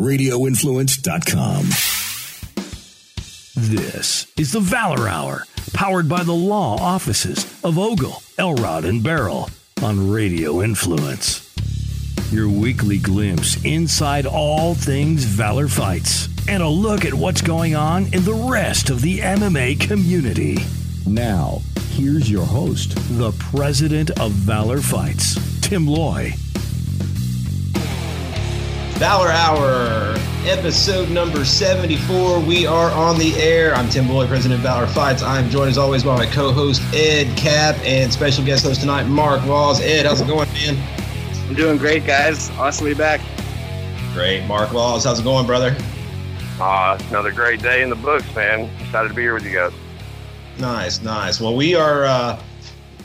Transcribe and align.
RadioInfluence.com. 0.00 1.64
This 3.56 4.26
is 4.36 4.52
the 4.52 4.60
Valor 4.60 5.08
Hour, 5.08 5.46
powered 5.72 6.06
by 6.06 6.22
the 6.22 6.34
law 6.34 6.76
offices 6.78 7.44
of 7.64 7.78
Ogle, 7.78 8.22
Elrod, 8.36 8.84
and 8.84 9.02
Baril 9.02 9.50
on 9.82 10.10
Radio 10.10 10.60
Influence. 10.60 11.42
Your 12.30 12.50
weekly 12.50 12.98
glimpse 12.98 13.56
inside 13.64 14.26
all 14.26 14.74
things 14.74 15.24
Valor 15.24 15.68
Fights 15.68 16.28
and 16.46 16.62
a 16.62 16.68
look 16.68 17.06
at 17.06 17.14
what's 17.14 17.40
going 17.40 17.74
on 17.74 18.04
in 18.12 18.22
the 18.22 18.48
rest 18.50 18.90
of 18.90 19.00
the 19.00 19.20
MMA 19.20 19.80
community. 19.80 20.58
Now, 21.06 21.62
here's 21.92 22.30
your 22.30 22.44
host, 22.44 22.96
the 23.16 23.32
president 23.50 24.10
of 24.20 24.32
Valor 24.32 24.82
Fights, 24.82 25.36
Tim 25.62 25.86
Loy. 25.86 26.34
Valor 28.96 29.30
Hour, 29.30 30.14
episode 30.46 31.10
number 31.10 31.44
74. 31.44 32.40
We 32.40 32.66
are 32.66 32.90
on 32.92 33.18
the 33.18 33.34
air. 33.36 33.74
I'm 33.74 33.90
Tim 33.90 34.08
Loy, 34.08 34.26
president 34.26 34.58
of 34.58 34.62
Valor 34.62 34.86
Fights. 34.86 35.22
I'm 35.22 35.50
joined 35.50 35.68
as 35.68 35.76
always 35.76 36.02
by 36.02 36.16
my 36.16 36.24
co 36.24 36.50
host, 36.50 36.80
Ed 36.94 37.36
Kapp, 37.36 37.76
and 37.84 38.10
special 38.10 38.42
guest 38.42 38.64
host 38.64 38.80
tonight, 38.80 39.04
Mark 39.04 39.44
Laws. 39.44 39.82
Ed, 39.82 40.06
how's 40.06 40.22
it 40.22 40.26
going, 40.26 40.50
man? 40.54 40.78
I'm 41.46 41.54
doing 41.54 41.76
great, 41.76 42.06
guys. 42.06 42.48
Awesome 42.52 42.86
to 42.86 42.94
be 42.94 42.98
back. 42.98 43.20
Great. 44.14 44.46
Mark 44.46 44.72
Laws, 44.72 45.04
how's 45.04 45.20
it 45.20 45.24
going, 45.24 45.44
brother? 45.44 45.76
Uh, 46.58 46.98
another 47.10 47.32
great 47.32 47.60
day 47.60 47.82
in 47.82 47.90
the 47.90 47.96
books, 47.96 48.34
man. 48.34 48.70
Excited 48.80 49.08
to 49.08 49.14
be 49.14 49.20
here 49.20 49.34
with 49.34 49.44
you 49.44 49.52
guys. 49.52 49.72
Nice, 50.58 51.02
nice. 51.02 51.38
Well, 51.38 51.54
we 51.54 51.74
are 51.74 52.06
uh, 52.06 52.42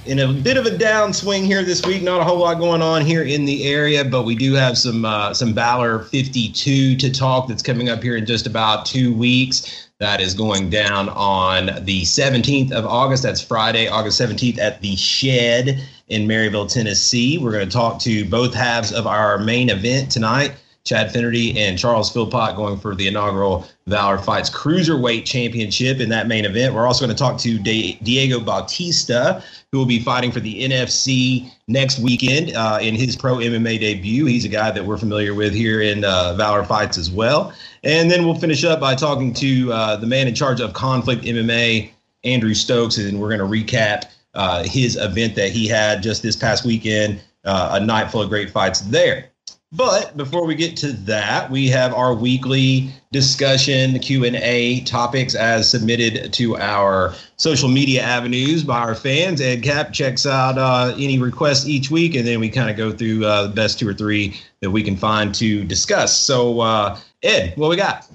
in 0.06 0.20
a 0.20 0.34
bit 0.34 0.58
of 0.58 0.66
a 0.66 0.72
downswing 0.72 1.46
here 1.46 1.64
this 1.64 1.86
week. 1.86 2.02
Not 2.02 2.22
a 2.22 2.24
whole 2.24 2.40
lot 2.40 2.58
going 2.60 2.82
on 2.82 3.06
here 3.06 3.24
in 3.24 3.46
the 3.46 3.66
area, 3.66 4.04
but 4.04 4.24
we 4.24 4.36
do 4.36 4.54
have 4.54 4.78
some 4.78 5.06
uh, 5.06 5.34
some 5.34 5.54
Valor 5.54 6.00
52 6.00 6.96
to 6.98 7.12
talk. 7.12 7.48
That's 7.48 7.64
coming 7.64 7.90
up 7.90 8.02
here 8.02 8.18
in 8.18 8.26
just 8.26 8.48
about 8.48 8.86
two 8.86 9.14
weeks. 9.14 9.90
That 10.00 10.20
is 10.20 10.34
going 10.34 10.72
down 10.72 11.10
on 11.10 11.86
the 11.86 12.02
17th 12.02 12.72
of 12.72 12.88
August. 12.88 13.22
That's 13.22 13.42
Friday, 13.42 13.88
August 13.88 14.20
17th 14.20 14.58
at 14.58 14.82
the 14.82 14.96
Shed 14.96 15.80
in 16.08 16.28
Maryville, 16.28 16.72
Tennessee. 16.72 17.38
We're 17.38 17.52
going 17.52 17.70
to 17.70 17.72
talk 17.72 18.00
to 18.02 18.26
both 18.26 18.54
halves 18.54 18.92
of 18.92 19.06
our 19.06 19.38
main 19.38 19.70
event 19.70 20.12
tonight. 20.12 20.54
Chad 20.84 21.12
Finnerty 21.12 21.58
and 21.60 21.78
Charles 21.78 22.12
Philpot 22.12 22.56
going 22.56 22.78
for 22.78 22.96
the 22.96 23.08
inaugural 23.08 23.68
Valor 23.88 24.18
Fights 24.18 24.50
Cruiserweight 24.50 25.26
Championship 25.26 26.00
in 26.00 26.10
that 26.10 26.28
main 26.28 26.44
event. 26.46 26.74
We're 26.74 26.88
also 26.88 27.06
going 27.06 27.16
to 27.16 27.22
talk 27.22 27.38
to 27.40 27.60
Diego 27.60 28.40
Bautista, 28.40 29.44
who 29.72 29.78
will 29.78 29.86
be 29.86 30.00
fighting 30.00 30.32
for 30.32 30.40
the 30.40 30.64
NFC 30.64 31.52
next 31.68 32.00
weekend 32.00 32.56
uh, 32.56 32.80
in 32.82 32.96
his 32.96 33.16
pro 33.16 33.38
MMA 33.38 33.80
debut. 33.80 34.26
He's 34.26 34.46
a 34.46 34.50
guy 34.50 34.72
that 34.72 34.84
we're 34.84 34.98
familiar 34.98 35.36
with 35.36 35.54
here 35.54 35.82
in 35.82 36.04
uh, 36.04 36.34
Valor 36.36 36.64
Fights 36.64 36.98
as 36.98 37.12
well. 37.12 37.54
And 37.84 38.10
then 38.10 38.26
we'll 38.26 38.36
finish 38.36 38.64
up 38.64 38.80
by 38.80 38.96
talking 38.96 39.34
to 39.36 39.72
uh, 39.72 39.96
the 39.98 40.08
man 40.08 40.28
in 40.28 40.36
charge 40.36 40.62
of 40.62 40.74
Conflict 40.74 41.24
MMA, 41.24 41.92
Andrew 42.24 42.54
Stokes, 42.54 42.98
and 42.98 43.20
we're 43.20 43.36
going 43.36 43.40
to 43.40 43.46
recap 43.46 44.06
uh, 44.34 44.64
his 44.64 44.96
event 44.96 45.36
that 45.36 45.52
he 45.52 45.68
had 45.68 46.02
just 46.02 46.24
this 46.24 46.36
past 46.36 46.66
weekend, 46.66 47.22
uh, 47.44 47.80
a 47.80 47.86
night 47.86 48.12
full 48.12 48.22
of 48.22 48.30
great 48.30 48.50
fights 48.50 48.82
there. 48.82 49.31
But 49.74 50.18
before 50.18 50.46
we 50.46 50.56
get 50.56 50.76
to 50.78 50.92
that, 50.92 51.50
we 51.50 51.70
have 51.70 51.94
our 51.94 52.14
weekly 52.14 52.90
discussion 53.14 53.98
Q&A 54.00 54.82
topics 54.82 55.34
as 55.34 55.70
submitted 55.70 56.34
to 56.34 56.58
our 56.58 57.14
social 57.38 57.70
media 57.70 58.02
avenues 58.02 58.66
by 58.66 58.80
our 58.80 58.96
fans. 58.96 59.40
Ed 59.40 59.64
Kapp 59.64 59.94
checks 59.94 60.26
out 60.26 60.58
uh, 60.58 60.94
any 60.98 61.20
requests 61.20 61.70
each 61.70 61.90
week, 61.90 62.16
and 62.16 62.28
then 62.28 62.42
we 62.42 62.50
kind 62.50 62.70
of 62.70 62.76
go 62.76 62.92
through 62.92 63.24
uh, 63.24 63.48
the 63.48 63.54
best 63.54 63.80
two 63.80 63.88
or 63.88 63.94
three 63.94 64.38
that 64.60 64.72
we 64.72 64.84
can 64.84 64.98
find 64.98 65.34
to 65.36 65.64
discuss. 65.64 66.18
So, 66.18 66.60
uh, 66.60 67.00
Ed, 67.24 67.54
what 67.56 67.70
we 67.70 67.78
got? 67.78 68.06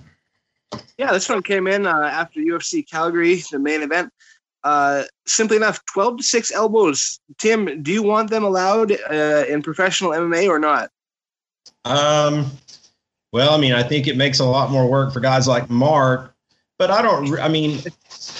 Yeah, 0.99 1.11
this 1.11 1.27
one 1.27 1.43
came 1.43 1.67
in 1.67 1.87
uh, 1.87 2.11
after 2.13 2.39
UFC 2.39 2.87
Calgary, 2.87 3.43
the 3.51 3.59
main 3.59 3.81
event. 3.81 4.13
Uh, 4.63 5.05
simply 5.27 5.57
enough, 5.57 5.83
12 5.87 6.19
to 6.19 6.23
6 6.23 6.53
elbows. 6.53 7.19
Tim, 7.39 7.83
do 7.83 7.93
you 7.93 8.03
want 8.03 8.29
them 8.29 8.45
allowed 8.45 8.93
uh, 8.93 9.45
in 9.49 9.63
professional 9.63 10.11
MMA 10.11 10.49
or 10.49 10.59
not? 10.59 10.91
Um, 11.85 12.51
well, 13.33 13.53
I 13.53 13.59
mean, 13.59 13.73
I 13.73 13.83
think 13.83 14.07
it 14.07 14.17
makes 14.17 14.41
a 14.41 14.45
lot 14.45 14.71
more 14.71 14.89
work 14.89 15.13
for 15.13 15.21
guys 15.21 15.47
like 15.47 15.69
Mark, 15.69 16.35
but 16.79 16.91
I 16.91 17.03
don't, 17.03 17.39
I 17.39 17.49
mean, 17.49 17.81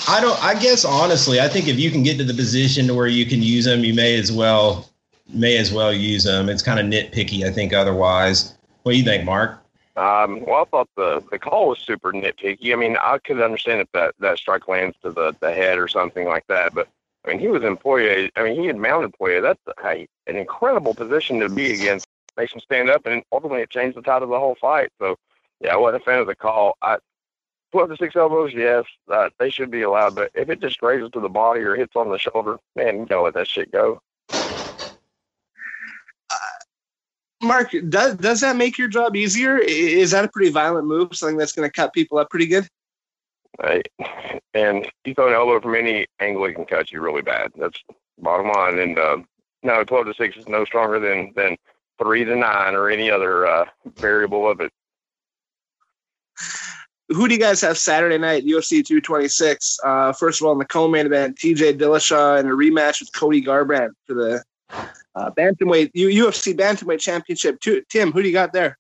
I 0.09 0.21
don't, 0.21 0.43
I 0.43 0.59
guess 0.59 0.85
honestly, 0.85 1.41
I 1.41 1.49
think 1.49 1.69
if 1.69 1.79
you 1.79 1.91
can 1.91 2.03
get 2.03 2.19
to 2.19 2.25
the 2.25 2.35
position 2.35 2.87
to 2.87 2.95
where 2.95 3.07
you 3.07 3.27
can 3.27 3.43
use 3.43 3.65
them, 3.65 3.85
you 3.85 3.95
may 3.95 4.19
as 4.19 4.33
well, 4.33 4.89
may 5.29 5.57
as 5.59 5.73
well 5.73 5.93
use 5.93 6.25
them. 6.25 6.49
It's 6.49 6.63
kind 6.63 6.81
of 6.81 6.87
nitpicky, 6.87 7.45
I 7.45 7.53
think, 7.53 7.73
otherwise. 7.73 8.55
What 8.83 8.93
do 8.93 8.99
you 8.99 9.05
think, 9.05 9.25
Mark? 9.25 9.63
Um, 9.97 10.45
well, 10.45 10.63
I 10.63 10.65
thought 10.65 10.89
the, 10.97 11.25
the 11.31 11.39
call 11.39 11.71
was 11.71 11.79
super 11.79 12.13
nitpicky. 12.13 12.73
I 12.73 12.77
mean, 12.77 12.97
I 13.01 13.19
could 13.19 13.41
understand 13.41 13.81
if 13.81 13.91
that, 13.93 14.15
that 14.21 14.39
strike 14.39 14.69
lands 14.69 14.97
to 15.03 15.11
the, 15.11 15.35
the 15.41 15.53
head 15.53 15.79
or 15.79 15.89
something 15.89 16.27
like 16.27 16.47
that, 16.49 16.75
but 16.75 16.89
I 17.25 17.31
mean, 17.31 17.41
he 17.41 17.49
was 17.49 17.65
in 17.65 17.77
Poirier. 17.77 18.31
I 18.37 18.45
mean, 18.45 18.61
he 18.61 18.67
had 18.67 18.77
mounted 18.77 19.13
Poirier. 19.15 19.41
That's 19.41 19.61
a, 19.85 20.07
an 20.27 20.37
incredible 20.37 20.95
position 20.95 21.41
to 21.41 21.49
be 21.49 21.73
against 21.73 22.07
makes 22.37 22.53
him 22.53 22.61
stand 22.61 22.91
up, 22.91 23.07
and 23.07 23.23
ultimately 23.33 23.63
it 23.63 23.71
changed 23.71 23.97
the 23.97 24.03
tide 24.03 24.23
of 24.23 24.29
the 24.29 24.39
whole 24.39 24.57
fight. 24.61 24.91
So, 24.99 25.17
yeah, 25.61 25.75
I 25.75 25.77
wasn't 25.77 26.03
a 26.03 26.05
fan 26.05 26.19
of 26.19 26.27
the 26.27 26.35
call. 26.35 26.77
I 26.83 26.99
twelve 27.73 27.91
to 27.91 27.97
six 27.97 28.17
elbows, 28.17 28.53
yes, 28.55 28.85
uh, 29.11 29.29
they 29.39 29.51
should 29.51 29.71
be 29.71 29.83
allowed. 29.83 30.15
But 30.15 30.31
if 30.35 30.49
it 30.49 30.61
just 30.61 30.79
grazes 30.79 31.11
to 31.11 31.21
the 31.21 31.29
body 31.29 31.61
or 31.61 31.75
hits 31.75 31.97
on 31.97 32.11
the 32.11 32.19
shoulder, 32.19 32.59
man, 32.75 33.01
you 33.01 33.07
gotta 33.07 33.23
let 33.23 33.35
that 33.35 33.49
shit 33.49 33.73
go. 33.73 34.01
Uh, 36.31 36.37
Mark, 37.43 37.75
does 37.89 38.17
does 38.17 38.41
that 38.41 38.57
make 38.57 38.79
your 38.79 38.89
job 38.89 39.17
easier? 39.17 39.59
Is 39.59 40.13
that 40.13 40.25
a 40.25 40.29
pretty 40.29 40.51
violent 40.51 40.87
move? 40.87 41.15
Something 41.15 41.37
that's 41.37 41.53
going 41.53 41.69
to 41.69 41.73
cut 41.73 41.93
people 41.93 42.19
up 42.19 42.31
pretty 42.31 42.47
good? 42.47 42.67
Right. 43.63 43.87
And 44.55 44.91
you 45.05 45.15
throw 45.15 45.29
an 45.29 45.35
elbow 45.35 45.61
from 45.61 45.75
any 45.75 46.07
angle, 46.21 46.45
it 46.45 46.55
can 46.55 46.67
cut 46.67 46.91
you 46.91 47.01
really 47.01 47.23
bad. 47.23 47.53
That's 47.57 47.83
bottom 48.19 48.49
line. 48.49 48.79
And 48.79 48.99
uh, 48.99 49.19
no, 49.63 49.85
twelve 49.85 50.07
to 50.07 50.15
six 50.15 50.37
is 50.37 50.49
no 50.49 50.65
stronger 50.65 50.99
than 50.99 51.33
than 51.37 51.57
three 51.99 52.25
to 52.25 52.37
nine 52.37 52.75
or 52.75 52.91
any 52.91 53.11
other 53.11 53.47
uh, 53.47 53.65
variable 53.97 54.51
of 54.51 54.61
it. 54.61 54.73
Who 57.09 57.29
do 57.29 57.35
you 57.35 57.41
guys 57.41 57.61
have 57.61 57.79
Saturday 57.79 58.19
night, 58.19 58.45
UFC 58.45 58.85
226? 58.85 59.79
Uh, 59.85 60.13
first 60.13 60.41
of 60.41 60.47
all, 60.47 60.53
in 60.53 60.59
the 60.59 60.65
co-main 60.65 61.07
event, 61.07 61.39
TJ 61.39 61.79
Dillashaw 61.79 62.41
in 62.41 62.47
a 62.47 62.51
rematch 62.51 63.01
with 63.01 63.13
Cody 63.15 63.41
Garbrandt 63.41 63.91
for 64.07 64.15
the 64.15 64.43
uh, 65.15 65.31
bantamweight 65.31 65.93
UFC 65.95 66.55
bantamweight 66.55 67.01
championship. 67.01 67.61
Tim, 67.89 68.11
who 68.11 68.23
do 68.23 68.29
you 68.29 68.35
got 68.35 68.53
there? 68.53 68.77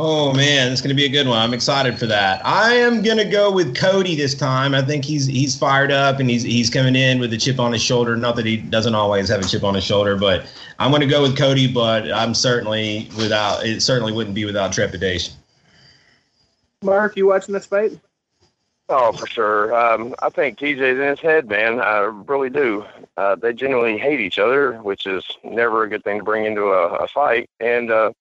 Oh 0.00 0.32
man, 0.32 0.70
it's 0.70 0.80
going 0.80 0.90
to 0.90 0.94
be 0.94 1.06
a 1.06 1.08
good 1.08 1.26
one. 1.26 1.38
I'm 1.38 1.52
excited 1.52 1.98
for 1.98 2.06
that. 2.06 2.40
I 2.46 2.72
am 2.72 3.02
going 3.02 3.16
to 3.16 3.24
go 3.24 3.50
with 3.50 3.76
Cody 3.76 4.14
this 4.14 4.32
time. 4.32 4.72
I 4.72 4.80
think 4.80 5.04
he's 5.04 5.26
he's 5.26 5.58
fired 5.58 5.90
up 5.90 6.20
and 6.20 6.30
he's 6.30 6.44
he's 6.44 6.70
coming 6.70 6.94
in 6.94 7.18
with 7.18 7.32
a 7.32 7.36
chip 7.36 7.58
on 7.58 7.72
his 7.72 7.82
shoulder. 7.82 8.16
Not 8.16 8.36
that 8.36 8.46
he 8.46 8.58
doesn't 8.58 8.94
always 8.94 9.28
have 9.28 9.40
a 9.40 9.44
chip 9.44 9.64
on 9.64 9.74
his 9.74 9.82
shoulder, 9.82 10.14
but 10.14 10.46
I'm 10.78 10.92
going 10.92 11.00
to 11.00 11.08
go 11.08 11.22
with 11.22 11.36
Cody. 11.36 11.66
But 11.66 12.12
I'm 12.12 12.32
certainly 12.32 13.08
without 13.16 13.66
it 13.66 13.82
certainly 13.82 14.12
wouldn't 14.12 14.36
be 14.36 14.44
without 14.44 14.72
trepidation. 14.72 15.34
Mark, 16.84 17.16
you 17.16 17.26
watching 17.26 17.52
this 17.52 17.66
fight? 17.66 17.98
Oh, 18.88 19.10
for 19.10 19.26
sure. 19.26 19.74
Um, 19.74 20.14
I 20.20 20.28
think 20.28 20.60
TJ's 20.60 20.80
in 20.80 21.08
his 21.08 21.18
head, 21.18 21.48
man. 21.48 21.80
I 21.80 21.98
really 21.98 22.50
do. 22.50 22.84
Uh, 23.16 23.34
they 23.34 23.52
genuinely 23.52 23.98
hate 23.98 24.20
each 24.20 24.38
other, 24.38 24.74
which 24.74 25.08
is 25.08 25.24
never 25.42 25.82
a 25.82 25.88
good 25.88 26.04
thing 26.04 26.18
to 26.18 26.24
bring 26.24 26.44
into 26.44 26.66
a, 26.66 26.94
a 26.98 27.08
fight. 27.08 27.50
And 27.58 27.90
uh, 27.90 28.12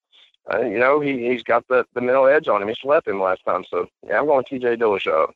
uh, 0.54 0.62
you 0.62 0.80
know, 0.80 1.00
he 1.00 1.30
he's 1.30 1.44
got 1.44 1.68
the 1.68 1.86
the 1.94 2.02
middle 2.02 2.28
edge 2.28 2.48
on 2.48 2.62
him. 2.62 2.68
He 2.68 2.76
slept 2.82 3.08
him 3.08 3.22
last 3.22 3.42
time, 3.46 3.66
so 3.70 3.88
yeah, 4.06 4.20
I'm 4.20 4.26
going 4.26 4.46
T.J. 4.46 4.78
Dillashaw. 4.78 5.32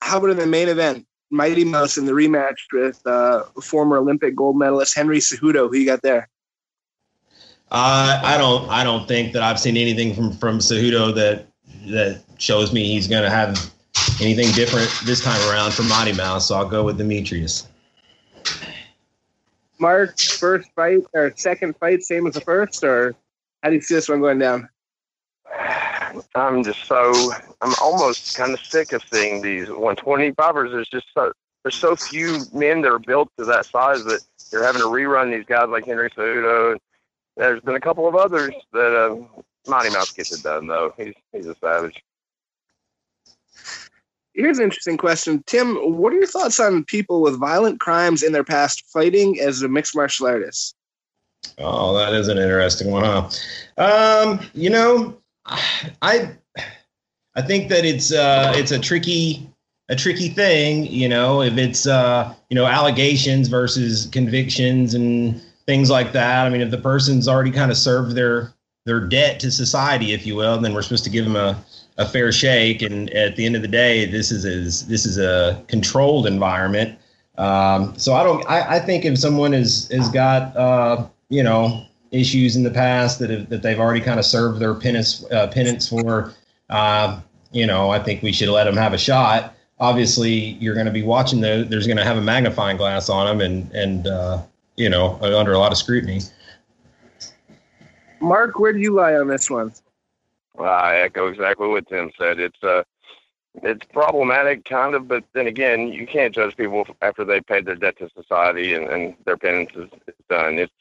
How 0.00 0.18
about 0.18 0.30
in 0.30 0.36
the 0.36 0.46
main 0.46 0.68
event, 0.68 1.06
Mighty 1.30 1.64
Mouse 1.64 1.96
in 1.96 2.06
the 2.06 2.12
rematch 2.12 2.56
with 2.72 3.00
uh, 3.06 3.44
former 3.62 3.98
Olympic 3.98 4.34
gold 4.34 4.58
medalist 4.58 4.96
Henry 4.96 5.18
Cejudo? 5.18 5.68
Who 5.68 5.76
you 5.76 5.86
got 5.86 6.02
there? 6.02 6.28
Uh, 7.70 8.20
I 8.22 8.36
don't 8.36 8.68
I 8.68 8.82
don't 8.82 9.06
think 9.06 9.32
that 9.32 9.42
I've 9.42 9.60
seen 9.60 9.76
anything 9.76 10.14
from 10.14 10.32
from 10.32 10.58
Cejudo 10.58 11.14
that 11.14 11.46
that 11.86 12.22
shows 12.38 12.72
me 12.72 12.84
he's 12.84 13.06
going 13.06 13.22
to 13.22 13.30
have 13.30 13.72
anything 14.20 14.52
different 14.54 14.90
this 15.04 15.22
time 15.22 15.40
around 15.50 15.72
for 15.72 15.84
Mighty 15.84 16.12
Mouse. 16.12 16.48
So 16.48 16.56
I'll 16.56 16.68
go 16.68 16.84
with 16.84 16.98
Demetrious. 16.98 17.66
Mark, 19.78 20.18
first 20.18 20.68
fight 20.76 21.00
or 21.12 21.32
second 21.36 21.76
fight, 21.76 22.02
same 22.02 22.26
as 22.26 22.34
the 22.34 22.40
first, 22.40 22.84
or 22.84 23.14
how 23.62 23.68
do 23.68 23.76
you 23.76 23.80
see 23.80 23.94
this 23.94 24.08
one 24.08 24.20
going 24.20 24.38
down? 24.38 24.68
I'm 26.34 26.62
just 26.64 26.84
so 26.84 27.32
I'm 27.60 27.74
almost 27.80 28.36
kind 28.36 28.52
of 28.52 28.60
sick 28.60 28.92
of 28.92 29.02
seeing 29.10 29.42
these 29.42 29.68
125ers. 29.68 30.72
There's 30.72 30.88
just 30.88 31.06
so 31.14 31.32
there's 31.62 31.76
so 31.76 31.94
few 31.94 32.40
men 32.52 32.82
that 32.82 32.92
are 32.92 32.98
built 32.98 33.28
to 33.38 33.44
that 33.44 33.66
size 33.66 34.04
that 34.04 34.20
you're 34.50 34.64
having 34.64 34.82
to 34.82 34.88
rerun 34.88 35.30
these 35.30 35.46
guys 35.46 35.68
like 35.68 35.86
Henry 35.86 36.10
Cejudo. 36.10 36.76
There's 37.36 37.60
been 37.62 37.76
a 37.76 37.80
couple 37.80 38.06
of 38.08 38.14
others 38.14 38.52
that 38.72 38.94
uh, 38.94 39.16
Mighty 39.66 39.90
Mouse 39.90 40.12
gets 40.12 40.32
it 40.32 40.42
done 40.42 40.66
though. 40.66 40.92
He's 40.96 41.14
he's 41.32 41.46
a 41.46 41.54
savage. 41.56 42.02
Here's 44.34 44.58
an 44.58 44.64
interesting 44.64 44.96
question, 44.96 45.42
Tim. 45.46 45.76
What 45.76 46.12
are 46.12 46.16
your 46.16 46.26
thoughts 46.26 46.58
on 46.58 46.84
people 46.84 47.20
with 47.20 47.38
violent 47.38 47.80
crimes 47.80 48.22
in 48.22 48.32
their 48.32 48.44
past 48.44 48.84
fighting 48.90 49.38
as 49.38 49.60
a 49.60 49.68
mixed 49.68 49.94
martial 49.94 50.26
artist? 50.26 50.74
Oh, 51.58 51.96
that 51.96 52.12
is 52.14 52.28
an 52.28 52.38
interesting 52.38 52.90
one, 52.90 53.04
huh? 53.04 53.28
Um, 53.78 54.40
you 54.54 54.70
know, 54.70 55.18
I 55.46 56.30
I 57.34 57.42
think 57.42 57.68
that 57.68 57.84
it's 57.84 58.12
uh, 58.12 58.52
it's 58.56 58.72
a 58.72 58.78
tricky 58.78 59.48
a 59.88 59.96
tricky 59.96 60.28
thing, 60.28 60.86
you 60.86 61.08
know, 61.08 61.42
if 61.42 61.58
it's 61.58 61.86
uh, 61.86 62.34
you 62.50 62.54
know 62.54 62.66
allegations 62.66 63.48
versus 63.48 64.06
convictions 64.12 64.94
and 64.94 65.40
things 65.66 65.90
like 65.90 66.12
that. 66.12 66.46
I 66.46 66.50
mean, 66.50 66.60
if 66.60 66.70
the 66.70 66.78
person's 66.78 67.28
already 67.28 67.50
kind 67.50 67.70
of 67.70 67.76
served 67.76 68.14
their 68.14 68.52
their 68.84 69.00
debt 69.00 69.38
to 69.40 69.50
society, 69.50 70.12
if 70.12 70.26
you 70.26 70.34
will, 70.34 70.58
then 70.58 70.74
we're 70.74 70.82
supposed 70.82 71.04
to 71.04 71.10
give 71.10 71.24
them 71.24 71.36
a, 71.36 71.62
a 71.98 72.06
fair 72.06 72.32
shake. 72.32 72.82
And 72.82 73.10
at 73.10 73.36
the 73.36 73.46
end 73.46 73.54
of 73.54 73.62
the 73.62 73.68
day, 73.68 74.06
this 74.06 74.32
is, 74.32 74.44
is 74.44 74.86
this 74.88 75.06
is 75.06 75.18
a 75.18 75.62
controlled 75.68 76.26
environment. 76.26 76.98
Um, 77.38 77.96
so 77.96 78.14
I 78.14 78.22
don't. 78.22 78.44
I, 78.48 78.76
I 78.76 78.78
think 78.80 79.04
if 79.04 79.18
someone 79.18 79.52
has 79.52 79.88
has 79.92 80.08
got 80.10 80.56
uh, 80.56 81.06
you 81.32 81.42
know 81.42 81.86
issues 82.10 82.56
in 82.56 82.62
the 82.62 82.70
past 82.70 83.18
that 83.18 83.30
have, 83.30 83.48
that 83.48 83.62
they've 83.62 83.80
already 83.80 84.02
kind 84.02 84.20
of 84.20 84.26
served 84.26 84.60
their 84.60 84.74
penance 84.74 85.24
uh, 85.32 85.46
penance 85.46 85.88
for, 85.88 86.34
uh, 86.68 87.18
you 87.52 87.66
know, 87.66 87.88
I 87.88 87.98
think 87.98 88.22
we 88.22 88.32
should 88.32 88.50
let 88.50 88.64
them 88.64 88.76
have 88.76 88.92
a 88.92 88.98
shot. 88.98 89.54
Obviously, 89.80 90.32
you're 90.60 90.74
going 90.74 90.86
to 90.86 90.92
be 90.92 91.02
watching 91.02 91.40
those. 91.40 91.68
There's 91.68 91.86
going 91.86 91.96
to 91.96 92.04
have 92.04 92.18
a 92.18 92.20
magnifying 92.20 92.76
glass 92.76 93.08
on 93.08 93.26
them, 93.26 93.40
and 93.40 93.72
and 93.72 94.06
uh, 94.06 94.42
you 94.76 94.90
know 94.90 95.18
under 95.22 95.54
a 95.54 95.58
lot 95.58 95.72
of 95.72 95.78
scrutiny. 95.78 96.20
Mark, 98.20 98.58
where 98.58 98.74
do 98.74 98.78
you 98.78 98.94
lie 98.94 99.14
on 99.14 99.26
this 99.26 99.48
one? 99.48 99.72
Well, 100.54 100.70
I 100.70 100.96
echo 100.96 101.28
exactly 101.28 101.66
what 101.66 101.88
Tim 101.88 102.12
said. 102.18 102.38
It's 102.40 102.62
uh, 102.62 102.82
it's 103.62 103.86
problematic, 103.86 104.66
kind 104.66 104.94
of, 104.94 105.08
but 105.08 105.24
then 105.32 105.46
again, 105.46 105.88
you 105.88 106.06
can't 106.06 106.34
judge 106.34 106.56
people 106.56 106.86
after 107.00 107.24
they 107.24 107.40
paid 107.40 107.64
their 107.64 107.74
debt 107.74 107.98
to 107.98 108.10
society 108.14 108.74
and, 108.74 108.86
and 108.88 109.14
their 109.24 109.36
penance 109.36 109.70
is, 109.74 109.88
is 110.06 110.14
done. 110.28 110.58
It's 110.58 110.72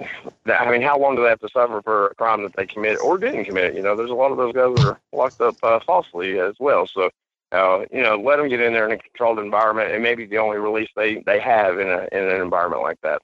I 0.00 0.70
mean, 0.70 0.82
how 0.82 0.98
long 0.98 1.16
do 1.16 1.22
they 1.22 1.28
have 1.28 1.40
to 1.40 1.48
suffer 1.48 1.80
for 1.82 2.08
a 2.08 2.14
crime 2.14 2.42
that 2.42 2.54
they 2.56 2.66
committed 2.66 2.98
or 2.98 3.18
didn't 3.18 3.44
commit? 3.44 3.74
You 3.74 3.82
know, 3.82 3.96
there's 3.96 4.10
a 4.10 4.14
lot 4.14 4.32
of 4.32 4.36
those 4.36 4.52
guys 4.52 4.74
that 4.76 4.86
are 4.86 5.00
locked 5.12 5.40
up 5.40 5.56
uh, 5.62 5.80
falsely 5.86 6.38
as 6.38 6.54
well. 6.58 6.86
So, 6.86 7.10
uh, 7.52 7.84
you 7.92 8.02
know, 8.02 8.16
let 8.16 8.36
them 8.36 8.48
get 8.48 8.60
in 8.60 8.72
there 8.72 8.86
in 8.86 8.92
a 8.92 8.98
controlled 8.98 9.38
environment, 9.38 9.92
and 9.92 10.02
maybe 10.02 10.26
the 10.26 10.38
only 10.38 10.58
release 10.58 10.90
they 10.96 11.22
they 11.26 11.38
have 11.40 11.78
in 11.78 11.88
a 11.88 12.08
in 12.12 12.28
an 12.28 12.40
environment 12.40 12.82
like 12.82 13.00
that. 13.02 13.22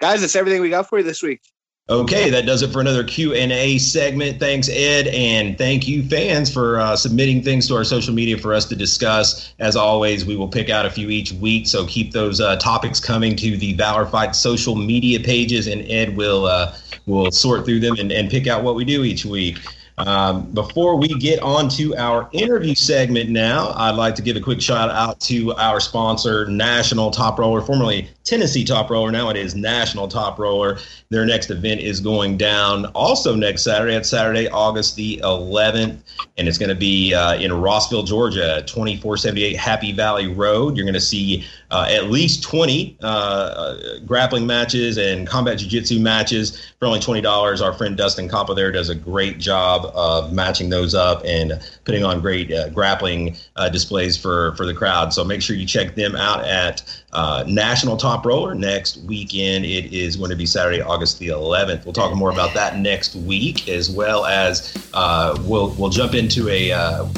Guys, 0.00 0.20
that's 0.20 0.36
everything 0.36 0.60
we 0.60 0.70
got 0.70 0.88
for 0.88 0.98
you 0.98 1.04
this 1.04 1.22
week. 1.22 1.40
Okay, 1.88 2.30
that 2.30 2.46
does 2.46 2.62
it 2.62 2.72
for 2.72 2.80
another 2.80 3.04
Q&A 3.04 3.78
segment. 3.78 4.40
Thanks, 4.40 4.68
Ed, 4.68 5.06
and 5.06 5.56
thank 5.56 5.86
you, 5.86 6.02
fans, 6.02 6.52
for 6.52 6.80
uh, 6.80 6.96
submitting 6.96 7.44
things 7.44 7.68
to 7.68 7.76
our 7.76 7.84
social 7.84 8.12
media 8.12 8.36
for 8.36 8.52
us 8.52 8.64
to 8.64 8.74
discuss. 8.74 9.54
As 9.60 9.76
always, 9.76 10.24
we 10.26 10.34
will 10.34 10.48
pick 10.48 10.68
out 10.68 10.84
a 10.84 10.90
few 10.90 11.10
each 11.10 11.30
week, 11.30 11.68
so 11.68 11.86
keep 11.86 12.10
those 12.10 12.40
uh, 12.40 12.56
topics 12.56 12.98
coming 12.98 13.36
to 13.36 13.56
the 13.56 13.74
Valor 13.74 14.04
Fight 14.04 14.34
social 14.34 14.74
media 14.74 15.20
pages, 15.20 15.68
and 15.68 15.88
Ed 15.88 16.16
will 16.16 16.46
uh, 16.46 16.74
will 17.06 17.30
sort 17.30 17.64
through 17.64 17.78
them 17.78 17.94
and, 18.00 18.10
and 18.10 18.28
pick 18.28 18.48
out 18.48 18.64
what 18.64 18.74
we 18.74 18.84
do 18.84 19.04
each 19.04 19.24
week. 19.24 19.58
Um, 19.98 20.50
before 20.52 20.96
we 20.96 21.08
get 21.08 21.40
on 21.40 21.70
to 21.70 21.96
our 21.96 22.28
interview 22.32 22.74
segment 22.74 23.30
now, 23.30 23.72
I'd 23.76 23.94
like 23.94 24.14
to 24.16 24.22
give 24.22 24.36
a 24.36 24.40
quick 24.40 24.60
shout 24.60 24.90
out 24.90 25.20
to 25.20 25.54
our 25.54 25.80
sponsor, 25.80 26.46
National 26.46 27.10
Top 27.10 27.38
Roller, 27.38 27.62
formerly 27.62 28.08
Tennessee 28.22 28.64
Top 28.64 28.90
Roller. 28.90 29.10
Now 29.10 29.30
it 29.30 29.36
is 29.36 29.54
National 29.54 30.06
Top 30.06 30.38
Roller. 30.38 30.78
Their 31.08 31.24
next 31.24 31.50
event 31.50 31.80
is 31.80 32.00
going 32.00 32.36
down 32.36 32.86
also 32.86 33.34
next 33.34 33.62
Saturday. 33.62 33.94
It's 33.94 34.10
Saturday, 34.10 34.48
August 34.48 34.96
the 34.96 35.18
11th, 35.24 35.98
and 36.36 36.48
it's 36.48 36.58
going 36.58 36.68
to 36.68 36.74
be 36.74 37.14
uh, 37.14 37.36
in 37.36 37.52
Rossville, 37.52 38.02
Georgia, 38.02 38.62
2478 38.66 39.56
Happy 39.56 39.92
Valley 39.92 40.26
Road. 40.26 40.76
You're 40.76 40.84
going 40.84 40.94
to 40.94 41.00
see 41.00 41.46
uh, 41.70 41.86
at 41.88 42.10
least 42.10 42.42
20 42.42 42.98
uh, 43.02 43.06
uh, 43.06 43.98
grappling 44.00 44.46
matches 44.46 44.98
and 44.98 45.26
combat 45.26 45.58
jiu-jitsu 45.58 46.00
matches 46.00 46.72
for 46.78 46.86
only 46.86 47.00
$20. 47.00 47.62
Our 47.64 47.72
friend 47.72 47.96
Dustin 47.96 48.28
Coppa 48.28 48.54
there 48.54 48.72
does 48.72 48.90
a 48.90 48.94
great 48.94 49.38
job 49.38 49.85
of 49.94 50.32
matching 50.32 50.70
those 50.70 50.94
up 50.94 51.22
and 51.24 51.60
putting 51.84 52.04
on 52.04 52.20
great 52.20 52.52
uh, 52.52 52.68
grappling 52.70 53.36
uh, 53.56 53.68
displays 53.68 54.16
for, 54.16 54.54
for 54.56 54.66
the 54.66 54.74
crowd. 54.74 55.12
So 55.12 55.24
make 55.24 55.42
sure 55.42 55.56
you 55.56 55.66
check 55.66 55.94
them 55.94 56.16
out 56.16 56.44
at 56.44 56.82
uh, 57.12 57.44
National 57.46 57.96
Top 57.96 58.24
Roller 58.26 58.54
next 58.54 58.98
weekend. 58.98 59.64
It 59.64 59.92
is 59.92 60.16
going 60.16 60.30
to 60.30 60.36
be 60.36 60.46
Saturday, 60.46 60.82
August 60.82 61.18
the 61.18 61.28
11th. 61.28 61.84
We'll 61.84 61.94
talk 61.94 62.14
more 62.14 62.30
about 62.30 62.54
that 62.54 62.78
next 62.78 63.14
week, 63.14 63.68
as 63.68 63.90
well 63.90 64.26
as 64.26 64.74
we'll 65.44 65.74
we'll 65.78 65.90
jump 65.90 66.14
into 66.14 66.48
a, 66.48 66.70
a, 66.70 67.08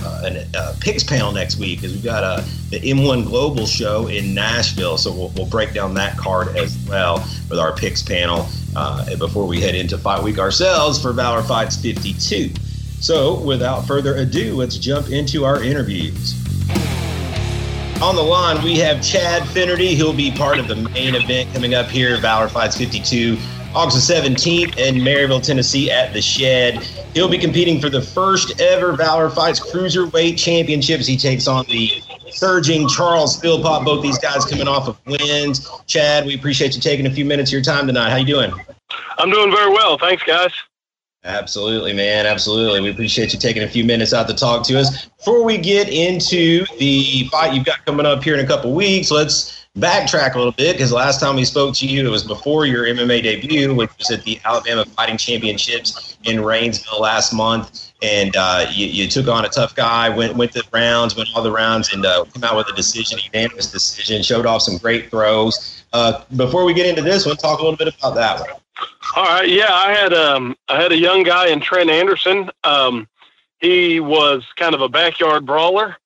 a 0.54 0.76
picks 0.80 1.02
panel 1.02 1.32
next 1.32 1.58
week 1.58 1.80
because 1.80 1.94
we've 1.94 2.04
got 2.04 2.22
a 2.22 2.44
the 2.70 2.80
M1 2.80 3.24
Global 3.24 3.66
show 3.66 4.08
in 4.08 4.34
Nashville. 4.34 4.98
So 4.98 5.12
we'll, 5.12 5.28
we'll 5.30 5.46
break 5.46 5.72
down 5.72 5.94
that 5.94 6.16
card 6.16 6.56
as 6.56 6.76
well 6.88 7.18
with 7.48 7.58
our 7.58 7.74
picks 7.74 8.02
panel 8.02 8.46
uh, 8.78 9.16
before 9.16 9.46
we 9.46 9.60
head 9.60 9.74
into 9.74 9.98
Fight 9.98 10.22
Week 10.22 10.38
ourselves 10.38 11.02
for 11.02 11.12
Valor 11.12 11.42
Fights 11.42 11.76
52. 11.76 12.52
So 13.00 13.40
without 13.40 13.86
further 13.86 14.16
ado, 14.16 14.54
let's 14.54 14.76
jump 14.76 15.10
into 15.10 15.44
our 15.44 15.62
interviews. 15.62 16.34
On 18.00 18.14
the 18.14 18.22
line, 18.22 18.62
we 18.62 18.78
have 18.78 19.02
Chad 19.02 19.46
Finnerty. 19.48 19.96
He'll 19.96 20.12
be 20.12 20.30
part 20.30 20.60
of 20.60 20.68
the 20.68 20.76
main 20.76 21.16
event 21.16 21.52
coming 21.52 21.74
up 21.74 21.86
here, 21.86 22.16
Valor 22.18 22.48
Fights 22.48 22.76
52, 22.78 23.36
August 23.74 24.08
17th 24.08 24.78
in 24.78 24.96
Maryville, 24.96 25.42
Tennessee 25.42 25.90
at 25.90 26.12
the 26.12 26.22
Shed. 26.22 26.76
He'll 27.14 27.28
be 27.28 27.38
competing 27.38 27.80
for 27.80 27.90
the 27.90 28.00
first 28.00 28.60
ever 28.60 28.92
Valor 28.92 29.30
Fights 29.30 29.58
Cruiserweight 29.58 30.38
Championships. 30.38 31.06
He 31.06 31.16
takes 31.16 31.48
on 31.48 31.66
the 31.66 32.00
surging 32.30 32.88
Charles 32.88 33.40
Philpot. 33.40 33.84
Both 33.84 34.02
these 34.02 34.18
guys 34.18 34.44
coming 34.44 34.68
off 34.68 34.88
of 34.88 34.98
wins. 35.06 35.68
Chad, 35.86 36.26
we 36.26 36.34
appreciate 36.34 36.74
you 36.74 36.80
taking 36.80 37.06
a 37.06 37.10
few 37.10 37.24
minutes 37.24 37.50
of 37.50 37.54
your 37.54 37.62
time 37.62 37.86
tonight. 37.86 38.10
How 38.10 38.16
you 38.16 38.26
doing? 38.26 38.52
I'm 39.18 39.30
doing 39.30 39.50
very 39.50 39.70
well. 39.70 39.98
Thanks, 39.98 40.22
guys. 40.22 40.52
Absolutely, 41.24 41.92
man. 41.92 42.26
Absolutely. 42.26 42.80
We 42.80 42.90
appreciate 42.90 43.32
you 43.32 43.38
taking 43.38 43.64
a 43.64 43.68
few 43.68 43.84
minutes 43.84 44.14
out 44.14 44.28
to 44.28 44.34
talk 44.34 44.64
to 44.66 44.78
us. 44.78 45.06
Before 45.06 45.44
we 45.44 45.58
get 45.58 45.88
into 45.88 46.64
the 46.78 47.28
fight 47.30 47.54
you've 47.54 47.64
got 47.64 47.84
coming 47.84 48.06
up 48.06 48.22
here 48.22 48.34
in 48.34 48.40
a 48.44 48.46
couple 48.46 48.72
weeks, 48.72 49.10
let's 49.10 49.57
backtrack 49.76 50.34
a 50.34 50.38
little 50.38 50.52
bit 50.52 50.76
because 50.76 50.92
last 50.92 51.20
time 51.20 51.36
we 51.36 51.44
spoke 51.44 51.74
to 51.76 51.86
you, 51.86 52.06
it 52.06 52.10
was 52.10 52.24
before 52.24 52.66
your 52.66 52.84
MMA 52.84 53.22
debut, 53.22 53.74
which 53.74 53.90
was 53.98 54.10
at 54.10 54.24
the 54.24 54.40
Alabama 54.44 54.84
Fighting 54.84 55.16
Championships 55.16 56.16
in 56.24 56.38
Rainsville 56.38 57.00
last 57.00 57.32
month 57.32 57.88
and 58.02 58.36
uh, 58.36 58.66
you, 58.70 58.86
you, 58.86 59.08
took 59.08 59.26
on 59.28 59.44
a 59.44 59.48
tough 59.48 59.74
guy, 59.74 60.08
went 60.08 60.36
went 60.36 60.52
the 60.52 60.62
rounds, 60.72 61.16
went 61.16 61.28
all 61.34 61.42
the 61.42 61.50
rounds, 61.50 61.92
and 61.92 62.06
uh, 62.06 62.24
came 62.32 62.44
out 62.44 62.56
with 62.56 62.68
a 62.68 62.72
decision, 62.72 63.18
unanimous 63.32 63.70
decision. 63.72 64.22
Showed 64.22 64.46
off 64.46 64.62
some 64.62 64.78
great 64.78 65.10
throws. 65.10 65.84
Uh, 65.92 66.22
before 66.36 66.64
we 66.64 66.74
get 66.74 66.86
into 66.86 67.02
this 67.02 67.26
one, 67.26 67.36
talk 67.36 67.58
a 67.58 67.62
little 67.62 67.76
bit 67.76 67.92
about 67.98 68.14
that 68.14 68.40
one. 68.40 68.50
All 69.16 69.24
right, 69.24 69.48
yeah, 69.48 69.72
I 69.72 69.92
had 69.92 70.12
um 70.12 70.56
I 70.68 70.80
had 70.80 70.92
a 70.92 70.96
young 70.96 71.24
guy 71.24 71.48
in 71.48 71.60
Trent 71.60 71.90
Anderson. 71.90 72.50
Um, 72.62 73.08
he 73.60 73.98
was 73.98 74.44
kind 74.56 74.74
of 74.74 74.80
a 74.80 74.88
backyard 74.88 75.44
brawler. 75.44 75.96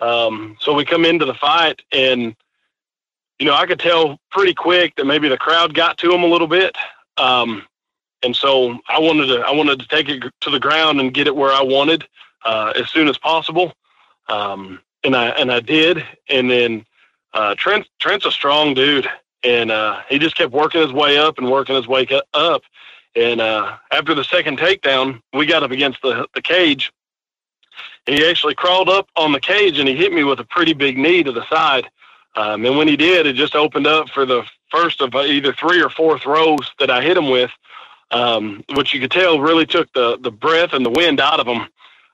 Um, 0.00 0.56
so 0.60 0.74
we 0.74 0.84
come 0.84 1.04
into 1.04 1.24
the 1.24 1.34
fight, 1.34 1.80
and 1.92 2.36
you 3.38 3.46
know 3.46 3.54
I 3.54 3.66
could 3.66 3.80
tell 3.80 4.18
pretty 4.30 4.54
quick 4.54 4.96
that 4.96 5.06
maybe 5.06 5.28
the 5.28 5.38
crowd 5.38 5.74
got 5.74 5.98
to 5.98 6.12
him 6.12 6.22
a 6.22 6.26
little 6.26 6.46
bit. 6.46 6.76
Um, 7.16 7.64
and 8.22 8.34
so 8.34 8.78
I 8.88 8.98
wanted 8.98 9.26
to 9.26 9.40
I 9.40 9.52
wanted 9.52 9.80
to 9.80 9.88
take 9.88 10.08
it 10.08 10.22
to 10.40 10.50
the 10.50 10.60
ground 10.60 11.00
and 11.00 11.14
get 11.14 11.26
it 11.26 11.36
where 11.36 11.52
I 11.52 11.62
wanted 11.62 12.04
uh, 12.44 12.72
as 12.76 12.90
soon 12.90 13.08
as 13.08 13.18
possible, 13.18 13.72
um, 14.28 14.80
and 15.04 15.14
I 15.14 15.28
and 15.30 15.52
I 15.52 15.60
did. 15.60 16.04
And 16.28 16.50
then 16.50 16.84
uh, 17.34 17.54
Trent 17.56 17.86
Trent's 18.00 18.26
a 18.26 18.32
strong 18.32 18.74
dude, 18.74 19.08
and 19.44 19.70
uh, 19.70 20.00
he 20.08 20.18
just 20.18 20.36
kept 20.36 20.52
working 20.52 20.80
his 20.80 20.92
way 20.92 21.18
up 21.18 21.38
and 21.38 21.50
working 21.50 21.76
his 21.76 21.86
way 21.86 22.06
up. 22.34 22.62
And 23.14 23.40
uh, 23.40 23.76
after 23.92 24.14
the 24.14 24.24
second 24.24 24.58
takedown, 24.58 25.20
we 25.32 25.46
got 25.46 25.62
up 25.62 25.70
against 25.70 26.02
the 26.02 26.26
the 26.34 26.42
cage. 26.42 26.92
He 28.06 28.26
actually 28.26 28.54
crawled 28.54 28.88
up 28.88 29.08
on 29.16 29.32
the 29.32 29.40
cage 29.40 29.78
and 29.78 29.88
he 29.88 29.94
hit 29.94 30.12
me 30.12 30.24
with 30.24 30.40
a 30.40 30.44
pretty 30.44 30.72
big 30.72 30.96
knee 30.96 31.22
to 31.22 31.30
the 31.30 31.46
side. 31.48 31.86
Um, 32.34 32.64
and 32.64 32.76
when 32.76 32.88
he 32.88 32.96
did, 32.96 33.26
it 33.26 33.34
just 33.34 33.54
opened 33.54 33.86
up 33.86 34.08
for 34.10 34.24
the 34.24 34.44
first 34.70 35.00
of 35.00 35.14
either 35.14 35.52
three 35.52 35.82
or 35.82 35.90
four 35.90 36.18
throws 36.18 36.70
that 36.78 36.90
I 36.90 37.02
hit 37.02 37.16
him 37.16 37.30
with 37.30 37.50
um, 38.10 38.64
which 38.74 38.94
you 38.94 39.00
could 39.00 39.10
tell 39.10 39.40
really 39.40 39.66
took 39.66 39.92
the 39.92 40.18
the 40.18 40.30
breath 40.30 40.72
and 40.72 40.84
the 40.84 40.90
wind 40.90 41.20
out 41.20 41.40
of 41.40 41.46
him. 41.46 41.68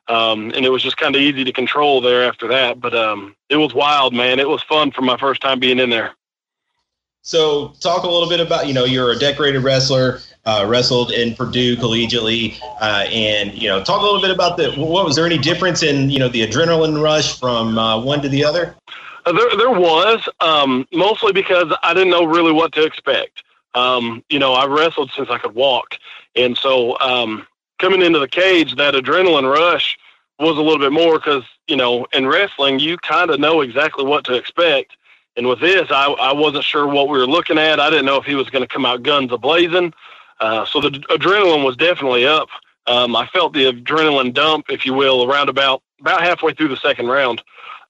Um, 0.07 0.53
and 0.55 0.67
it 0.67 0.71
was 0.71 0.83
just 0.83 0.99
kind 0.99 1.17
of 1.17 1.23
easy 1.23 1.45
to 1.45 1.53
control 1.53 2.03
there 2.03 2.25
after 2.25 2.47
that. 2.49 2.79
But 2.79 2.95
um, 2.95 3.35
it 3.49 3.57
was 3.57 3.73
wild, 3.73 4.13
man. 4.13 4.39
It 4.39 4.49
was 4.49 4.63
fun 4.63 4.91
for 4.91 5.01
my 5.01 5.17
first 5.17 5.41
time 5.41 5.59
being 5.59 5.79
in 5.79 5.89
there. 5.89 6.15
So, 7.23 7.69
talk 7.81 8.03
a 8.03 8.09
little 8.09 8.29
bit 8.29 8.41
about 8.41 8.67
you 8.67 8.75
know 8.75 8.85
you're 8.85 9.13
a 9.13 9.19
decorated 9.19 9.61
wrestler, 9.61 10.21
uh, 10.45 10.67
wrestled 10.69 11.13
in 11.13 11.35
Purdue 11.35 11.77
collegiately, 11.77 12.61
uh, 12.83 13.07
and 13.09 13.55
you 13.55 13.69
know 13.69 13.83
talk 13.83 14.03
a 14.03 14.05
little 14.05 14.21
bit 14.21 14.31
about 14.31 14.59
the 14.59 14.73
what 14.73 15.07
was 15.07 15.17
there 15.17 15.25
any 15.25 15.39
difference 15.39 15.83
in 15.83 16.11
you 16.11 16.19
know 16.19 16.29
the 16.29 16.47
adrenaline 16.47 17.03
rush 17.03 17.39
from 17.39 17.79
uh, 17.79 17.99
one 17.99 18.21
to 18.21 18.29
the 18.29 18.45
other? 18.45 18.75
Uh, 19.27 19.33
there, 19.33 19.57
there 19.57 19.71
was 19.71 20.29
um, 20.41 20.87
mostly 20.93 21.33
because 21.33 21.73
I 21.83 21.95
didn't 21.95 22.11
know 22.11 22.25
really 22.25 22.53
what 22.53 22.73
to 22.73 22.85
expect. 22.85 23.43
Um, 23.75 24.23
you 24.29 24.39
know, 24.39 24.53
I 24.53 24.67
wrestled 24.67 25.11
since 25.17 25.31
I 25.31 25.39
could 25.39 25.55
walk. 25.55 25.97
And 26.37 26.57
so 26.57 26.99
um, 27.01 27.47
coming 27.79 28.03
into 28.03 28.19
the 28.19 28.29
cage, 28.29 28.77
that 28.77 28.95
adrenaline 28.95 29.51
rush 29.51 29.99
was 30.39 30.57
a 30.57 30.61
little 30.61 30.79
bit 30.79 30.93
more 30.93 31.19
because, 31.19 31.45
you 31.69 31.77
know, 31.77 32.07
in 32.13 32.27
wrestling, 32.27 32.79
you 32.79 32.97
kind 32.99 33.31
of 33.31 33.41
know 33.41 33.63
exactly 33.63 34.05
what 34.05 34.25
to 34.27 34.35
expect. 34.35 34.97
And 35.37 35.49
with 35.49 35.61
this, 35.61 35.91
I, 35.91 36.07
I 36.07 36.33
wasn't 36.33 36.65
sure 36.65 36.87
what 36.87 37.09
we 37.09 37.19
were 37.19 37.27
looking 37.27 37.59
at. 37.59 37.81
I 37.81 37.91
didn't 37.91 38.07
know 38.07 38.17
if 38.17 38.25
he 38.25 38.37
was 38.37 38.51
going 38.51 38.63
to 38.63 38.73
come 38.73 38.87
out 38.87 39.03
guns 39.03 39.33
a 39.33 39.39
blazing. 39.39 39.93
Uh, 40.39 40.65
so 40.67 40.81
the 40.81 40.91
adrenaline 40.91 41.65
was 41.65 41.77
definitely 41.77 42.27
up 42.27 42.49
um, 42.87 43.17
I 43.17 43.27
felt 43.27 43.53
the 43.53 43.73
adrenaline 43.73 44.35
dump, 44.35 44.67
if 44.69 44.85
you 44.85 44.95
will, 44.95 45.25
around 45.25 45.49
about 45.49 45.83
about 46.01 46.23
halfway 46.23 46.53
through 46.53 46.69
the 46.69 46.77
second 46.77 47.07
round. 47.07 47.43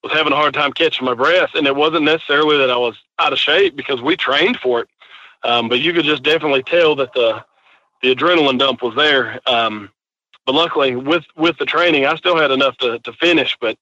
Was 0.04 0.12
having 0.12 0.34
a 0.34 0.36
hard 0.36 0.52
time 0.52 0.74
catching 0.74 1.06
my 1.06 1.14
breath, 1.14 1.54
and 1.54 1.66
it 1.66 1.74
wasn't 1.74 2.04
necessarily 2.04 2.58
that 2.58 2.70
I 2.70 2.76
was 2.76 2.94
out 3.18 3.32
of 3.32 3.38
shape 3.38 3.74
because 3.74 4.02
we 4.02 4.16
trained 4.16 4.58
for 4.58 4.80
it, 4.80 4.88
um, 5.44 5.70
but 5.70 5.80
you 5.80 5.94
could 5.94 6.04
just 6.04 6.22
definitely 6.22 6.62
tell 6.62 6.94
that 6.96 7.14
the 7.14 7.42
the 8.02 8.14
adrenaline 8.14 8.58
dump 8.58 8.82
was 8.82 8.94
there. 8.94 9.40
Um, 9.46 9.90
but 10.44 10.54
luckily, 10.54 10.94
with 10.94 11.24
with 11.36 11.56
the 11.56 11.64
training, 11.64 12.04
I 12.04 12.16
still 12.16 12.36
had 12.36 12.50
enough 12.50 12.76
to, 12.78 12.98
to 12.98 13.12
finish. 13.14 13.56
But 13.58 13.78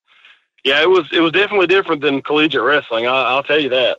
yeah, 0.63 0.81
it 0.81 0.89
was 0.89 1.09
it 1.13 1.19
was 1.19 1.33
definitely 1.33 1.67
different 1.67 2.03
than 2.03 2.23
collegiate 2.23 2.63
wrestling. 2.63 3.09
I, 3.09 3.23
I'll 3.23 3.43
tell 3.43 3.59
you 3.59 3.71
that. 3.71 3.99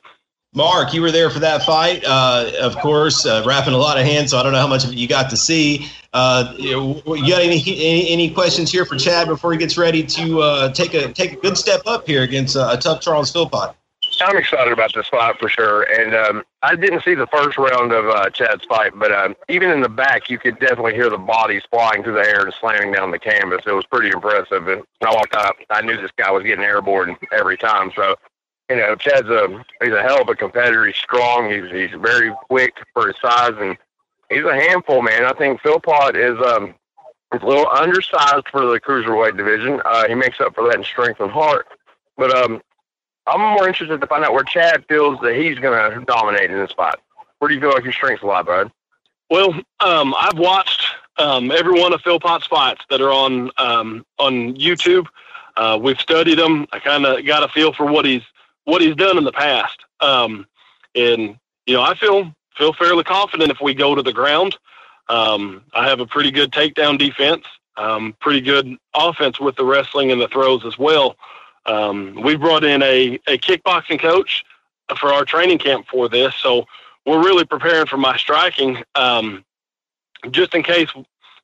Mark, 0.56 0.94
you 0.94 1.02
were 1.02 1.12
there 1.12 1.32
for 1.32 1.40
that 1.40 1.64
fight, 1.64 2.04
uh, 2.06 2.52
of 2.62 2.78
course, 2.78 3.26
uh, 3.26 3.44
wrapping 3.46 3.74
a 3.74 3.78
lot 3.78 3.98
of 3.98 4.06
hands. 4.06 4.32
So 4.32 4.38
I 4.38 4.44
don't 4.44 4.52
know 4.52 4.60
how 4.60 4.68
much 4.68 4.84
of 4.84 4.92
it 4.92 4.98
you 4.98 5.08
got 5.08 5.30
to 5.32 5.38
see. 5.38 5.88
Uh, 6.14 6.54
you, 6.60 7.02
got 7.06 7.42
any, 7.42 7.60
any, 7.60 8.10
any 8.10 8.30
questions 8.30 8.72
here 8.72 8.86
for 8.86 8.96
Chad 8.96 9.28
before 9.28 9.52
he 9.52 9.58
gets 9.58 9.78
ready 9.80 10.04
to 10.04 10.42
uh, 10.42 10.70
take 10.72 10.94
a 10.94 11.12
take 11.12 11.34
a 11.34 11.36
good 11.38 11.58
step 11.58 11.82
up 11.88 12.06
here 12.06 12.22
against 12.22 12.56
uh, 12.56 12.70
a 12.72 12.78
tough 12.78 13.02
Charles 13.02 13.32
Philpot? 13.32 13.76
I'm 14.22 14.38
excited 14.38 14.72
about 14.72 14.94
this 14.94 15.08
fight 15.08 15.40
for 15.40 15.50
sure. 15.50 15.84
And 15.84 16.16
um, 16.16 16.44
I 16.62 16.76
didn't 16.76 17.04
see 17.04 17.16
the 17.16 17.28
first 17.28 17.58
round 17.58 17.92
of 17.92 18.06
uh, 18.06 18.30
Chad's 18.30 18.64
fight, 18.66 18.92
but 18.96 19.12
um, 19.12 19.36
even 19.50 19.72
in 19.72 19.82
the 19.82 19.90
back, 19.90 20.30
you 20.30 20.38
could 20.38 20.60
definitely 20.60 20.94
hear 20.94 21.10
the 21.10 21.18
bodies 21.18 21.64
flying 21.72 22.04
through 22.04 22.14
the 22.14 22.28
air 22.28 22.46
and 22.46 22.54
slamming 22.60 22.92
down 22.92 23.10
the 23.10 23.20
canvas. 23.20 23.62
It 23.66 23.72
was 23.72 23.86
pretty 23.86 24.10
impressive. 24.10 24.68
And 24.68 24.84
I 25.02 25.14
walked 25.14 25.36
up, 25.36 25.56
I 25.72 25.82
knew 25.82 26.00
this 26.00 26.12
guy 26.16 26.30
was 26.32 26.44
getting 26.44 26.64
airborne 26.64 27.18
every 27.32 27.58
time. 27.58 27.92
So 27.96 28.16
you 28.70 28.78
know, 28.78 28.96
Chad's 28.96 29.30
a 29.30 29.64
he's 29.82 29.94
a 29.94 30.02
hell 30.02 30.22
of 30.22 30.30
a 30.30 30.36
competitor. 30.36 30.86
He's 30.86 30.96
strong. 30.96 31.50
He's 31.52 31.72
he's 31.72 32.00
very 32.00 32.34
quick 32.50 32.74
for 32.94 33.08
his 33.08 33.16
size, 33.22 33.54
and 33.60 33.78
he's 34.30 34.46
a 34.46 34.56
handful, 34.56 35.02
man. 35.02 35.26
I 35.26 35.34
think 35.34 35.62
Philpot 35.62 36.16
is 36.16 36.38
um 36.46 36.76
is 37.34 37.42
a 37.42 37.46
little 37.46 37.68
undersized 37.70 38.48
for 38.50 38.66
the 38.66 38.80
cruiserweight 38.80 39.38
division. 39.38 39.82
Uh, 39.86 40.08
he 40.08 40.16
makes 40.16 40.40
up 40.40 40.56
for 40.56 40.68
that 40.68 40.78
in 40.78 40.84
strength 40.84 41.20
and 41.20 41.32
heart, 41.32 41.68
but 42.18 42.34
um, 42.36 42.62
I'm 43.28 43.42
more 43.42 43.68
interested 43.68 44.00
to 44.00 44.08
find 44.08 44.24
out 44.24 44.34
where 44.34 44.44
Chad 44.44 44.86
feels 44.88 45.20
that 45.22 45.36
he's 45.36 45.60
going 45.60 45.92
to 45.92 46.06
dominate 46.06 46.52
in 46.52 46.58
this 46.58 46.72
fight. 46.74 46.96
Where 47.40 47.50
do 47.50 47.56
you 47.56 47.62
feel 47.62 47.72
like 47.72 47.84
your 47.84 47.94
strengths 47.94 48.24
lie, 48.24 48.42
bud? 48.44 48.72
Well, 49.30 49.54
um, 49.80 50.14
I've 50.18 50.38
watched 50.38 50.86
um, 51.18 51.52
every 51.52 51.80
one 51.80 51.94
of 51.94 52.02
Philpot's 52.02 52.46
fights 52.48 52.82
that 52.90 53.02
are 53.02 53.12
on 53.12 53.52
um, 53.58 54.06
on 54.20 54.56
YouTube. 54.56 55.08
Uh, 55.56 55.78
we've 55.82 56.00
studied 56.00 56.40
them. 56.40 56.68
I 56.72 56.80
kind 56.80 57.06
of 57.06 57.26
got 57.26 57.44
a 57.44 57.48
feel 57.48 57.74
for 57.74 57.86
what 57.86 58.06
he's 58.06 58.24
what 58.66 58.82
he's 58.82 58.96
done 58.96 59.18
in 59.18 59.24
the 59.24 59.32
past. 59.32 59.80
Um, 60.00 60.46
and 60.96 61.38
you 61.66 61.76
know, 61.76 61.82
I 61.82 61.96
feel 61.96 62.34
feel 62.58 62.74
fairly 62.74 63.04
confident 63.04 63.52
if 63.52 63.62
we 63.62 63.74
go 63.74 63.96
to 63.96 64.02
the 64.02 64.14
ground. 64.14 64.58
Um, 65.10 65.64
I 65.74 65.88
have 65.88 66.00
a 66.00 66.06
pretty 66.06 66.32
good 66.32 66.52
takedown 66.52 66.98
defense, 66.98 67.46
um, 67.78 68.16
pretty 68.20 68.42
good 68.42 68.76
offense 68.94 69.40
with 69.40 69.56
the 69.56 69.66
wrestling 69.66 70.12
and 70.12 70.22
the 70.22 70.28
throws 70.28 70.66
as 70.66 70.78
well. 70.78 71.16
Um, 71.66 72.22
we 72.22 72.36
brought 72.36 72.64
in 72.64 72.82
a, 72.84 73.20
a 73.28 73.38
kickboxing 73.38 74.00
coach 74.00 74.44
for 75.00 75.14
our 75.14 75.26
training 75.26 75.60
camp 75.60 75.88
for 75.88 76.10
this, 76.10 76.36
so 76.36 76.66
we're 77.06 77.24
really 77.24 77.46
preparing 77.46 77.86
for 77.86 77.98
my 77.98 78.18
striking. 78.18 78.84
Um, 78.96 79.44
just 80.32 80.54
in 80.54 80.64
case, 80.64 80.90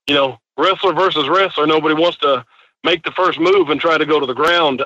you 0.07 0.13
know, 0.13 0.39
wrestler 0.57 0.93
versus 0.93 1.27
wrestler, 1.27 1.67
nobody 1.67 1.95
wants 1.95 2.17
to 2.19 2.45
make 2.83 3.03
the 3.03 3.11
first 3.11 3.39
move 3.39 3.69
and 3.69 3.79
try 3.79 3.97
to 3.97 4.05
go 4.05 4.19
to 4.19 4.25
the 4.25 4.33
ground. 4.33 4.81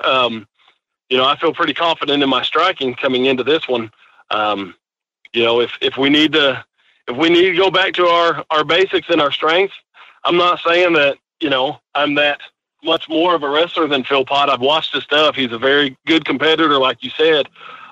You 1.10 1.18
know, 1.18 1.24
I 1.24 1.36
feel 1.36 1.52
pretty 1.52 1.74
confident 1.74 2.22
in 2.22 2.28
my 2.28 2.42
striking 2.42 2.94
coming 2.94 3.26
into 3.26 3.44
this 3.44 3.68
one. 3.68 3.90
Um, 4.30 4.74
you 5.32 5.42
know, 5.42 5.60
if 5.60 5.76
if 5.80 5.96
we 5.96 6.08
need 6.08 6.32
to 6.32 6.64
if 7.08 7.16
we 7.16 7.28
need 7.28 7.50
to 7.50 7.56
go 7.56 7.70
back 7.70 7.92
to 7.94 8.06
our 8.06 8.44
our 8.50 8.64
basics 8.64 9.08
and 9.10 9.20
our 9.20 9.32
strengths, 9.32 9.74
I'm 10.24 10.36
not 10.36 10.60
saying 10.60 10.94
that 10.94 11.16
you 11.40 11.50
know 11.50 11.80
I'm 11.94 12.14
that 12.14 12.40
much 12.82 13.08
more 13.08 13.34
of 13.34 13.42
a 13.42 13.48
wrestler 13.48 13.86
than 13.88 14.04
Philpot. 14.04 14.48
I've 14.48 14.60
watched 14.60 14.94
his 14.94 15.04
stuff. 15.04 15.34
He's 15.34 15.52
a 15.52 15.58
very 15.58 15.96
good 16.06 16.24
competitor, 16.24 16.78
like 16.78 17.02
you 17.02 17.10
said. 17.10 17.48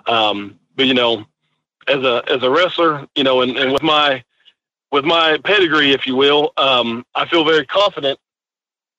Um, 0.06 0.58
but 0.76 0.86
you 0.86 0.94
know, 0.94 1.26
as 1.88 2.02
a 2.02 2.22
as 2.28 2.42
a 2.42 2.50
wrestler, 2.50 3.06
you 3.14 3.24
know, 3.24 3.42
and, 3.42 3.56
and 3.56 3.72
with 3.72 3.82
my 3.82 4.22
with 4.90 5.04
my 5.04 5.38
pedigree, 5.44 5.92
if 5.92 6.06
you 6.06 6.16
will, 6.16 6.52
um, 6.56 7.04
I 7.14 7.26
feel 7.26 7.44
very 7.44 7.66
confident 7.66 8.18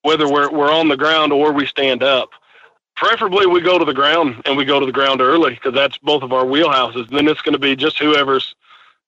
whether 0.02 0.30
we're 0.30 0.52
we're 0.52 0.72
on 0.72 0.88
the 0.88 0.98
ground 0.98 1.32
or 1.32 1.52
we 1.52 1.66
stand 1.66 2.04
up 2.04 2.30
preferably 2.96 3.46
we 3.46 3.62
go 3.62 3.78
to 3.78 3.86
the 3.86 3.94
ground 3.94 4.42
and 4.46 4.58
we 4.58 4.66
go 4.66 4.80
to 4.80 4.86
the 4.86 4.92
ground 4.92 5.22
early 5.22 5.56
because 5.56 5.74
that's 5.74 5.98
both 6.00 6.24
of 6.24 6.34
our 6.34 6.46
wheelhouses. 6.46 7.08
And 7.08 7.18
then 7.18 7.28
it's 7.28 7.42
going 7.42 7.54
to 7.54 7.60
be 7.60 7.76
just 7.76 8.00
whoever's 8.00 8.56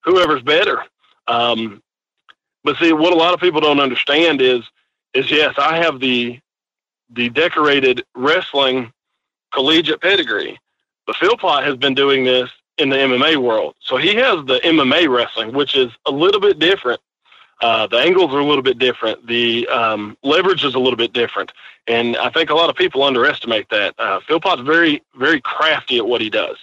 whoever's 0.04 0.42
better. 0.42 0.84
Um, 1.28 1.82
but 2.64 2.78
see, 2.78 2.94
what 2.94 3.14
a 3.14 3.16
lot 3.16 3.34
of 3.34 3.40
people 3.40 3.62
don't 3.62 3.80
understand 3.80 4.42
is 4.42 4.64
is 5.14 5.30
yes, 5.32 5.56
I 5.58 5.78
have 5.78 6.00
the 6.00 6.40
the 7.12 7.30
decorated 7.30 8.04
wrestling 8.16 8.92
collegiate 9.54 10.02
pedigree, 10.02 10.60
but 11.06 11.16
Philpot 11.16 11.64
has 11.64 11.78
been 11.78 11.94
doing 11.94 12.24
this 12.24 12.50
in 12.78 12.90
the 12.90 12.98
MMA 12.98 13.38
world, 13.38 13.76
so 13.80 13.96
he 13.96 14.16
has 14.16 14.44
the 14.46 14.60
MMA 14.64 15.08
wrestling, 15.08 15.54
which 15.54 15.76
is 15.76 15.92
a 16.08 16.12
little 16.12 16.42
bit 16.42 16.60
different 16.60 17.00
uh, 17.62 17.88
the 17.88 17.98
angles 17.98 18.34
are 18.34 18.40
a 18.40 18.46
little 18.46 18.64
bit 18.64 18.78
different. 18.78 19.26
The 19.28 19.68
um, 19.68 20.18
leverage 20.24 20.64
is 20.64 20.76
a 20.76 20.80
little 20.80 20.98
bit 20.98 21.14
different, 21.14 21.52
and 21.88 22.18
I 22.18 22.30
think 22.30 22.50
a 22.50 22.56
lot 22.56 22.70
of 22.70 22.76
people 22.76 23.04
underestimate 23.04 23.70
that. 23.70 23.96
Uh, 23.98 24.20
Philpot's 24.28 24.62
very, 24.62 25.02
very 25.16 25.42
crafty 25.42 25.98
at 25.98 26.06
what 26.06 26.22
he 26.22 26.30
does. 26.30 26.58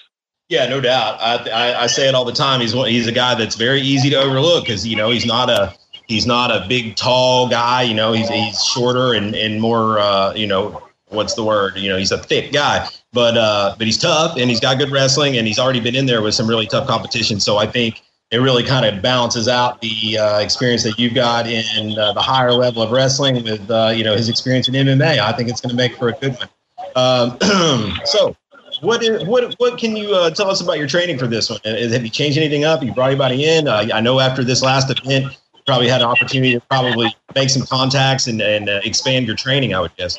Yeah, 0.49 0.66
no 0.68 0.80
doubt. 0.82 1.18
I, 1.20 1.49
I, 1.49 1.82
I 1.84 1.87
say 1.87 2.08
it 2.08 2.14
all 2.14 2.26
the 2.26 2.32
time. 2.32 2.61
He's 2.61 2.72
he's 2.72 3.06
a 3.06 3.12
guy 3.12 3.34
that's 3.34 3.56
very 3.56 3.80
easy 3.80 4.11
to 4.11 4.16
overlook 4.16 4.64
because 4.64 4.87
you 4.87 4.96
know 4.96 5.08
he's 5.08 5.25
not 5.25 5.49
a 5.49 5.75
he's 6.06 6.26
not 6.26 6.50
a 6.50 6.66
big 6.68 6.94
tall 6.94 7.49
guy. 7.49 7.82
You 7.82 7.94
know 7.94 8.12
he's 8.12 8.28
he's 8.28 8.62
shorter 8.62 9.14
and 9.14 9.34
and 9.34 9.62
more 9.62 9.99
uh, 9.99 10.34
you 10.34 10.46
know 10.46 10.82
what's 11.08 11.34
the 11.34 11.44
word? 11.44 11.76
You 11.76 11.88
know 11.88 11.96
he's 11.96 12.12
a 12.12 12.18
thick 12.18 12.52
guy, 12.52 12.87
but 13.14 13.37
uh, 13.38 13.75
but 13.78 13.87
he's 13.87 13.96
tough 13.96 14.37
and 14.37 14.50
he's 14.50 14.61
got 14.61 14.76
good 14.76 14.90
wrestling 14.90 15.38
and 15.38 15.46
he's 15.46 15.58
already 15.58 15.80
been 15.80 15.94
in 15.94 16.04
there 16.04 16.20
with 16.20 16.34
some 16.34 16.46
really 16.46 16.66
tough 16.66 16.87
competition. 16.87 17.40
So 17.40 17.56
I 17.56 17.66
think 17.66 18.02
it 18.33 18.39
really 18.39 18.65
kind 18.65 18.87
of 18.87 19.03
balances 19.03 19.47
out 19.47 19.81
the 19.83 20.19
uh, 20.19 20.39
experience 20.41 20.83
that 20.83 20.99
you've 20.99 21.15
got 21.15 21.47
in 21.47 21.99
uh, 21.99 22.15
the 22.15 22.21
higher 22.21 22.53
level 22.53 22.83
of 22.83 22.91
wrestling 22.91 23.45
with 23.45 23.71
uh, 23.71 23.93
you 23.95 24.03
know 24.03 24.17
his 24.17 24.29
experience 24.29 24.67
in 24.69 24.75
MMA. 24.75 25.19
I 25.19 25.33
think 25.33 25.51
it's 25.51 25.61
going 25.61 25.71
to 25.71 25.77
make 25.77 25.97
for 25.97 26.09
a 26.09 26.12
good 26.12 26.37
one. 26.37 26.49
Um, 26.97 27.95
so, 28.05 28.35
what 28.81 29.03
is, 29.03 29.25
what 29.27 29.55
what 29.59 29.79
can 29.79 29.95
you 29.95 30.15
uh, 30.15 30.31
tell 30.31 30.51
us 30.51 30.62
about 30.62 30.79
your 30.79 30.89
training 30.89 31.19
for 31.19 31.27
this 31.27 31.51
one? 31.51 31.61
Have 31.65 32.03
you 32.03 32.11
changed 32.11 32.39
anything 32.39 32.65
up? 32.65 32.83
You 32.83 32.93
brought 32.93 33.11
anybody 33.11 33.45
in? 33.45 33.69
Uh, 33.69 33.87
I 33.93 34.01
know 34.01 34.19
after 34.19 34.43
this 34.43 34.62
last 34.62 34.91
event, 34.91 35.27
you 35.27 35.61
probably 35.67 35.89
had 35.89 36.01
an 36.01 36.09
opportunity 36.09 36.55
to 36.55 36.61
probably 36.61 37.15
make 37.35 37.51
some 37.51 37.67
contacts 37.67 38.27
and 38.29 38.41
and 38.41 38.71
uh, 38.71 38.81
expand 38.83 39.27
your 39.27 39.37
training. 39.37 39.75
I 39.75 39.81
would 39.81 39.95
guess. 39.97 40.19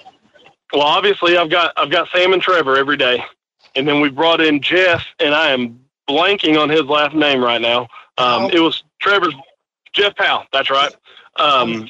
Well, 0.72 0.84
obviously, 0.84 1.36
I've 1.36 1.50
got 1.50 1.74
I've 1.77 1.89
got 1.89 2.10
Sam 2.10 2.32
and 2.32 2.41
Trevor 2.43 2.77
every 2.77 2.98
day, 2.98 3.24
and 3.75 3.88
then 3.88 4.01
we 4.01 4.10
brought 4.10 4.39
in 4.39 4.62
Jeff, 4.62 5.03
and 5.20 5.34
I 5.34 5.50
am 5.50 5.79
blanking 6.08 6.62
on 6.62 6.70
his 6.70 6.84
last 6.84 7.15
name 7.15 7.43
right 7.43 7.62
now. 7.62 7.88
Um, 8.17 8.50
it 8.51 8.60
was 8.60 8.84
Trevor's 9.00 9.36
Jeff 9.93 10.15
Powell. 10.15 10.46
That's 10.51 10.70
right. 10.70 10.93
Um, 11.38 11.88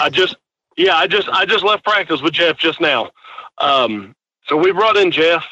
I 0.00 0.08
just, 0.10 0.36
yeah, 0.76 0.96
I 0.96 1.06
just, 1.06 1.28
I 1.28 1.44
just 1.44 1.64
left 1.64 1.84
practice 1.84 2.22
with 2.22 2.32
Jeff 2.32 2.58
just 2.58 2.80
now. 2.80 3.10
Um, 3.58 4.14
so 4.46 4.56
we 4.56 4.72
brought 4.72 4.96
in 4.96 5.10
Jeff, 5.10 5.44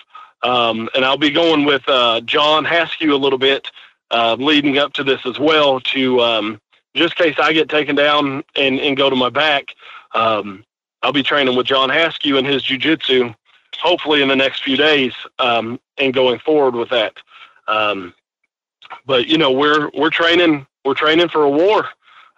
um, 0.43 0.89
and 0.95 1.05
I'll 1.05 1.19
be 1.19 1.31
going 1.31 1.65
with 1.65 1.83
uh, 1.89 2.21
John 2.23 2.65
Haskew 2.65 3.13
a 3.13 3.17
little 3.17 3.39
bit 3.39 3.71
uh, 4.11 4.37
leading 4.39 4.79
up 4.79 4.93
to 4.95 5.05
this 5.05 5.25
as 5.27 5.39
well. 5.39 5.81
To 5.81 6.21
um, 6.21 6.61
just 6.95 7.19
in 7.19 7.27
case 7.27 7.37
I 7.39 7.53
get 7.53 7.69
taken 7.69 7.95
down 7.95 8.43
and, 8.57 8.81
and 8.81 8.97
go 8.97 9.11
to 9.11 9.17
my 9.17 9.31
back, 9.31 9.75
um, 10.15 10.65
I'll 11.03 11.13
be 11.13 11.23
training 11.23 11.57
with 11.57 11.67
John 11.67 11.91
Haskew 11.91 12.39
and 12.39 12.47
his 12.47 12.63
jujitsu, 12.63 13.35
hopefully 13.81 14.23
in 14.23 14.29
the 14.29 14.37
next 14.37 14.65
few 14.65 14.77
days, 14.77 15.13
um, 15.39 15.79
and 15.99 16.13
going 16.13 16.39
forward 16.41 16.75
with 16.75 16.91
that. 16.91 17.15
Um, 17.69 18.15
but 19.07 19.27
you 19.27 19.39
know, 19.39 19.51
we're 19.51 19.91
we're 19.95 20.11
training 20.11 20.67
we're 20.85 20.95
training 20.95 21.29
for 21.29 21.45
a 21.45 21.51
war. 21.51 21.89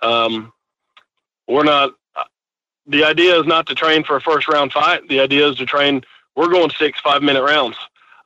Um, 0.02 0.52
we're 1.48 1.64
not. 1.64 1.92
The 2.86 3.04
idea 3.04 3.38
is 3.38 3.46
not 3.46 3.66
to 3.68 3.74
train 3.74 4.02
for 4.02 4.16
a 4.16 4.20
first 4.20 4.48
round 4.48 4.72
fight. 4.72 5.06
The 5.08 5.20
idea 5.20 5.48
is 5.48 5.56
to 5.56 5.66
train. 5.66 6.02
We're 6.34 6.50
going 6.50 6.70
six 6.70 7.00
five 7.00 7.22
minute 7.22 7.42
rounds, 7.42 7.76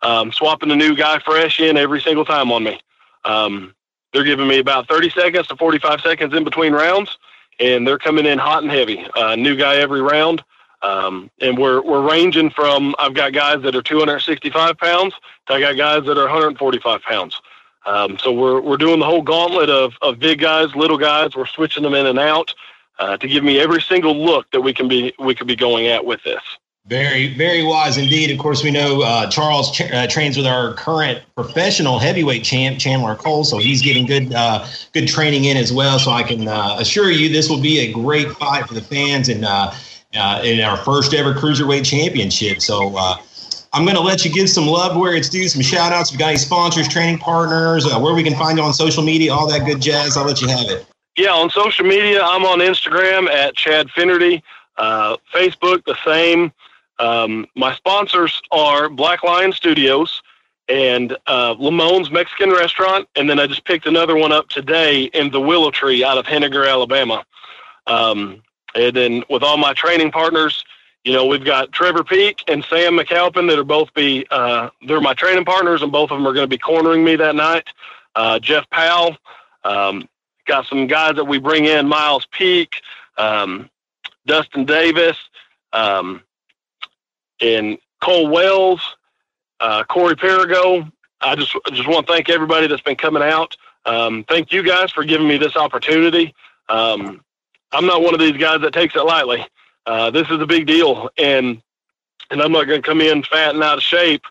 um, 0.02 0.32
swapping 0.32 0.70
a 0.70 0.76
new 0.76 0.96
guy 0.96 1.18
fresh 1.18 1.60
in 1.60 1.76
every 1.76 2.00
single 2.00 2.24
time 2.24 2.50
on 2.52 2.64
me. 2.64 2.80
Um, 3.24 3.74
they're 4.12 4.24
giving 4.24 4.46
me 4.46 4.60
about 4.60 4.86
30 4.86 5.10
seconds 5.10 5.48
to 5.48 5.56
45 5.56 6.00
seconds 6.00 6.34
in 6.34 6.44
between 6.44 6.72
rounds, 6.72 7.18
and 7.58 7.86
they're 7.86 7.98
coming 7.98 8.26
in 8.26 8.38
hot 8.38 8.62
and 8.62 8.70
heavy. 8.70 9.04
Uh, 9.16 9.34
new 9.34 9.56
guy 9.56 9.76
every 9.76 10.00
round. 10.02 10.42
Um, 10.82 11.30
and 11.40 11.56
we're 11.56 11.82
we're 11.82 12.06
ranging 12.06 12.50
from 12.50 12.94
I've 12.98 13.14
got 13.14 13.32
guys 13.32 13.62
that 13.62 13.74
are 13.74 13.82
265 13.82 14.76
pounds 14.76 15.14
to 15.46 15.54
I 15.54 15.60
got 15.60 15.76
guys 15.76 16.04
that 16.04 16.18
are 16.18 16.24
145 16.24 17.02
pounds. 17.02 17.40
Um, 17.86 18.18
so 18.18 18.32
we're 18.32 18.60
we're 18.60 18.76
doing 18.76 18.98
the 18.98 19.06
whole 19.06 19.22
gauntlet 19.22 19.70
of 19.70 19.94
of 20.02 20.18
big 20.18 20.40
guys, 20.40 20.74
little 20.74 20.98
guys. 20.98 21.36
We're 21.36 21.46
switching 21.46 21.82
them 21.82 21.94
in 21.94 22.06
and 22.06 22.18
out 22.18 22.54
uh, 22.98 23.16
to 23.16 23.28
give 23.28 23.44
me 23.44 23.60
every 23.60 23.82
single 23.82 24.16
look 24.24 24.50
that 24.52 24.60
we 24.60 24.72
can 24.72 24.88
be 24.88 25.12
we 25.18 25.34
could 25.34 25.46
be 25.46 25.56
going 25.56 25.86
at 25.86 26.04
with 26.04 26.22
this. 26.22 26.42
Very, 26.86 27.34
very 27.34 27.62
wise 27.64 27.96
indeed. 27.96 28.30
Of 28.30 28.38
course, 28.38 28.62
we 28.62 28.70
know 28.70 29.00
uh, 29.00 29.30
Charles 29.30 29.74
tra- 29.74 29.86
uh, 29.86 30.06
trains 30.06 30.36
with 30.36 30.46
our 30.46 30.74
current 30.74 31.22
professional 31.34 31.98
heavyweight 31.98 32.44
champ, 32.44 32.78
Chandler 32.78 33.14
Cole, 33.14 33.42
so 33.44 33.56
he's 33.56 33.80
getting 33.80 34.04
good, 34.04 34.34
uh, 34.34 34.66
good 34.92 35.08
training 35.08 35.46
in 35.46 35.56
as 35.56 35.72
well. 35.72 35.98
So 35.98 36.10
I 36.10 36.22
can 36.22 36.46
uh, 36.46 36.76
assure 36.78 37.10
you, 37.10 37.30
this 37.30 37.48
will 37.48 37.60
be 37.60 37.78
a 37.78 37.92
great 37.92 38.30
fight 38.32 38.68
for 38.68 38.74
the 38.74 38.82
fans 38.82 39.30
and 39.30 39.46
uh, 39.46 39.72
in 40.44 40.60
our 40.60 40.76
first 40.76 41.14
ever 41.14 41.32
cruiserweight 41.32 41.86
championship. 41.86 42.60
So 42.60 42.94
I'm 43.74 43.84
going 43.84 43.96
to 43.96 44.02
let 44.02 44.24
you 44.24 44.30
give 44.30 44.48
some 44.48 44.66
love 44.66 44.96
where 44.96 45.14
it's 45.16 45.28
due, 45.28 45.48
some 45.48 45.60
shout 45.60 45.92
outs. 45.92 46.12
You 46.12 46.18
got 46.18 46.28
any 46.28 46.36
sponsors, 46.36 46.86
training 46.86 47.18
partners, 47.18 47.84
where 47.86 48.14
we 48.14 48.22
can 48.22 48.34
find 48.34 48.56
you 48.56 48.62
on 48.62 48.72
social 48.72 49.02
media, 49.02 49.32
all 49.32 49.48
that 49.50 49.66
good 49.66 49.82
jazz. 49.82 50.16
I'll 50.16 50.24
let 50.24 50.40
you 50.40 50.46
have 50.46 50.70
it. 50.70 50.86
Yeah, 51.16 51.32
on 51.32 51.50
social 51.50 51.84
media, 51.84 52.22
I'm 52.22 52.44
on 52.44 52.60
Instagram 52.60 53.28
at 53.28 53.56
Chad 53.56 53.90
Finnerty. 53.90 54.44
Facebook, 54.78 55.84
the 55.84 55.96
same. 56.04 56.52
Um, 57.00 57.46
my 57.56 57.74
sponsors 57.74 58.40
are 58.52 58.88
Black 58.88 59.24
Lion 59.24 59.52
Studios 59.52 60.22
and 60.68 61.16
uh, 61.26 61.54
Lamone's 61.54 62.10
Mexican 62.10 62.50
Restaurant, 62.50 63.08
and 63.16 63.28
then 63.28 63.38
I 63.38 63.46
just 63.46 63.64
picked 63.64 63.86
another 63.86 64.16
one 64.16 64.32
up 64.32 64.48
today 64.48 65.04
in 65.14 65.30
the 65.30 65.40
Willow 65.40 65.70
Tree 65.70 66.04
out 66.04 66.16
of 66.16 66.26
Henagar, 66.26 66.68
Alabama. 66.68 67.24
Um, 67.86 68.42
and 68.74 68.96
then 68.96 69.24
with 69.28 69.42
all 69.42 69.56
my 69.56 69.72
training 69.74 70.10
partners, 70.10 70.64
you 71.04 71.12
know, 71.12 71.26
we've 71.26 71.44
got 71.44 71.72
Trevor 71.72 72.02
Peak 72.02 72.42
and 72.48 72.64
Sam 72.64 72.96
McAlpin 72.96 73.48
that 73.48 73.58
are 73.58 73.64
both 73.64 73.92
be 73.94 74.26
uh, 74.30 74.70
they're 74.86 75.00
my 75.00 75.14
training 75.14 75.44
partners, 75.44 75.82
and 75.82 75.92
both 75.92 76.10
of 76.10 76.18
them 76.18 76.26
are 76.26 76.32
going 76.32 76.44
to 76.44 76.48
be 76.48 76.58
cornering 76.58 77.04
me 77.04 77.16
that 77.16 77.36
night. 77.36 77.68
Uh, 78.14 78.38
Jeff 78.38 78.68
Powell, 78.70 79.16
um, 79.64 80.08
got 80.46 80.66
some 80.66 80.86
guys 80.86 81.16
that 81.16 81.24
we 81.24 81.38
bring 81.38 81.66
in, 81.66 81.86
Miles 81.86 82.26
Peak, 82.26 82.80
um, 83.18 83.68
Dustin 84.26 84.64
Davis. 84.64 85.16
Um, 85.72 86.22
and 87.40 87.78
Cole 88.00 88.28
Wells, 88.28 88.96
uh, 89.60 89.84
Corey 89.84 90.16
Perigo. 90.16 90.90
I 91.20 91.34
just 91.34 91.56
just 91.72 91.88
want 91.88 92.06
to 92.06 92.12
thank 92.12 92.28
everybody 92.28 92.66
that's 92.66 92.82
been 92.82 92.96
coming 92.96 93.22
out. 93.22 93.56
Um, 93.86 94.24
thank 94.28 94.52
you 94.52 94.62
guys 94.62 94.90
for 94.92 95.04
giving 95.04 95.28
me 95.28 95.36
this 95.36 95.56
opportunity. 95.56 96.34
Um, 96.68 97.22
I'm 97.72 97.86
not 97.86 98.02
one 98.02 98.14
of 98.14 98.20
these 98.20 98.36
guys 98.36 98.60
that 98.60 98.72
takes 98.72 98.94
it 98.96 99.04
lightly. 99.04 99.44
Uh, 99.86 100.10
this 100.10 100.28
is 100.30 100.40
a 100.40 100.46
big 100.46 100.66
deal, 100.66 101.10
and 101.18 101.60
and 102.30 102.40
I'm 102.40 102.52
not 102.52 102.66
going 102.66 102.80
to 102.80 102.86
come 102.86 103.00
in 103.00 103.22
fat 103.22 103.54
and 103.54 103.62
out 103.62 103.78
of 103.78 103.82
shape, 103.82 104.22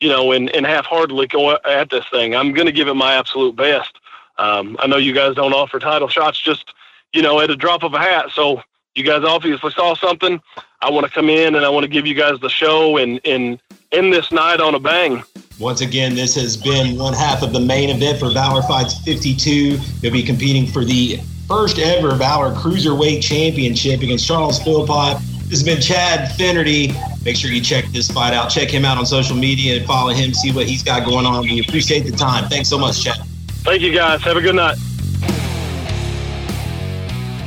you 0.00 0.08
know, 0.08 0.32
and, 0.32 0.50
and 0.50 0.66
half-heartedly 0.66 1.26
go 1.28 1.56
at 1.64 1.90
this 1.90 2.04
thing. 2.10 2.34
I'm 2.34 2.52
going 2.52 2.66
to 2.66 2.72
give 2.72 2.88
it 2.88 2.94
my 2.94 3.14
absolute 3.14 3.54
best. 3.56 3.98
Um, 4.38 4.76
I 4.80 4.86
know 4.86 4.96
you 4.96 5.12
guys 5.12 5.34
don't 5.34 5.52
offer 5.52 5.78
title 5.78 6.08
shots 6.08 6.40
just, 6.40 6.72
you 7.12 7.22
know, 7.22 7.40
at 7.40 7.50
a 7.50 7.56
drop 7.56 7.82
of 7.82 7.94
a 7.94 7.98
hat. 7.98 8.30
So 8.32 8.62
you 8.94 9.04
guys 9.04 9.22
obviously 9.24 9.70
saw 9.72 9.94
something. 9.94 10.40
I 10.80 10.90
want 10.90 11.06
to 11.06 11.12
come 11.12 11.28
in 11.28 11.54
and 11.54 11.64
I 11.64 11.68
want 11.68 11.84
to 11.84 11.88
give 11.88 12.06
you 12.06 12.14
guys 12.14 12.40
the 12.40 12.48
show 12.48 12.96
and, 12.96 13.20
and 13.24 13.60
end 13.92 14.12
this 14.12 14.32
night 14.32 14.60
on 14.60 14.74
a 14.74 14.80
bang. 14.80 15.22
Once 15.58 15.82
again, 15.82 16.14
this 16.14 16.34
has 16.34 16.56
been 16.56 16.98
one 16.98 17.12
half 17.12 17.42
of 17.42 17.52
the 17.52 17.60
main 17.60 17.90
event 17.90 18.18
for 18.18 18.30
Valor 18.30 18.62
Fights 18.62 18.98
52. 19.04 19.76
They'll 20.00 20.10
be 20.10 20.22
competing 20.22 20.66
for 20.66 20.84
the 20.84 21.20
first 21.46 21.78
ever 21.78 22.14
Valor 22.14 22.54
Cruiserweight 22.54 23.22
Championship 23.22 24.02
against 24.02 24.26
Charles 24.26 24.58
Philpot. 24.62 25.20
This 25.48 25.60
has 25.60 25.62
been 25.62 25.80
Chad 25.80 26.32
Finnerty. 26.36 26.94
Make 27.24 27.36
sure 27.36 27.50
you 27.50 27.60
check 27.60 27.84
this 27.92 28.10
fight 28.10 28.32
out. 28.32 28.48
Check 28.48 28.70
him 28.70 28.84
out 28.84 28.98
on 28.98 29.06
social 29.06 29.36
media 29.36 29.76
and 29.76 29.86
follow 29.86 30.12
him, 30.12 30.32
see 30.32 30.52
what 30.52 30.66
he's 30.66 30.82
got 30.82 31.04
going 31.04 31.26
on. 31.26 31.42
We 31.42 31.60
appreciate 31.60 32.00
the 32.00 32.12
time. 32.12 32.48
Thanks 32.48 32.68
so 32.68 32.78
much, 32.78 33.02
Chad. 33.02 33.18
Thank 33.64 33.82
you, 33.82 33.92
guys. 33.92 34.22
Have 34.22 34.36
a 34.36 34.40
good 34.40 34.54
night. 34.54 34.78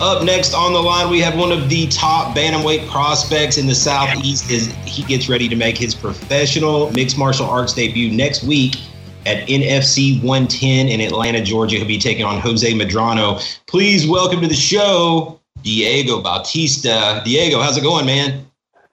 Up 0.01 0.23
next 0.23 0.53
on 0.53 0.73
the 0.73 0.81
line, 0.81 1.09
we 1.09 1.21
have 1.21 1.37
one 1.37 1.51
of 1.51 1.69
the 1.69 1.87
top 1.87 2.35
bantamweight 2.35 2.89
prospects 2.89 3.57
in 3.57 3.65
the 3.65 3.75
Southeast. 3.75 4.51
Is 4.51 4.67
he 4.85 5.03
gets 5.03 5.29
ready 5.29 5.47
to 5.47 5.55
make 5.55 5.77
his 5.77 5.95
professional 5.95 6.91
mixed 6.91 7.17
martial 7.17 7.47
arts 7.47 7.73
debut 7.73 8.11
next 8.11 8.43
week 8.43 8.75
at 9.25 9.47
NFC 9.47 10.21
110 10.21 10.87
in 10.87 11.01
Atlanta, 11.01 11.41
Georgia. 11.41 11.77
He'll 11.77 11.87
be 11.87 11.97
taking 11.97 12.25
on 12.25 12.39
Jose 12.41 12.71
Medrano. 12.73 13.41
Please 13.67 14.07
welcome 14.07 14.41
to 14.41 14.47
the 14.47 14.53
show, 14.53 15.39
Diego 15.61 16.21
Bautista. 16.21 17.21
Diego, 17.25 17.59
how's 17.59 17.77
it 17.77 17.81
going, 17.81 18.05
man? 18.05 18.45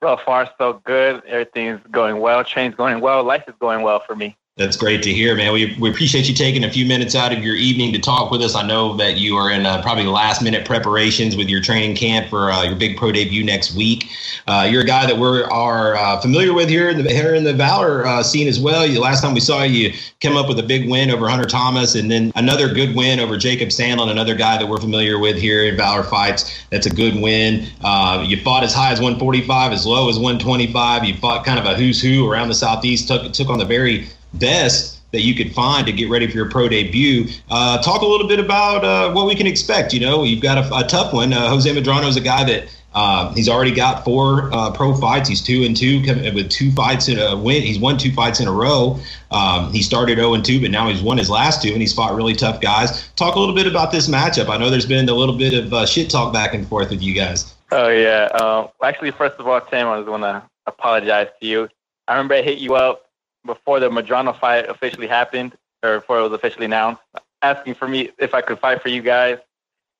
So 0.02 0.16
far, 0.24 0.50
so 0.58 0.80
good. 0.84 1.24
Everything's 1.26 1.80
going 1.90 2.18
well. 2.18 2.42
Train's 2.42 2.74
going 2.74 3.00
well. 3.00 3.22
Life 3.22 3.44
is 3.46 3.54
going 3.60 3.82
well 3.82 4.00
for 4.00 4.16
me. 4.16 4.36
That's 4.58 4.76
great 4.76 5.02
to 5.04 5.10
hear, 5.10 5.34
man. 5.34 5.50
We, 5.54 5.74
we 5.80 5.88
appreciate 5.88 6.28
you 6.28 6.34
taking 6.34 6.64
a 6.64 6.70
few 6.70 6.84
minutes 6.84 7.14
out 7.14 7.32
of 7.32 7.42
your 7.42 7.56
evening 7.56 7.90
to 7.94 7.98
talk 7.98 8.30
with 8.30 8.42
us. 8.42 8.54
I 8.54 8.66
know 8.66 8.94
that 8.98 9.16
you 9.16 9.34
are 9.34 9.50
in 9.50 9.64
uh, 9.64 9.80
probably 9.80 10.04
last 10.04 10.42
minute 10.42 10.66
preparations 10.66 11.36
with 11.36 11.48
your 11.48 11.62
training 11.62 11.96
camp 11.96 12.28
for 12.28 12.52
uh, 12.52 12.64
your 12.64 12.76
big 12.76 12.98
pro 12.98 13.12
debut 13.12 13.42
next 13.42 13.74
week. 13.74 14.10
Uh, 14.46 14.68
you're 14.70 14.82
a 14.82 14.86
guy 14.86 15.06
that 15.06 15.16
we 15.16 15.42
are 15.44 15.94
uh, 15.96 16.20
familiar 16.20 16.52
with 16.52 16.68
here 16.68 16.90
in 16.90 17.02
the 17.02 17.10
here 17.10 17.34
in 17.34 17.44
the 17.44 17.54
Valor 17.54 18.06
uh, 18.06 18.22
scene 18.22 18.46
as 18.46 18.60
well. 18.60 18.86
You, 18.86 19.00
last 19.00 19.22
time 19.22 19.32
we 19.32 19.40
saw 19.40 19.62
you, 19.62 19.90
came 20.20 20.36
up 20.36 20.48
with 20.48 20.58
a 20.58 20.62
big 20.62 20.86
win 20.86 21.10
over 21.10 21.30
Hunter 21.30 21.48
Thomas, 21.48 21.94
and 21.94 22.10
then 22.10 22.30
another 22.34 22.74
good 22.74 22.94
win 22.94 23.20
over 23.20 23.38
Jacob 23.38 23.70
Sandlin, 23.70 24.10
another 24.10 24.34
guy 24.34 24.58
that 24.58 24.68
we're 24.68 24.80
familiar 24.80 25.18
with 25.18 25.38
here 25.38 25.64
in 25.64 25.78
Valor 25.78 26.02
Fights. 26.02 26.62
That's 26.68 26.84
a 26.84 26.90
good 26.90 27.16
win. 27.16 27.68
Uh, 27.82 28.22
you 28.28 28.38
fought 28.42 28.64
as 28.64 28.74
high 28.74 28.92
as 28.92 29.00
145, 29.00 29.72
as 29.72 29.86
low 29.86 30.10
as 30.10 30.16
125. 30.16 31.04
You 31.04 31.14
fought 31.14 31.46
kind 31.46 31.58
of 31.58 31.64
a 31.64 31.74
who's 31.74 32.02
who 32.02 32.30
around 32.30 32.48
the 32.48 32.54
southeast. 32.54 33.08
Took 33.08 33.32
took 33.32 33.48
on 33.48 33.58
the 33.58 33.64
very 33.64 34.08
best 34.34 35.00
that 35.12 35.20
you 35.20 35.34
could 35.34 35.54
find 35.54 35.86
to 35.86 35.92
get 35.92 36.08
ready 36.08 36.26
for 36.26 36.36
your 36.36 36.50
pro 36.50 36.68
debut. 36.68 37.26
Uh, 37.50 37.80
talk 37.82 38.02
a 38.02 38.06
little 38.06 38.26
bit 38.26 38.40
about 38.40 38.84
uh, 38.84 39.12
what 39.12 39.26
we 39.26 39.34
can 39.34 39.46
expect. 39.46 39.92
You 39.92 40.00
know, 40.00 40.24
you've 40.24 40.42
got 40.42 40.58
a, 40.58 40.74
a 40.74 40.84
tough 40.84 41.12
one. 41.12 41.32
Uh, 41.32 41.48
Jose 41.48 41.70
Medrano 41.70 42.08
is 42.08 42.16
a 42.16 42.20
guy 42.20 42.44
that 42.44 42.74
uh, 42.94 43.32
he's 43.34 43.48
already 43.48 43.72
got 43.72 44.04
four 44.04 44.52
uh, 44.52 44.70
pro 44.70 44.94
fights. 44.94 45.28
He's 45.28 45.42
two 45.42 45.64
and 45.64 45.76
two 45.76 46.00
with 46.34 46.50
two 46.50 46.72
fights 46.72 47.08
in 47.08 47.18
a 47.18 47.36
win. 47.36 47.62
He's 47.62 47.78
won 47.78 47.98
two 47.98 48.12
fights 48.12 48.40
in 48.40 48.48
a 48.48 48.52
row. 48.52 48.98
Um, 49.30 49.72
he 49.72 49.82
started 49.82 50.16
0 50.16 50.34
and 50.34 50.44
2, 50.44 50.60
but 50.60 50.70
now 50.70 50.88
he's 50.88 51.02
won 51.02 51.16
his 51.16 51.30
last 51.30 51.62
two, 51.62 51.72
and 51.72 51.80
he's 51.80 51.94
fought 51.94 52.14
really 52.14 52.34
tough 52.34 52.60
guys. 52.60 53.08
Talk 53.16 53.36
a 53.36 53.40
little 53.40 53.54
bit 53.54 53.66
about 53.66 53.92
this 53.92 54.08
matchup. 54.08 54.48
I 54.48 54.58
know 54.58 54.68
there's 54.68 54.86
been 54.86 55.08
a 55.08 55.14
little 55.14 55.36
bit 55.36 55.54
of 55.54 55.72
uh, 55.72 55.86
shit 55.86 56.10
talk 56.10 56.34
back 56.34 56.52
and 56.52 56.68
forth 56.68 56.90
with 56.90 57.02
you 57.02 57.14
guys. 57.14 57.54
Oh 57.70 57.88
yeah. 57.88 58.66
Actually, 58.82 59.12
first 59.12 59.38
of 59.38 59.46
all, 59.48 59.60
Tim, 59.60 59.88
I 59.88 59.98
just 59.98 60.08
want 60.10 60.22
to 60.22 60.42
apologize 60.66 61.28
to 61.40 61.46
you. 61.46 61.68
I 62.08 62.14
remember 62.14 62.34
I 62.34 62.42
hit 62.42 62.58
you 62.58 62.74
up 62.74 63.01
before 63.44 63.80
the 63.80 63.90
Medrano 63.90 64.38
fight 64.38 64.68
officially 64.68 65.06
happened, 65.06 65.56
or 65.82 66.00
before 66.00 66.18
it 66.18 66.22
was 66.22 66.32
officially 66.32 66.66
announced, 66.66 67.02
asking 67.42 67.74
for 67.74 67.88
me 67.88 68.10
if 68.18 68.34
I 68.34 68.40
could 68.40 68.58
fight 68.58 68.82
for 68.82 68.88
you 68.88 69.02
guys. 69.02 69.38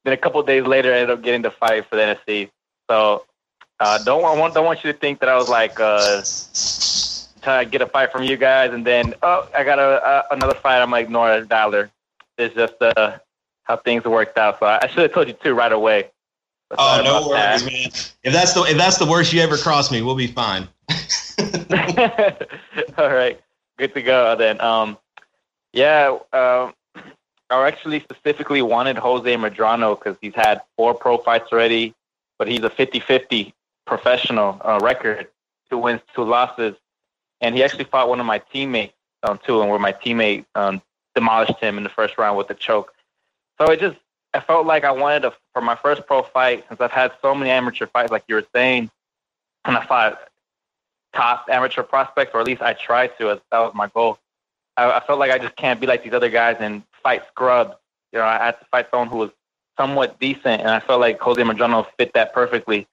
Then 0.05 0.13
a 0.13 0.17
couple 0.17 0.43
days 0.43 0.65
later, 0.65 0.93
I 0.93 0.99
ended 0.99 1.11
up 1.11 1.23
getting 1.23 1.43
the 1.43 1.51
fight 1.51 1.87
for 1.89 1.97
the 1.97 2.03
NFC. 2.03 2.51
So 2.91 3.25
uh, 3.81 4.03
don't 4.05 4.23
want 4.23 4.55
don't 4.55 4.65
want 4.65 4.85
you 4.85 4.93
to 4.93 4.99
think 4.99 5.21
that 5.21 5.29
I 5.29 5.37
was 5.37 5.49
like 5.49 5.79
uh, 5.81 6.23
trying 7.43 7.65
to 7.65 7.71
get 7.71 7.83
a 7.83 7.87
fight 7.87 8.13
from 8.13 8.23
you 8.23 8.37
guys, 8.37 8.73
and 8.73 8.87
then 8.87 9.15
oh, 9.23 9.49
I 9.57 9.65
got 9.65 9.79
a, 9.79 10.07
a 10.07 10.35
another 10.35 10.55
fight. 10.55 10.81
I'm 10.81 10.91
like 10.91 11.11
Nora 11.11 11.45
Dollar. 11.45 11.91
It's 12.39 12.55
just 12.55 12.75
uh, 12.81 13.19
how 13.65 13.77
things 13.77 14.05
worked 14.05 14.39
out. 14.39 14.59
So 14.61 14.67
I, 14.67 14.87
should 14.89 15.03
have 15.03 15.13
told 15.13 15.29
you 15.29 15.35
too 15.35 15.55
right 15.55 15.73
away. 15.73 16.11
oh 16.71 17.03
no 17.05 17.29
worries, 17.29 17.63
that. 17.63 17.73
man. 17.73 17.91
If 18.23 18.33
that's 18.33 18.53
the 18.53 18.63
if 18.63 18.77
that's 18.77 18.99
the 18.99 19.07
worst 19.07 19.33
you 19.33 19.41
ever 19.41 19.57
cross 19.57 19.91
me, 19.91 20.03
we'll 20.03 20.15
be 20.15 20.29
fine. 20.29 20.69
All 22.99 23.11
right, 23.11 23.41
good 23.79 23.95
to 23.95 24.03
go 24.03 24.37
then. 24.37 24.61
Um, 24.61 24.99
yeah, 25.73 26.17
uh, 26.33 26.71
I 27.51 27.67
actually 27.67 28.01
specifically 28.01 28.63
wanted 28.63 28.97
Jose 28.97 29.35
Medrano 29.37 29.99
because 29.99 30.17
he's 30.21 30.35
had 30.35 30.63
four 30.77 30.95
pro 30.95 31.19
fights 31.19 31.53
already, 31.53 31.95
but 32.39 32.49
he's 32.49 32.63
a 32.63 32.71
50-50 32.71 33.53
professional 33.87 34.61
uh, 34.65 34.79
record, 34.83 35.29
two 35.71 35.79
wins, 35.79 36.01
two 36.15 36.25
losses, 36.25 36.75
and 37.41 37.55
he 37.55 37.63
actually 37.63 37.85
fought 37.85 38.09
one 38.09 38.21
of 38.21 38.27
my 38.27 38.39
teammates 38.39 38.95
um, 39.23 39.39
too, 39.45 39.61
and 39.61 39.71
where 39.71 39.79
my 39.79 39.93
teammate 39.93 40.45
um, 40.55 40.81
demolished 41.15 41.59
him 41.61 41.77
in 41.77 41.85
the 41.85 41.91
first 41.91 42.19
round 42.19 42.39
with 42.39 42.51
a 42.51 42.55
choke. 42.55 42.93
So 43.61 43.71
it 43.71 43.81
just 43.81 43.97
I 44.35 44.41
felt 44.41 44.67
like 44.67 44.85
I 44.85 44.91
wanted 44.91 45.21
to 45.21 45.33
for 45.53 45.61
my 45.61 45.77
first 45.77 46.07
pro 46.07 46.23
fight 46.23 46.65
since 46.69 46.81
I've 46.81 46.91
had 46.91 47.13
so 47.21 47.35
many 47.35 47.51
amateur 47.51 47.87
fights, 47.87 48.11
like 48.11 48.25
you 48.29 48.37
were 48.37 48.47
saying, 48.55 48.91
and 49.65 49.77
I 49.77 49.85
fought 49.85 50.19
top 51.15 51.47
amateur 51.51 51.83
prospects, 51.83 52.33
or 52.35 52.41
at 52.41 52.47
least 52.47 52.63
I 52.63 52.73
try 52.73 53.07
to. 53.07 53.31
As 53.31 53.39
that 53.51 53.59
was 53.59 53.73
my 53.75 53.89
goal. 53.89 54.19
I, 54.77 54.91
I 54.91 55.01
felt 55.01 55.19
like 55.19 55.31
I 55.31 55.39
just 55.39 55.57
can't 55.57 55.81
be 55.81 55.87
like 55.87 56.03
these 56.03 56.13
other 56.13 56.31
guys 56.31 56.57
and 56.61 56.83
fight 57.03 57.23
scrubs. 57.29 57.75
You 58.13 58.19
know, 58.19 58.25
I 58.25 58.39
had 58.39 58.59
to 58.59 58.65
fight 58.67 58.89
someone 58.91 59.09
who 59.09 59.19
was 59.19 59.31
somewhat 59.79 60.19
decent, 60.19 60.61
and 60.61 60.71
I 60.71 60.81
felt 60.81 61.01
like 61.01 61.21
Jose 61.21 61.41
Medrano 61.43 61.87
fit 61.99 62.13
that 62.15 62.33
perfectly. 62.33 62.87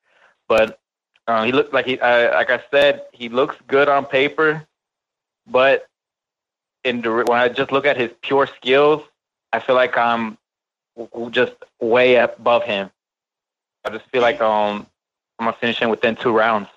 But 0.48 0.80
uh, 1.28 1.44
he 1.44 1.52
looked 1.52 1.74
like 1.74 1.86
he, 1.86 2.00
uh, 2.00 2.34
like 2.34 2.50
I 2.50 2.62
said, 2.72 3.04
he 3.14 3.30
looks 3.30 3.56
good 3.68 3.88
on 3.88 4.06
paper, 4.06 4.66
but 5.48 5.88
in 6.84 7.04
when 7.04 7.32
I 7.32 7.50
just 7.50 7.72
look 7.72 7.86
at 7.86 7.98
his 7.98 8.12
pure 8.22 8.48
skills, 8.48 9.04
I 9.52 9.60
feel 9.60 9.76
like 9.76 9.98
I'm 9.98 10.38
just 11.32 11.54
way 11.80 12.16
above 12.16 12.64
him. 12.64 12.90
I 13.86 13.90
just 13.90 14.06
feel 14.10 14.22
like 14.22 14.42
um, 14.42 14.88
I'm 15.38 15.46
gonna 15.46 15.58
finish 15.58 15.80
him 15.80 15.90
within 15.90 16.16
two 16.16 16.36
rounds. 16.36 16.68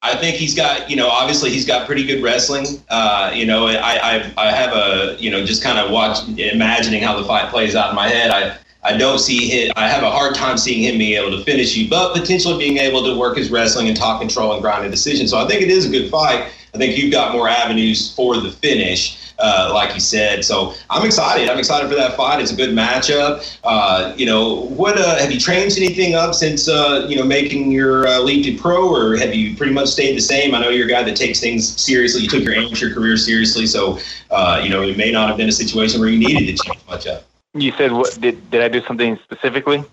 I 0.00 0.14
think 0.14 0.36
he's 0.36 0.54
got, 0.54 0.88
you 0.88 0.94
know, 0.94 1.08
obviously 1.08 1.50
he's 1.50 1.66
got 1.66 1.86
pretty 1.86 2.04
good 2.04 2.22
wrestling. 2.22 2.66
Uh, 2.88 3.32
you 3.34 3.44
know, 3.44 3.66
I, 3.66 3.98
I, 4.16 4.32
I 4.36 4.50
have 4.52 4.72
a, 4.72 5.16
you 5.18 5.30
know, 5.30 5.44
just 5.44 5.62
kind 5.62 5.78
of 5.78 5.90
watch, 5.90 6.18
imagining 6.38 7.02
how 7.02 7.18
the 7.18 7.24
fight 7.24 7.50
plays 7.50 7.74
out 7.74 7.90
in 7.90 7.96
my 7.96 8.06
head. 8.06 8.30
I, 8.30 8.56
I 8.84 8.96
don't 8.96 9.18
see 9.18 9.48
him. 9.48 9.72
I 9.74 9.88
have 9.88 10.04
a 10.04 10.10
hard 10.10 10.36
time 10.36 10.56
seeing 10.56 10.84
him 10.84 10.98
being 10.98 11.20
able 11.20 11.36
to 11.36 11.42
finish 11.42 11.76
you, 11.76 11.90
but 11.90 12.14
potentially 12.14 12.56
being 12.58 12.78
able 12.78 13.04
to 13.04 13.18
work 13.18 13.36
his 13.36 13.50
wrestling 13.50 13.88
and 13.88 13.96
talk 13.96 14.20
control 14.20 14.52
and 14.52 14.62
grind 14.62 14.86
a 14.86 14.90
decision. 14.90 15.26
So 15.26 15.36
I 15.36 15.48
think 15.48 15.62
it 15.62 15.68
is 15.68 15.86
a 15.86 15.90
good 15.90 16.08
fight. 16.10 16.52
I 16.74 16.78
think 16.78 16.98
you've 16.98 17.12
got 17.12 17.32
more 17.32 17.48
avenues 17.48 18.14
for 18.14 18.36
the 18.36 18.50
finish 18.50 19.18
uh, 19.38 19.70
like 19.72 19.94
you 19.94 20.00
said. 20.00 20.44
So 20.44 20.74
I'm 20.90 21.04
excited. 21.06 21.48
I'm 21.48 21.58
excited 21.58 21.88
for 21.88 21.94
that 21.94 22.16
fight. 22.16 22.40
It's 22.40 22.52
a 22.52 22.56
good 22.56 22.70
matchup. 22.70 23.58
Uh, 23.64 24.14
you 24.16 24.26
know, 24.26 24.66
what 24.66 24.98
uh, 24.98 25.18
have 25.18 25.30
you 25.30 25.38
changed 25.38 25.78
anything 25.78 26.14
up 26.14 26.34
since 26.34 26.68
uh, 26.68 27.06
you 27.08 27.16
know 27.16 27.24
making 27.24 27.70
your 27.70 28.06
uh, 28.06 28.20
leap 28.20 28.44
to 28.44 28.60
pro, 28.60 28.88
or 28.88 29.16
have 29.16 29.34
you 29.34 29.56
pretty 29.56 29.72
much 29.72 29.88
stayed 29.88 30.16
the 30.16 30.20
same? 30.20 30.54
I 30.54 30.60
know 30.60 30.70
you're 30.70 30.86
a 30.86 30.90
guy 30.90 31.02
that 31.02 31.16
takes 31.16 31.40
things 31.40 31.80
seriously. 31.80 32.22
You 32.22 32.28
took 32.28 32.42
your 32.42 32.54
amateur 32.54 32.92
career 32.92 33.16
seriously, 33.16 33.66
so 33.66 33.98
uh, 34.30 34.60
you 34.62 34.70
know 34.70 34.82
it 34.82 34.96
may 34.96 35.12
not 35.12 35.28
have 35.28 35.36
been 35.36 35.48
a 35.48 35.52
situation 35.52 36.00
where 36.00 36.08
you 36.08 36.18
needed 36.18 36.56
to 36.56 36.64
change 36.64 36.80
much 36.88 37.06
up. 37.06 37.24
You 37.54 37.72
said 37.72 37.92
what 37.92 38.18
did 38.20 38.50
did 38.50 38.62
I 38.62 38.68
do 38.68 38.82
something 38.86 39.18
specifically? 39.24 39.84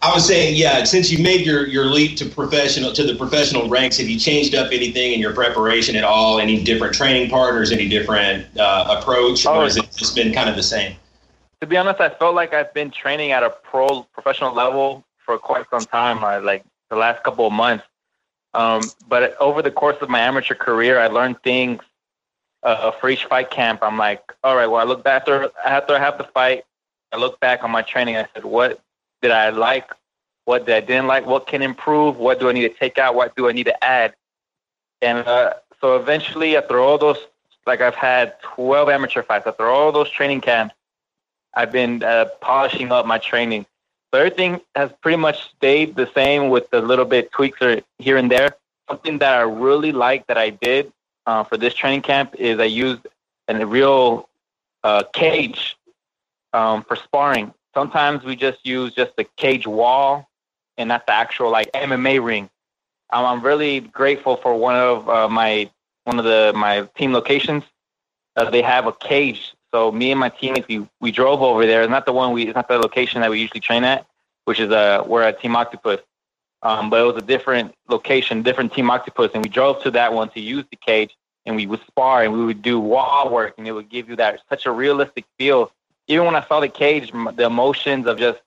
I 0.00 0.14
was 0.14 0.26
saying, 0.26 0.54
yeah, 0.56 0.84
since 0.84 1.10
you 1.10 1.22
made 1.22 1.44
your, 1.44 1.66
your 1.66 1.86
leap 1.86 2.16
to 2.18 2.26
professional 2.26 2.92
to 2.92 3.02
the 3.02 3.16
professional 3.16 3.68
ranks, 3.68 3.98
have 3.98 4.08
you 4.08 4.18
changed 4.18 4.54
up 4.54 4.70
anything 4.70 5.12
in 5.12 5.18
your 5.18 5.32
preparation 5.32 5.96
at 5.96 6.04
all? 6.04 6.38
Any 6.38 6.62
different 6.62 6.94
training 6.94 7.30
partners? 7.30 7.72
Any 7.72 7.88
different 7.88 8.46
uh, 8.56 8.96
approach, 8.98 9.44
or 9.44 9.64
has 9.64 9.76
it 9.76 9.90
just 9.96 10.14
been 10.14 10.32
kind 10.32 10.48
of 10.48 10.54
the 10.54 10.62
same? 10.62 10.94
To 11.60 11.66
be 11.66 11.76
honest, 11.76 12.00
I 12.00 12.10
felt 12.10 12.36
like 12.36 12.54
I've 12.54 12.72
been 12.74 12.92
training 12.92 13.32
at 13.32 13.42
a 13.42 13.50
pro 13.50 14.04
professional 14.12 14.54
level 14.54 15.04
for 15.18 15.36
quite 15.36 15.66
some 15.68 15.80
time, 15.80 16.22
like 16.44 16.64
the 16.90 16.96
last 16.96 17.24
couple 17.24 17.46
of 17.46 17.52
months. 17.52 17.84
Um, 18.54 18.82
but 19.08 19.36
over 19.38 19.62
the 19.62 19.70
course 19.72 19.96
of 20.00 20.08
my 20.08 20.20
amateur 20.20 20.54
career, 20.54 21.00
I 21.00 21.08
learned 21.08 21.42
things 21.42 21.82
uh, 22.62 22.92
for 22.92 23.10
each 23.10 23.24
fight 23.24 23.50
camp. 23.50 23.80
I'm 23.82 23.98
like, 23.98 24.22
all 24.44 24.54
right, 24.54 24.66
well, 24.66 24.80
I 24.80 24.84
look 24.84 25.02
back 25.02 25.22
after 25.22 25.50
after 25.66 25.94
I 25.94 25.98
have 25.98 26.18
the 26.18 26.24
fight. 26.24 26.64
I 27.12 27.16
look 27.16 27.40
back 27.40 27.64
on 27.64 27.72
my 27.72 27.82
training. 27.82 28.16
I 28.16 28.26
said, 28.32 28.44
what 28.44 28.80
did 29.22 29.30
I 29.30 29.50
like? 29.50 29.90
What 30.44 30.66
did 30.66 30.74
I 30.74 30.80
didn't 30.80 31.06
like? 31.06 31.26
What 31.26 31.46
can 31.46 31.62
improve? 31.62 32.16
What 32.16 32.40
do 32.40 32.48
I 32.48 32.52
need 32.52 32.68
to 32.68 32.74
take 32.74 32.98
out? 32.98 33.14
What 33.14 33.36
do 33.36 33.48
I 33.48 33.52
need 33.52 33.64
to 33.64 33.84
add? 33.84 34.14
And 35.02 35.26
uh, 35.26 35.54
so 35.80 35.96
eventually, 35.96 36.56
after 36.56 36.80
all 36.80 36.98
those, 36.98 37.18
like 37.66 37.80
I've 37.80 37.94
had 37.94 38.40
12 38.40 38.88
amateur 38.88 39.22
fights, 39.22 39.46
after 39.46 39.68
all 39.68 39.92
those 39.92 40.10
training 40.10 40.40
camps, 40.40 40.74
I've 41.54 41.72
been 41.72 42.02
uh, 42.02 42.26
polishing 42.40 42.92
up 42.92 43.06
my 43.06 43.18
training. 43.18 43.66
So 44.12 44.20
everything 44.20 44.60
has 44.74 44.90
pretty 45.02 45.18
much 45.18 45.50
stayed 45.50 45.94
the 45.94 46.10
same 46.14 46.48
with 46.48 46.66
a 46.72 46.80
little 46.80 47.04
bit 47.04 47.30
tweaks 47.30 47.60
or 47.60 47.82
here 47.98 48.16
and 48.16 48.30
there. 48.30 48.56
Something 48.88 49.18
that 49.18 49.34
I 49.34 49.42
really 49.42 49.92
like 49.92 50.26
that 50.28 50.38
I 50.38 50.50
did 50.50 50.90
uh, 51.26 51.44
for 51.44 51.58
this 51.58 51.74
training 51.74 52.02
camp 52.02 52.34
is 52.38 52.58
I 52.58 52.64
used 52.64 53.06
a 53.48 53.66
real 53.66 54.28
uh, 54.82 55.02
cage 55.12 55.76
um, 56.54 56.84
for 56.84 56.96
sparring 56.96 57.52
sometimes 57.74 58.24
we 58.24 58.36
just 58.36 58.64
use 58.66 58.94
just 58.94 59.16
the 59.16 59.24
cage 59.36 59.66
wall 59.66 60.28
and 60.76 60.88
not 60.88 61.06
the 61.06 61.12
actual 61.12 61.50
like 61.50 61.70
MMA 61.72 62.22
ring. 62.24 62.48
Um, 63.10 63.24
I'm 63.24 63.42
really 63.42 63.80
grateful 63.80 64.36
for 64.36 64.54
one 64.54 64.76
of 64.76 65.08
uh, 65.08 65.28
my 65.28 65.70
one 66.04 66.18
of 66.18 66.24
the 66.24 66.52
my 66.54 66.88
team 66.96 67.12
locations. 67.12 67.64
Uh, 68.36 68.50
they 68.50 68.62
have 68.62 68.86
a 68.86 68.92
cage, 68.92 69.54
so 69.72 69.90
me 69.90 70.10
and 70.10 70.20
my 70.20 70.28
teammates 70.28 70.68
we, 70.68 70.86
we 71.00 71.10
drove 71.10 71.42
over 71.42 71.66
there. 71.66 71.82
It's 71.82 71.90
not 71.90 72.06
the 72.06 72.12
one 72.12 72.32
we 72.32 72.44
it's 72.44 72.54
not 72.54 72.68
the 72.68 72.78
location 72.78 73.20
that 73.20 73.30
we 73.30 73.40
usually 73.40 73.60
train 73.60 73.84
at, 73.84 74.06
which 74.44 74.60
is 74.60 74.70
uh 74.70 75.04
we're 75.06 75.22
at 75.22 75.40
Team 75.40 75.56
Octopus. 75.56 76.00
Um, 76.62 76.90
but 76.90 77.00
it 77.00 77.04
was 77.04 77.16
a 77.16 77.24
different 77.26 77.72
location, 77.88 78.42
different 78.42 78.72
Team 78.72 78.90
Octopus, 78.90 79.30
and 79.32 79.44
we 79.44 79.48
drove 79.48 79.80
to 79.84 79.92
that 79.92 80.12
one 80.12 80.28
to 80.30 80.40
use 80.40 80.64
the 80.70 80.76
cage, 80.76 81.16
and 81.46 81.54
we 81.54 81.66
would 81.66 81.80
spar 81.86 82.24
and 82.24 82.32
we 82.32 82.44
would 82.44 82.62
do 82.62 82.80
wall 82.80 83.30
work, 83.30 83.54
and 83.58 83.66
it 83.68 83.72
would 83.72 83.88
give 83.88 84.08
you 84.08 84.16
that 84.16 84.40
such 84.48 84.66
a 84.66 84.72
realistic 84.72 85.24
feel 85.38 85.70
even 86.08 86.24
when 86.24 86.34
I 86.34 86.44
saw 86.46 86.60
the 86.60 86.68
cage, 86.68 87.12
the 87.12 87.44
emotions 87.44 88.06
of 88.06 88.18
just 88.18 88.40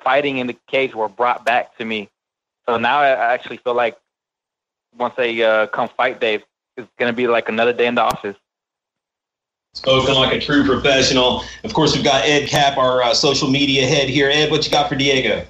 fighting 0.00 0.38
in 0.38 0.46
the 0.46 0.56
cage 0.68 0.94
were 0.94 1.08
brought 1.08 1.44
back 1.44 1.76
to 1.78 1.84
me. 1.84 2.08
So 2.66 2.76
now 2.76 3.00
I 3.00 3.08
actually 3.08 3.56
feel 3.56 3.74
like 3.74 3.96
once 4.96 5.14
they 5.16 5.42
uh, 5.42 5.66
come 5.68 5.88
fight 5.88 6.20
day, 6.20 6.42
it's 6.76 6.88
going 6.98 7.10
to 7.10 7.16
be 7.16 7.26
like 7.26 7.48
another 7.48 7.72
day 7.72 7.86
in 7.86 7.94
the 7.94 8.02
office. 8.02 8.36
Spoken 9.74 10.14
like 10.14 10.32
a 10.32 10.40
true 10.40 10.64
professional. 10.64 11.42
Of 11.64 11.74
course, 11.74 11.94
we've 11.94 12.04
got 12.04 12.24
Ed 12.24 12.48
Kapp, 12.48 12.78
our 12.78 13.02
uh, 13.02 13.14
social 13.14 13.48
media 13.48 13.86
head 13.86 14.08
here. 14.08 14.30
Ed, 14.30 14.50
what 14.50 14.64
you 14.64 14.70
got 14.70 14.88
for 14.88 14.94
Diego? 14.94 15.44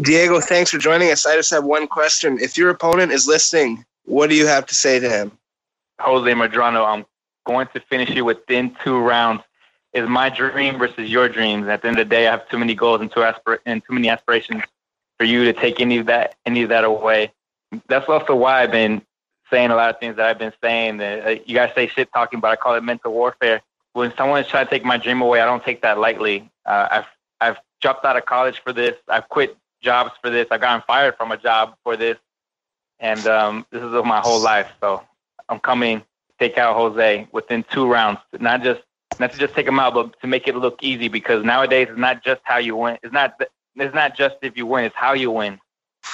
Diego, 0.00 0.40
thanks 0.40 0.70
for 0.70 0.78
joining 0.78 1.10
us. 1.10 1.26
I 1.26 1.36
just 1.36 1.50
have 1.50 1.64
one 1.64 1.86
question. 1.86 2.38
If 2.40 2.56
your 2.56 2.70
opponent 2.70 3.12
is 3.12 3.26
listening, 3.26 3.84
what 4.04 4.30
do 4.30 4.36
you 4.36 4.46
have 4.46 4.66
to 4.66 4.74
say 4.74 4.98
to 4.98 5.08
him? 5.08 5.32
Jose 6.00 6.32
Medrano, 6.32 6.86
I'm 6.86 7.04
going 7.44 7.68
to 7.74 7.80
finish 7.80 8.10
you 8.10 8.24
within 8.24 8.76
two 8.82 8.98
rounds 8.98 9.42
is 9.92 10.08
my 10.08 10.28
dream 10.28 10.78
versus 10.78 11.10
your 11.10 11.28
dreams. 11.28 11.68
At 11.68 11.82
the 11.82 11.88
end 11.88 11.98
of 11.98 12.08
the 12.08 12.14
day, 12.14 12.26
I 12.26 12.30
have 12.30 12.48
too 12.48 12.58
many 12.58 12.74
goals 12.74 13.00
and 13.00 13.10
too 13.10 13.20
aspir- 13.20 13.58
and 13.66 13.82
too 13.84 13.92
many 13.92 14.08
aspirations 14.08 14.62
for 15.18 15.24
you 15.24 15.44
to 15.44 15.52
take 15.52 15.80
any 15.80 15.98
of 15.98 16.06
that 16.06 16.34
any 16.46 16.62
of 16.62 16.70
that 16.70 16.84
away. 16.84 17.32
That's 17.88 18.08
also 18.08 18.34
why 18.34 18.62
I've 18.62 18.72
been 18.72 19.02
saying 19.50 19.70
a 19.70 19.76
lot 19.76 19.90
of 19.90 20.00
things 20.00 20.16
that 20.16 20.26
I've 20.26 20.38
been 20.38 20.52
saying. 20.62 20.98
That 20.98 21.26
uh, 21.26 21.30
you 21.44 21.54
guys 21.54 21.72
say 21.74 21.86
shit 21.86 22.12
talking, 22.12 22.40
but 22.40 22.50
I 22.50 22.56
call 22.56 22.74
it 22.74 22.82
mental 22.82 23.12
warfare. 23.12 23.62
When 23.92 24.12
someone 24.16 24.40
is 24.40 24.48
trying 24.48 24.66
to 24.66 24.70
take 24.70 24.84
my 24.84 24.96
dream 24.96 25.20
away, 25.20 25.40
I 25.40 25.44
don't 25.44 25.62
take 25.62 25.82
that 25.82 25.98
lightly. 25.98 26.50
Uh, 26.64 26.88
I've 26.90 27.06
I've 27.40 27.56
dropped 27.80 28.04
out 28.04 28.16
of 28.16 28.24
college 28.24 28.62
for 28.62 28.72
this. 28.72 28.96
I've 29.08 29.28
quit 29.28 29.56
jobs 29.82 30.12
for 30.22 30.30
this. 30.30 30.46
I've 30.50 30.60
gotten 30.60 30.82
fired 30.86 31.16
from 31.16 31.32
a 31.32 31.36
job 31.36 31.76
for 31.82 31.96
this, 31.96 32.16
and 32.98 33.26
um, 33.26 33.66
this 33.70 33.82
is 33.82 33.92
of 33.92 34.06
my 34.06 34.20
whole 34.20 34.40
life. 34.40 34.70
So 34.80 35.02
I'm 35.48 35.60
coming 35.60 36.02
take 36.38 36.58
out 36.58 36.74
Jose 36.74 37.28
within 37.30 37.64
two 37.70 37.86
rounds, 37.86 38.18
not 38.40 38.62
just 38.62 38.80
not 39.20 39.32
to 39.32 39.38
just 39.38 39.54
take 39.54 39.66
them 39.66 39.78
out, 39.78 39.94
but 39.94 40.20
to 40.20 40.26
make 40.26 40.48
it 40.48 40.56
look 40.56 40.82
easy 40.82 41.08
because 41.08 41.44
nowadays 41.44 41.88
it's 41.90 41.98
not 41.98 42.22
just 42.24 42.40
how 42.44 42.58
you 42.58 42.76
win. 42.76 42.98
It's 43.02 43.12
not 43.12 43.40
it's 43.76 43.94
not 43.94 44.16
just 44.16 44.36
if 44.42 44.56
you 44.56 44.66
win, 44.66 44.84
it's 44.84 44.96
how 44.96 45.12
you 45.12 45.30
win. 45.30 45.58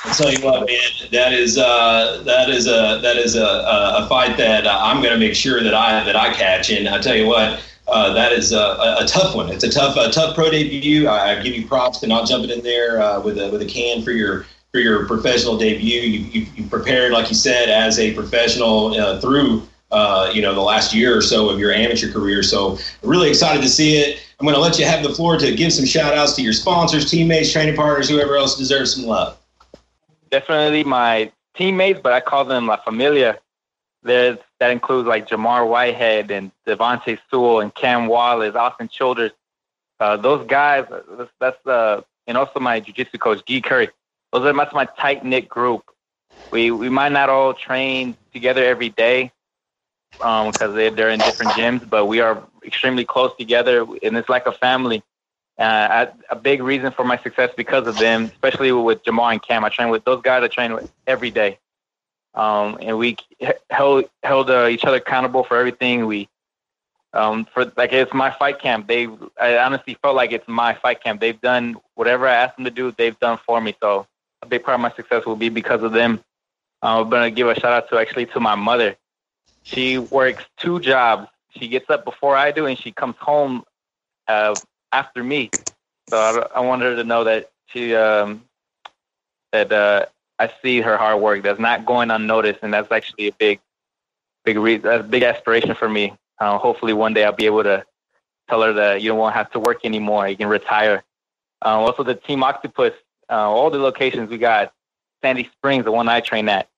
I'll 0.04 0.14
tell 0.14 0.32
you 0.32 0.44
what, 0.44 0.66
man. 0.66 0.78
That 1.12 1.32
is 1.32 1.58
uh, 1.58 2.22
that 2.24 2.50
is 2.50 2.66
a 2.66 3.00
that 3.02 3.16
is 3.16 3.36
a, 3.36 3.44
a 3.44 4.06
fight 4.08 4.36
that 4.36 4.66
I'm 4.66 5.02
going 5.02 5.12
to 5.12 5.18
make 5.18 5.34
sure 5.34 5.62
that 5.62 5.74
I 5.74 6.04
that 6.04 6.16
I 6.16 6.32
catch. 6.32 6.70
And 6.70 6.88
I 6.88 7.00
tell 7.00 7.16
you 7.16 7.26
what, 7.26 7.62
uh, 7.88 8.12
that 8.12 8.32
is 8.32 8.52
a, 8.52 8.96
a, 9.00 9.06
tough 9.06 9.34
one. 9.34 9.48
It's 9.50 9.64
a 9.64 9.70
tough 9.70 9.96
a 9.96 10.10
tough 10.10 10.34
pro 10.34 10.50
debut. 10.50 11.08
I, 11.08 11.38
I 11.38 11.42
give 11.42 11.54
you 11.54 11.66
props 11.66 12.00
to 12.00 12.06
not 12.06 12.28
jumping 12.28 12.50
in 12.50 12.62
there 12.62 13.00
uh, 13.00 13.20
with 13.20 13.38
a 13.38 13.50
with 13.50 13.62
a 13.62 13.66
can 13.66 14.02
for 14.02 14.10
your 14.10 14.46
for 14.72 14.78
your 14.78 15.06
professional 15.06 15.56
debut. 15.56 16.00
You, 16.00 16.18
you, 16.18 16.46
you 16.54 16.64
prepared, 16.68 17.12
like 17.12 17.30
you 17.30 17.34
said, 17.34 17.70
as 17.70 17.98
a 17.98 18.14
professional 18.14 18.94
uh, 18.94 19.20
through 19.20 19.66
uh, 19.90 20.30
you 20.32 20.42
know, 20.42 20.54
the 20.54 20.60
last 20.60 20.94
year 20.94 21.16
or 21.16 21.22
so 21.22 21.48
of 21.48 21.58
your 21.58 21.72
amateur 21.72 22.12
career. 22.12 22.42
So 22.42 22.78
really 23.02 23.28
excited 23.28 23.62
to 23.62 23.68
see 23.68 23.96
it. 23.98 24.20
I'm 24.38 24.44
going 24.44 24.54
to 24.54 24.60
let 24.60 24.78
you 24.78 24.84
have 24.84 25.02
the 25.02 25.08
floor 25.08 25.36
to 25.38 25.54
give 25.54 25.72
some 25.72 25.84
shout 25.84 26.14
outs 26.14 26.34
to 26.34 26.42
your 26.42 26.52
sponsors, 26.52 27.10
teammates, 27.10 27.52
training 27.52 27.74
partners, 27.74 28.08
whoever 28.08 28.36
else 28.36 28.56
deserves 28.56 28.94
some 28.94 29.06
love. 29.06 29.36
Definitely 30.30 30.84
my 30.84 31.32
teammates, 31.54 32.00
but 32.00 32.12
I 32.12 32.20
call 32.20 32.44
them 32.44 32.66
La 32.66 32.76
Familia. 32.76 33.38
There's, 34.02 34.38
that 34.60 34.70
includes 34.70 35.08
like 35.08 35.26
Jamar 35.26 35.68
Whitehead 35.68 36.30
and 36.30 36.52
Devontae 36.66 37.18
Sewell 37.30 37.60
and 37.60 37.74
Cam 37.74 38.06
Wallace, 38.06 38.54
Austin 38.54 38.88
Childers. 38.88 39.32
Uh, 39.98 40.16
those 40.16 40.46
guys, 40.46 40.86
that's, 40.88 41.30
that's 41.40 41.66
uh, 41.66 42.02
and 42.28 42.36
also 42.38 42.60
my 42.60 42.78
jiu-jitsu 42.78 43.18
coach, 43.18 43.44
Guy 43.44 43.60
Curry. 43.60 43.88
Those 44.32 44.44
are 44.44 44.52
that's 44.52 44.72
my 44.72 44.84
tight-knit 44.84 45.48
group. 45.48 45.82
We, 46.52 46.70
we 46.70 46.88
might 46.88 47.10
not 47.10 47.28
all 47.28 47.54
train 47.54 48.16
together 48.32 48.64
every 48.64 48.90
day, 48.90 49.32
because 50.18 50.70
um, 50.70 50.74
they, 50.74 50.90
they're 50.90 51.10
in 51.10 51.22
different 51.22 51.54
gyms, 51.54 51.88
but 51.88 52.06
we 52.06 52.20
are 52.20 52.42
extremely 52.64 53.04
close 53.04 53.32
together, 53.36 53.86
and 54.02 54.16
it's 54.16 54.28
like 54.28 54.46
a 54.46 54.52
family. 54.52 55.02
Uh, 55.58 56.08
I, 56.08 56.08
a 56.30 56.36
big 56.36 56.62
reason 56.62 56.92
for 56.92 57.04
my 57.04 57.18
success 57.18 57.50
because 57.56 57.86
of 57.86 57.98
them, 57.98 58.24
especially 58.26 58.70
with 58.72 59.04
Jamal 59.04 59.30
and 59.30 59.42
Cam. 59.42 59.64
I 59.64 59.70
train 59.70 59.88
with 59.88 60.04
those 60.04 60.22
guys. 60.22 60.42
I 60.42 60.48
train 60.48 60.72
with 60.72 60.92
every 61.06 61.30
day, 61.30 61.58
um, 62.34 62.78
and 62.80 62.98
we 62.98 63.16
held 63.70 64.04
held 64.22 64.50
uh, 64.50 64.68
each 64.68 64.84
other 64.84 64.98
accountable 64.98 65.44
for 65.44 65.56
everything. 65.56 66.06
We 66.06 66.28
um, 67.12 67.44
for 67.46 67.72
like 67.76 67.92
it's 67.92 68.12
my 68.12 68.30
fight 68.30 68.60
camp. 68.60 68.86
They 68.86 69.08
I 69.40 69.58
honestly 69.58 69.96
felt 70.02 70.14
like 70.16 70.32
it's 70.32 70.46
my 70.46 70.74
fight 70.74 71.02
camp. 71.02 71.20
They've 71.20 71.40
done 71.40 71.76
whatever 71.94 72.28
I 72.28 72.34
asked 72.34 72.56
them 72.56 72.64
to 72.64 72.70
do. 72.70 72.92
They've 72.96 73.18
done 73.18 73.38
for 73.44 73.60
me. 73.60 73.74
So 73.80 74.06
a 74.42 74.46
big 74.46 74.62
part 74.62 74.74
of 74.76 74.80
my 74.80 74.92
success 74.92 75.26
will 75.26 75.36
be 75.36 75.48
because 75.48 75.82
of 75.82 75.92
them. 75.92 76.22
Uh, 76.82 77.02
I'm 77.02 77.10
gonna 77.10 77.30
give 77.30 77.48
a 77.48 77.54
shout 77.54 77.72
out 77.72 77.88
to 77.90 77.98
actually 77.98 78.26
to 78.26 78.40
my 78.40 78.54
mother. 78.54 78.96
She 79.62 79.98
works 79.98 80.44
two 80.56 80.80
jobs. 80.80 81.28
She 81.50 81.68
gets 81.68 81.90
up 81.90 82.04
before 82.04 82.36
I 82.36 82.50
do, 82.52 82.66
and 82.66 82.78
she 82.78 82.92
comes 82.92 83.16
home 83.16 83.64
uh, 84.26 84.54
after 84.92 85.22
me. 85.22 85.50
So 86.08 86.18
I, 86.18 86.58
I 86.58 86.60
want 86.60 86.82
her 86.82 86.96
to 86.96 87.04
know 87.04 87.24
that 87.24 87.50
she 87.66 87.94
um, 87.94 88.42
that 89.52 89.72
uh, 89.72 90.06
I 90.38 90.50
see 90.62 90.80
her 90.80 90.96
hard 90.96 91.20
work. 91.20 91.42
That's 91.42 91.60
not 91.60 91.84
going 91.84 92.10
unnoticed, 92.10 92.60
and 92.62 92.72
that's 92.72 92.90
actually 92.92 93.28
a 93.28 93.32
big, 93.32 93.60
big. 94.44 94.82
That's 94.82 95.04
a 95.04 95.08
big 95.08 95.22
aspiration 95.22 95.74
for 95.74 95.88
me. 95.88 96.14
Uh, 96.38 96.58
hopefully, 96.58 96.92
one 96.92 97.14
day 97.14 97.24
I'll 97.24 97.32
be 97.32 97.46
able 97.46 97.64
to 97.64 97.84
tell 98.48 98.62
her 98.62 98.72
that 98.74 99.02
you 99.02 99.10
don't 99.10 99.32
have 99.32 99.50
to 99.52 99.60
work 99.60 99.84
anymore. 99.84 100.28
You 100.28 100.36
can 100.36 100.48
retire. 100.48 101.02
Uh, 101.64 101.80
also, 101.80 102.02
the 102.04 102.14
Team 102.14 102.42
Octopus, 102.42 102.94
uh, 103.28 103.34
all 103.34 103.70
the 103.70 103.78
locations 103.78 104.30
we 104.30 104.38
got: 104.38 104.72
Sandy 105.22 105.50
Springs, 105.52 105.84
the 105.84 105.92
one 105.92 106.08
I 106.08 106.20
train 106.20 106.48
at, 106.48 106.68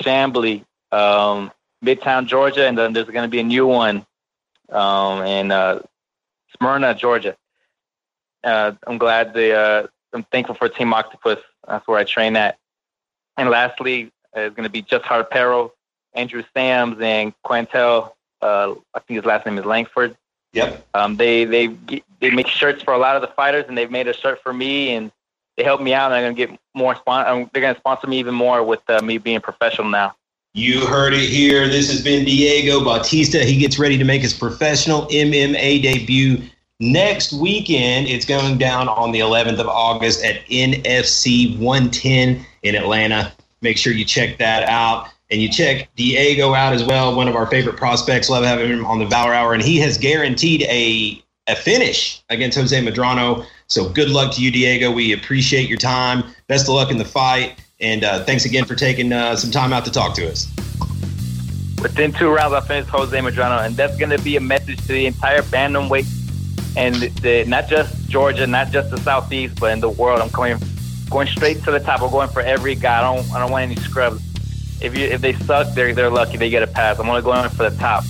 Chamblee, 0.00 0.64
um, 0.90 1.52
Midtown, 1.84 2.26
Georgia, 2.26 2.66
and 2.66 2.76
then 2.78 2.92
there's 2.92 3.08
going 3.08 3.24
to 3.24 3.28
be 3.28 3.40
a 3.40 3.44
new 3.44 3.66
one 3.66 4.06
um, 4.70 5.24
in 5.24 5.50
uh, 5.50 5.80
Smyrna, 6.56 6.94
Georgia. 6.94 7.36
uh, 8.44 8.72
I'm 8.86 8.98
glad 8.98 9.34
the 9.34 9.54
uh, 9.54 9.86
I'm 10.12 10.24
thankful 10.24 10.54
for 10.54 10.68
Team 10.68 10.92
Octopus. 10.92 11.38
That's 11.66 11.86
where 11.86 11.98
I 11.98 12.04
train 12.04 12.36
at. 12.36 12.58
And 13.36 13.48
lastly, 13.50 14.12
uh, 14.36 14.40
is 14.40 14.54
going 14.54 14.64
to 14.64 14.70
be 14.70 14.82
Just 14.82 15.04
Hard 15.04 15.28
Harpero, 15.30 15.70
Andrew 16.14 16.42
Sams, 16.54 17.00
and 17.00 17.32
Quantel. 17.44 18.12
Uh, 18.40 18.74
I 18.94 19.00
think 19.00 19.16
his 19.18 19.24
last 19.24 19.46
name 19.46 19.58
is 19.58 19.64
Langford. 19.64 20.16
Yep. 20.52 20.86
Um, 20.94 21.16
they 21.16 21.44
they 21.44 21.68
they 22.20 22.30
make 22.30 22.46
shirts 22.46 22.82
for 22.82 22.92
a 22.92 22.98
lot 22.98 23.16
of 23.16 23.22
the 23.22 23.28
fighters, 23.28 23.64
and 23.68 23.78
they've 23.78 23.90
made 23.90 24.06
a 24.08 24.12
shirt 24.12 24.42
for 24.42 24.52
me, 24.52 24.90
and 24.94 25.10
they 25.56 25.64
help 25.64 25.80
me 25.80 25.94
out. 25.94 26.12
And 26.12 26.14
I'm 26.14 26.22
gonna 26.24 26.34
get 26.34 26.60
more. 26.74 26.94
Spon- 26.94 27.26
um, 27.26 27.50
they're 27.52 27.62
gonna 27.62 27.78
sponsor 27.78 28.06
me 28.06 28.18
even 28.18 28.34
more 28.34 28.62
with 28.62 28.82
uh, 28.88 29.00
me 29.00 29.18
being 29.18 29.40
professional 29.40 29.88
now. 29.88 30.14
You 30.54 30.84
heard 30.84 31.14
it 31.14 31.30
here. 31.30 31.66
This 31.66 31.90
has 31.90 32.04
been 32.04 32.26
Diego 32.26 32.84
Bautista. 32.84 33.42
He 33.42 33.56
gets 33.56 33.78
ready 33.78 33.96
to 33.96 34.04
make 34.04 34.20
his 34.20 34.34
professional 34.34 35.06
MMA 35.06 35.82
debut 35.82 36.42
next 36.78 37.32
weekend. 37.32 38.06
It's 38.06 38.26
going 38.26 38.58
down 38.58 38.86
on 38.86 39.12
the 39.12 39.20
11th 39.20 39.58
of 39.60 39.66
August 39.66 40.22
at 40.22 40.44
NFC 40.48 41.58
110 41.58 42.44
in 42.64 42.74
Atlanta. 42.74 43.32
Make 43.62 43.78
sure 43.78 43.94
you 43.94 44.04
check 44.04 44.36
that 44.38 44.68
out. 44.68 45.08
And 45.30 45.40
you 45.40 45.48
check 45.48 45.88
Diego 45.96 46.52
out 46.52 46.74
as 46.74 46.84
well, 46.84 47.16
one 47.16 47.28
of 47.28 47.34
our 47.34 47.46
favorite 47.46 47.78
prospects. 47.78 48.28
Love 48.28 48.44
having 48.44 48.68
him 48.68 48.84
on 48.84 48.98
the 48.98 49.06
Valor 49.06 49.32
Hour. 49.32 49.54
And 49.54 49.62
he 49.62 49.78
has 49.78 49.96
guaranteed 49.96 50.64
a, 50.64 51.22
a 51.46 51.56
finish 51.56 52.22
against 52.28 52.58
Jose 52.58 52.78
Medrano. 52.78 53.46
So 53.68 53.88
good 53.88 54.10
luck 54.10 54.34
to 54.34 54.42
you, 54.42 54.50
Diego. 54.50 54.92
We 54.92 55.14
appreciate 55.14 55.70
your 55.70 55.78
time. 55.78 56.24
Best 56.46 56.68
of 56.68 56.74
luck 56.74 56.90
in 56.90 56.98
the 56.98 57.06
fight. 57.06 57.58
And 57.82 58.04
uh, 58.04 58.24
thanks 58.24 58.44
again 58.44 58.64
for 58.64 58.76
taking 58.76 59.12
uh, 59.12 59.36
some 59.36 59.50
time 59.50 59.72
out 59.72 59.84
to 59.84 59.90
talk 59.90 60.14
to 60.14 60.30
us. 60.30 60.48
Within 61.82 62.12
two 62.12 62.30
rounds, 62.30 62.54
I 62.54 62.60
finished 62.60 62.88
Jose 62.90 63.18
Medrano, 63.18 63.66
and 63.66 63.76
that's 63.76 63.96
going 63.96 64.10
to 64.10 64.22
be 64.22 64.36
a 64.36 64.40
message 64.40 64.80
to 64.82 64.92
the 64.92 65.06
entire 65.06 65.42
bantamweight 65.42 66.06
and 66.76 66.94
the, 66.94 67.44
not 67.44 67.68
just 67.68 68.08
Georgia, 68.08 68.46
not 68.46 68.70
just 68.70 68.90
the 68.90 68.98
Southeast, 68.98 69.58
but 69.60 69.72
in 69.72 69.80
the 69.80 69.90
world. 69.90 70.20
I'm 70.20 70.28
going 70.28 70.58
going 71.10 71.26
straight 71.26 71.62
to 71.64 71.70
the 71.70 71.80
top. 71.80 72.00
I'm 72.02 72.10
going 72.10 72.28
for 72.28 72.40
every 72.40 72.74
guy. 72.74 73.00
I 73.00 73.14
don't 73.14 73.30
I 73.32 73.38
don't 73.38 73.50
want 73.50 73.64
any 73.64 73.76
scrubs. 73.76 74.22
If 74.80 74.96
you 74.96 75.04
if 75.06 75.20
they 75.20 75.34
suck, 75.34 75.74
they're 75.74 75.94
they're 75.94 76.08
lucky. 76.10 76.36
They 76.36 76.50
get 76.50 76.62
a 76.62 76.66
pass. 76.66 76.98
I'm 76.98 77.08
only 77.08 77.22
going 77.22 77.48
for 77.50 77.68
the 77.68 77.76
top. 77.76 78.04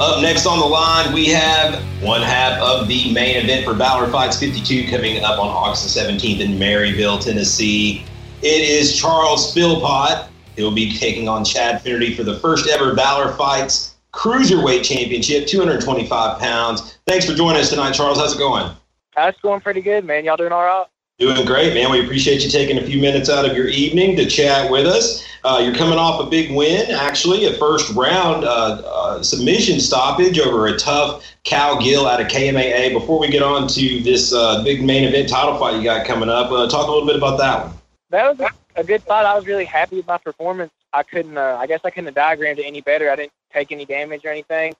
Up 0.00 0.22
next 0.22 0.46
on 0.46 0.58
the 0.58 0.64
line, 0.64 1.12
we 1.12 1.26
have 1.28 1.74
one 2.02 2.22
half 2.22 2.58
of 2.60 2.88
the 2.88 3.12
main 3.12 3.36
event 3.36 3.64
for 3.64 3.74
Valor 3.74 4.10
Fights 4.10 4.40
52 4.40 4.90
coming 4.90 5.22
up 5.22 5.38
on 5.38 5.48
August 5.48 5.96
17th 5.96 6.40
in 6.40 6.52
Maryville, 6.52 7.22
Tennessee. 7.22 8.04
It 8.40 8.68
is 8.68 8.96
Charles 8.96 9.52
Philpot. 9.52 10.28
He'll 10.56 10.74
be 10.74 10.96
taking 10.96 11.28
on 11.28 11.44
Chad 11.44 11.82
Finnerty 11.82 12.14
for 12.14 12.24
the 12.24 12.38
first 12.40 12.68
ever 12.68 12.94
Valor 12.94 13.32
Fights 13.34 13.96
Cruiserweight 14.12 14.82
Championship, 14.82 15.46
225 15.46 16.40
pounds. 16.40 16.98
Thanks 17.06 17.26
for 17.26 17.34
joining 17.34 17.60
us 17.60 17.70
tonight, 17.70 17.92
Charles. 17.92 18.18
How's 18.18 18.34
it 18.34 18.38
going? 18.38 18.74
That's 19.14 19.38
going 19.40 19.60
pretty 19.60 19.82
good, 19.82 20.04
man. 20.04 20.24
Y'all 20.24 20.36
doing 20.36 20.52
all 20.52 20.64
right? 20.64 20.86
Doing 21.18 21.44
great, 21.46 21.74
man. 21.74 21.90
We 21.90 22.02
appreciate 22.02 22.42
you 22.42 22.50
taking 22.50 22.78
a 22.78 22.82
few 22.82 23.00
minutes 23.00 23.28
out 23.28 23.48
of 23.48 23.56
your 23.56 23.68
evening 23.68 24.16
to 24.16 24.26
chat 24.26 24.70
with 24.70 24.86
us. 24.86 25.24
Uh, 25.44 25.60
you're 25.62 25.74
coming 25.74 25.98
off 25.98 26.24
a 26.24 26.30
big 26.30 26.54
win, 26.54 26.90
actually, 26.92 27.46
a 27.46 27.54
first 27.54 27.92
round 27.94 28.44
uh, 28.44 28.80
uh, 28.84 29.22
submission 29.22 29.80
stoppage 29.80 30.38
over 30.38 30.68
a 30.68 30.76
tough 30.76 31.24
Cal 31.42 31.80
Gill 31.82 32.06
out 32.06 32.20
of 32.20 32.28
KMAA. 32.28 32.92
Before 32.92 33.18
we 33.18 33.28
get 33.28 33.42
on 33.42 33.66
to 33.68 34.00
this 34.02 34.32
uh, 34.32 34.62
big 34.62 34.84
main 34.84 35.02
event 35.02 35.28
title 35.28 35.58
fight 35.58 35.76
you 35.76 35.82
got 35.82 36.06
coming 36.06 36.28
up, 36.28 36.52
uh, 36.52 36.68
talk 36.68 36.86
a 36.86 36.90
little 36.90 37.06
bit 37.06 37.16
about 37.16 37.38
that 37.38 37.66
one. 37.66 37.74
That 38.10 38.38
was 38.38 38.50
a, 38.76 38.84
good 38.84 39.02
fight. 39.02 39.26
I 39.26 39.34
was 39.34 39.46
really 39.46 39.64
happy 39.64 39.96
with 39.96 40.06
my 40.06 40.18
performance. 40.18 40.72
I 40.92 41.02
couldn't, 41.02 41.36
uh, 41.36 41.56
I 41.58 41.66
guess 41.66 41.80
I 41.82 41.90
couldn't 41.90 42.06
have 42.06 42.14
diagrammed 42.14 42.60
it 42.60 42.64
any 42.64 42.80
better. 42.80 43.10
I 43.10 43.16
didn't 43.16 43.32
take 43.52 43.72
any 43.72 43.84
damage 43.84 44.24
or 44.24 44.28
anything. 44.28 44.74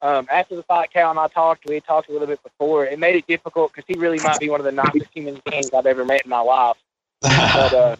Um, 0.00 0.28
after 0.30 0.54
the 0.54 0.62
fight, 0.62 0.92
Cal 0.92 1.10
and 1.10 1.18
I 1.18 1.26
talked. 1.28 1.66
We 1.66 1.74
had 1.74 1.84
talked 1.84 2.08
a 2.08 2.12
little 2.12 2.28
bit 2.28 2.42
before. 2.42 2.86
It 2.86 2.98
made 3.00 3.16
it 3.16 3.26
difficult 3.26 3.72
because 3.72 3.84
he 3.88 3.98
really 3.98 4.18
might 4.22 4.38
be 4.38 4.48
one 4.48 4.60
of 4.60 4.64
the 4.64 4.72
nicest 4.72 5.12
human 5.12 5.40
beings 5.46 5.70
I've 5.72 5.86
ever 5.86 6.04
met 6.04 6.22
in 6.22 6.30
my 6.30 6.40
life. 6.40 6.76
But 7.22 7.72
uh, 7.72 7.96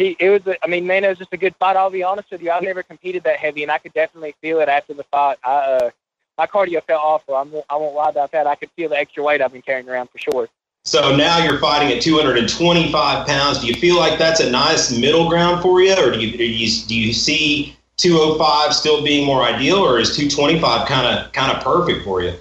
he, 0.00 0.16
it 0.18 0.30
was. 0.30 0.46
A, 0.46 0.64
I 0.64 0.66
mean, 0.66 0.86
man, 0.86 1.04
it 1.04 1.08
was 1.08 1.18
just 1.18 1.32
a 1.32 1.36
good 1.36 1.54
fight. 1.56 1.76
I'll 1.76 1.90
be 1.90 2.02
honest 2.02 2.30
with 2.30 2.42
you. 2.42 2.50
I've 2.50 2.62
never 2.62 2.82
competed 2.82 3.22
that 3.24 3.38
heavy, 3.38 3.62
and 3.62 3.70
I 3.70 3.78
could 3.78 3.92
definitely 3.92 4.34
feel 4.40 4.60
it 4.60 4.68
after 4.68 4.94
the 4.94 5.04
fight. 5.04 5.38
I, 5.44 5.50
uh, 5.50 5.90
my 6.38 6.46
cardio 6.46 6.82
felt 6.82 7.02
awful. 7.02 7.34
I'm, 7.34 7.52
I 7.68 7.76
won't 7.76 7.94
lie 7.94 8.08
about 8.08 8.32
that. 8.32 8.46
I 8.46 8.54
could 8.54 8.70
feel 8.70 8.88
the 8.88 8.96
extra 8.96 9.22
weight 9.22 9.42
I've 9.42 9.52
been 9.52 9.60
carrying 9.60 9.88
around 9.88 10.08
for 10.08 10.18
sure. 10.18 10.48
So 10.84 11.14
now 11.14 11.44
you're 11.44 11.58
fighting 11.58 11.94
at 11.94 12.02
225 12.02 13.26
pounds. 13.26 13.58
Do 13.58 13.66
you 13.66 13.74
feel 13.74 13.98
like 13.98 14.18
that's 14.18 14.40
a 14.40 14.50
nice 14.50 14.96
middle 14.96 15.28
ground 15.28 15.60
for 15.60 15.82
you, 15.82 15.94
or 15.94 16.10
do 16.10 16.18
you 16.18 16.36
do 16.36 16.44
you, 16.44 16.86
do 16.86 16.94
you 16.94 17.12
see 17.12 17.76
205 17.98 18.74
still 18.74 19.04
being 19.04 19.26
more 19.26 19.42
ideal, 19.42 19.76
or 19.76 19.98
is 19.98 20.16
225 20.16 20.88
kind 20.88 21.06
of 21.06 21.30
kind 21.32 21.54
of 21.54 21.62
perfect 21.62 22.04
for 22.04 22.22
you? 22.22 22.32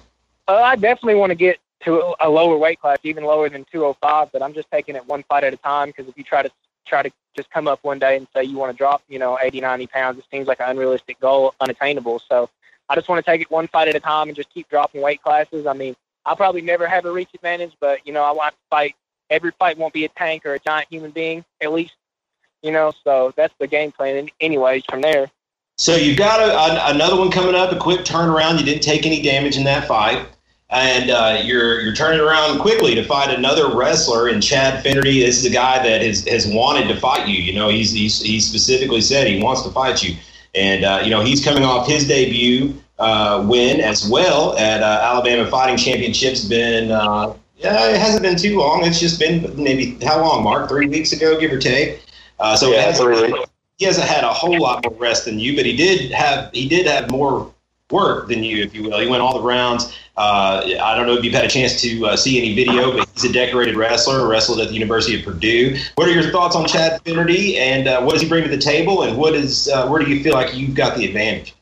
Uh, 0.47 0.55
I 0.55 0.77
definitely 0.77 1.15
want 1.15 1.31
to 1.31 1.35
get 1.35 1.59
to 1.81 2.15
a 2.21 2.29
lower 2.29 2.57
weight 2.57 2.79
class, 2.79 2.99
even 3.03 3.25
lower 3.25 3.49
than 3.49 3.65
205. 3.65 4.31
But 4.31 4.41
I'm 4.41 4.53
just 4.53 4.71
taking 4.71 4.95
it 4.95 5.05
one 5.05 5.23
fight 5.23 5.43
at 5.43 5.53
a 5.53 5.57
time 5.57 5.89
because 5.89 6.07
if 6.07 6.17
you 6.17 6.23
try 6.23 6.41
to 6.41 6.49
try 6.89 7.03
to 7.03 7.11
just 7.35 7.49
come 7.51 7.67
up 7.67 7.79
one 7.83 7.99
day 7.99 8.17
and 8.17 8.27
say 8.35 8.43
you 8.43 8.57
want 8.57 8.71
to 8.71 8.77
drop, 8.77 9.01
you 9.07 9.19
know, 9.19 9.37
80, 9.41 9.61
90 9.61 9.87
pounds, 9.87 10.19
it 10.19 10.25
seems 10.31 10.47
like 10.47 10.59
an 10.59 10.69
unrealistic 10.69 11.19
goal, 11.19 11.53
unattainable. 11.61 12.19
So 12.19 12.49
I 12.89 12.95
just 12.95 13.07
want 13.07 13.23
to 13.23 13.31
take 13.31 13.41
it 13.41 13.51
one 13.51 13.67
fight 13.67 13.87
at 13.87 13.95
a 13.95 13.99
time 13.99 14.27
and 14.27 14.35
just 14.35 14.49
keep 14.53 14.67
dropping 14.69 15.01
weight 15.01 15.21
classes. 15.21 15.65
I 15.65 15.73
mean, 15.73 15.95
I'll 16.25 16.35
probably 16.35 16.61
never 16.61 16.87
have 16.87 17.05
a 17.05 17.11
reach 17.11 17.29
advantage, 17.33 17.73
but 17.79 18.05
you 18.05 18.13
know, 18.13 18.23
I 18.23 18.31
want 18.31 18.53
to 18.53 18.59
fight. 18.69 18.95
Every 19.29 19.51
fight 19.51 19.77
won't 19.77 19.93
be 19.93 20.05
a 20.05 20.09
tank 20.09 20.45
or 20.45 20.55
a 20.55 20.59
giant 20.59 20.87
human 20.89 21.11
being, 21.11 21.45
at 21.61 21.71
least. 21.71 21.93
You 22.63 22.71
know, 22.71 22.91
so 23.03 23.31
that's 23.37 23.53
the 23.59 23.67
game 23.67 23.91
plan. 23.91 24.29
Anyways, 24.41 24.83
from 24.89 25.01
there. 25.01 25.29
So 25.77 25.95
you've 25.95 26.17
got 26.17 26.41
a, 26.41 26.51
a, 26.51 26.93
another 26.93 27.15
one 27.15 27.31
coming 27.31 27.55
up, 27.55 27.71
a 27.71 27.77
quick 27.77 28.01
turnaround. 28.01 28.59
You 28.59 28.65
didn't 28.65 28.83
take 28.83 29.05
any 29.05 29.21
damage 29.21 29.55
in 29.55 29.63
that 29.63 29.87
fight, 29.87 30.27
and 30.69 31.09
uh, 31.09 31.41
you're 31.43 31.81
you're 31.81 31.95
turning 31.95 32.19
around 32.19 32.59
quickly 32.59 32.93
to 32.95 33.03
fight 33.03 33.33
another 33.33 33.75
wrestler 33.75 34.29
in 34.29 34.39
Chad 34.39 34.83
Finnerty. 34.83 35.21
This 35.21 35.39
is 35.39 35.45
a 35.45 35.49
guy 35.49 35.81
that 35.81 36.01
has, 36.01 36.27
has 36.27 36.47
wanted 36.47 36.87
to 36.87 36.99
fight 36.99 37.27
you. 37.27 37.41
You 37.41 37.53
know, 37.53 37.69
he's, 37.69 37.91
he's 37.91 38.21
he 38.21 38.39
specifically 38.39 39.01
said 39.01 39.27
he 39.27 39.41
wants 39.41 39.63
to 39.63 39.71
fight 39.71 40.03
you, 40.03 40.15
and 40.53 40.85
uh, 40.85 41.01
you 41.03 41.09
know 41.09 41.21
he's 41.21 41.43
coming 41.43 41.63
off 41.63 41.87
his 41.87 42.07
debut 42.07 42.75
uh, 42.99 43.43
win 43.47 43.81
as 43.81 44.07
well 44.07 44.57
at 44.57 44.83
uh, 44.83 44.99
Alabama 45.03 45.49
Fighting 45.49 45.77
Championships. 45.77 46.45
Been 46.45 46.91
uh, 46.91 47.33
yeah, 47.57 47.89
it 47.89 47.99
hasn't 47.99 48.21
been 48.21 48.37
too 48.37 48.59
long. 48.59 48.85
It's 48.85 48.99
just 48.99 49.19
been 49.19 49.51
maybe 49.61 49.97
how 50.05 50.21
long, 50.21 50.43
Mark? 50.43 50.69
Three 50.69 50.87
weeks 50.87 51.11
ago, 51.13 51.39
give 51.39 51.51
or 51.51 51.57
take. 51.57 52.03
Uh, 52.39 52.55
so 52.55 52.71
Yeah, 52.71 52.87
weeks. 52.87 53.49
he 53.77 53.85
hasn't 53.85 54.07
had 54.07 54.23
a 54.23 54.31
whole 54.31 54.57
lot 54.59 54.85
more 54.85 54.93
rest 54.97 55.25
than 55.25 55.39
you, 55.39 55.55
but 55.55 55.65
he 55.65 55.75
did 55.75 56.11
have 56.11 56.51
he 56.53 56.69
did 56.69 56.85
have 56.85 57.09
more 57.09 57.51
work 57.91 58.27
than 58.27 58.43
you, 58.43 58.63
if 58.63 58.73
you 58.73 58.83
will. 58.83 58.99
He 58.99 59.07
went 59.07 59.21
all 59.21 59.33
the 59.39 59.45
rounds. 59.45 59.95
Uh, 60.15 60.61
I 60.81 60.95
don't 60.95 61.07
know 61.07 61.13
if 61.13 61.23
you've 61.23 61.33
had 61.33 61.45
a 61.45 61.49
chance 61.49 61.81
to 61.81 62.05
uh, 62.07 62.15
see 62.15 62.37
any 62.37 62.53
video, 62.53 62.91
but 62.91 63.09
he's 63.13 63.25
a 63.25 63.33
decorated 63.33 63.75
wrestler, 63.75 64.27
wrestled 64.27 64.59
at 64.59 64.67
the 64.67 64.73
University 64.73 65.17
of 65.17 65.25
Purdue. 65.25 65.77
What 65.95 66.07
are 66.07 66.11
your 66.11 66.31
thoughts 66.31 66.55
on 66.55 66.67
Chad 66.67 67.01
Finnerty, 67.03 67.57
and 67.57 67.87
uh, 67.87 68.01
what 68.01 68.13
does 68.13 68.21
he 68.21 68.29
bring 68.29 68.43
to 68.43 68.49
the 68.49 68.57
table, 68.57 69.03
and 69.03 69.17
what 69.17 69.33
is 69.33 69.69
uh, 69.69 69.87
where 69.87 70.03
do 70.03 70.09
you 70.11 70.21
feel 70.23 70.33
like 70.33 70.55
you've 70.55 70.75
got 70.75 70.97
the 70.97 71.05
advantage? 71.05 71.55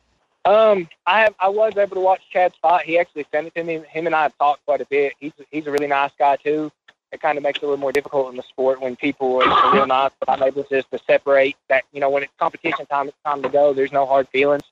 Um, 0.46 0.88
I 1.06 1.20
have 1.22 1.36
I 1.40 1.50
was 1.50 1.76
able 1.78 1.96
to 1.96 2.02
watch 2.02 2.22
Chad's 2.32 2.56
fight. 2.62 2.86
He 2.86 2.98
actually 2.98 3.26
sent 3.32 3.48
it 3.48 3.56
to 3.56 3.64
me. 3.64 3.84
Him 3.90 4.06
and 4.06 4.16
I 4.16 4.24
have 4.24 4.38
talked 4.38 4.66
quite 4.66 4.82
a 4.82 4.86
bit. 4.86 5.14
He's 5.20 5.34
he's 5.52 5.68
a 5.68 5.72
really 5.72 5.88
nice 5.88 6.12
guy 6.18 6.38
too. 6.38 6.72
It 7.12 7.22
kind 7.22 7.38
of 7.38 7.44
makes 7.44 7.60
it 7.60 7.64
a 7.64 7.68
little 7.68 7.80
more 7.80 7.92
difficult 7.92 8.32
in 8.32 8.38
the 8.38 8.44
sport 8.44 8.82
when 8.82 8.96
people 8.96 9.42
are, 9.42 9.74
real 9.74 9.86
nice. 9.86 10.12
But 10.20 10.30
I'm 10.30 10.44
able 10.44 10.64
to 10.64 10.70
just 10.70 10.90
to 10.92 11.00
separate 11.06 11.58
that. 11.70 11.84
You 11.92 12.00
know, 12.00 12.10
when 12.10 12.24
it's 12.24 12.32
competition 12.40 12.86
time, 12.86 13.10
it's 13.10 13.18
time 13.26 13.42
to 13.44 13.50
go. 13.50 13.74
There's 13.74 13.92
no 13.92 14.06
hard 14.06 14.28
feelings. 14.30 14.64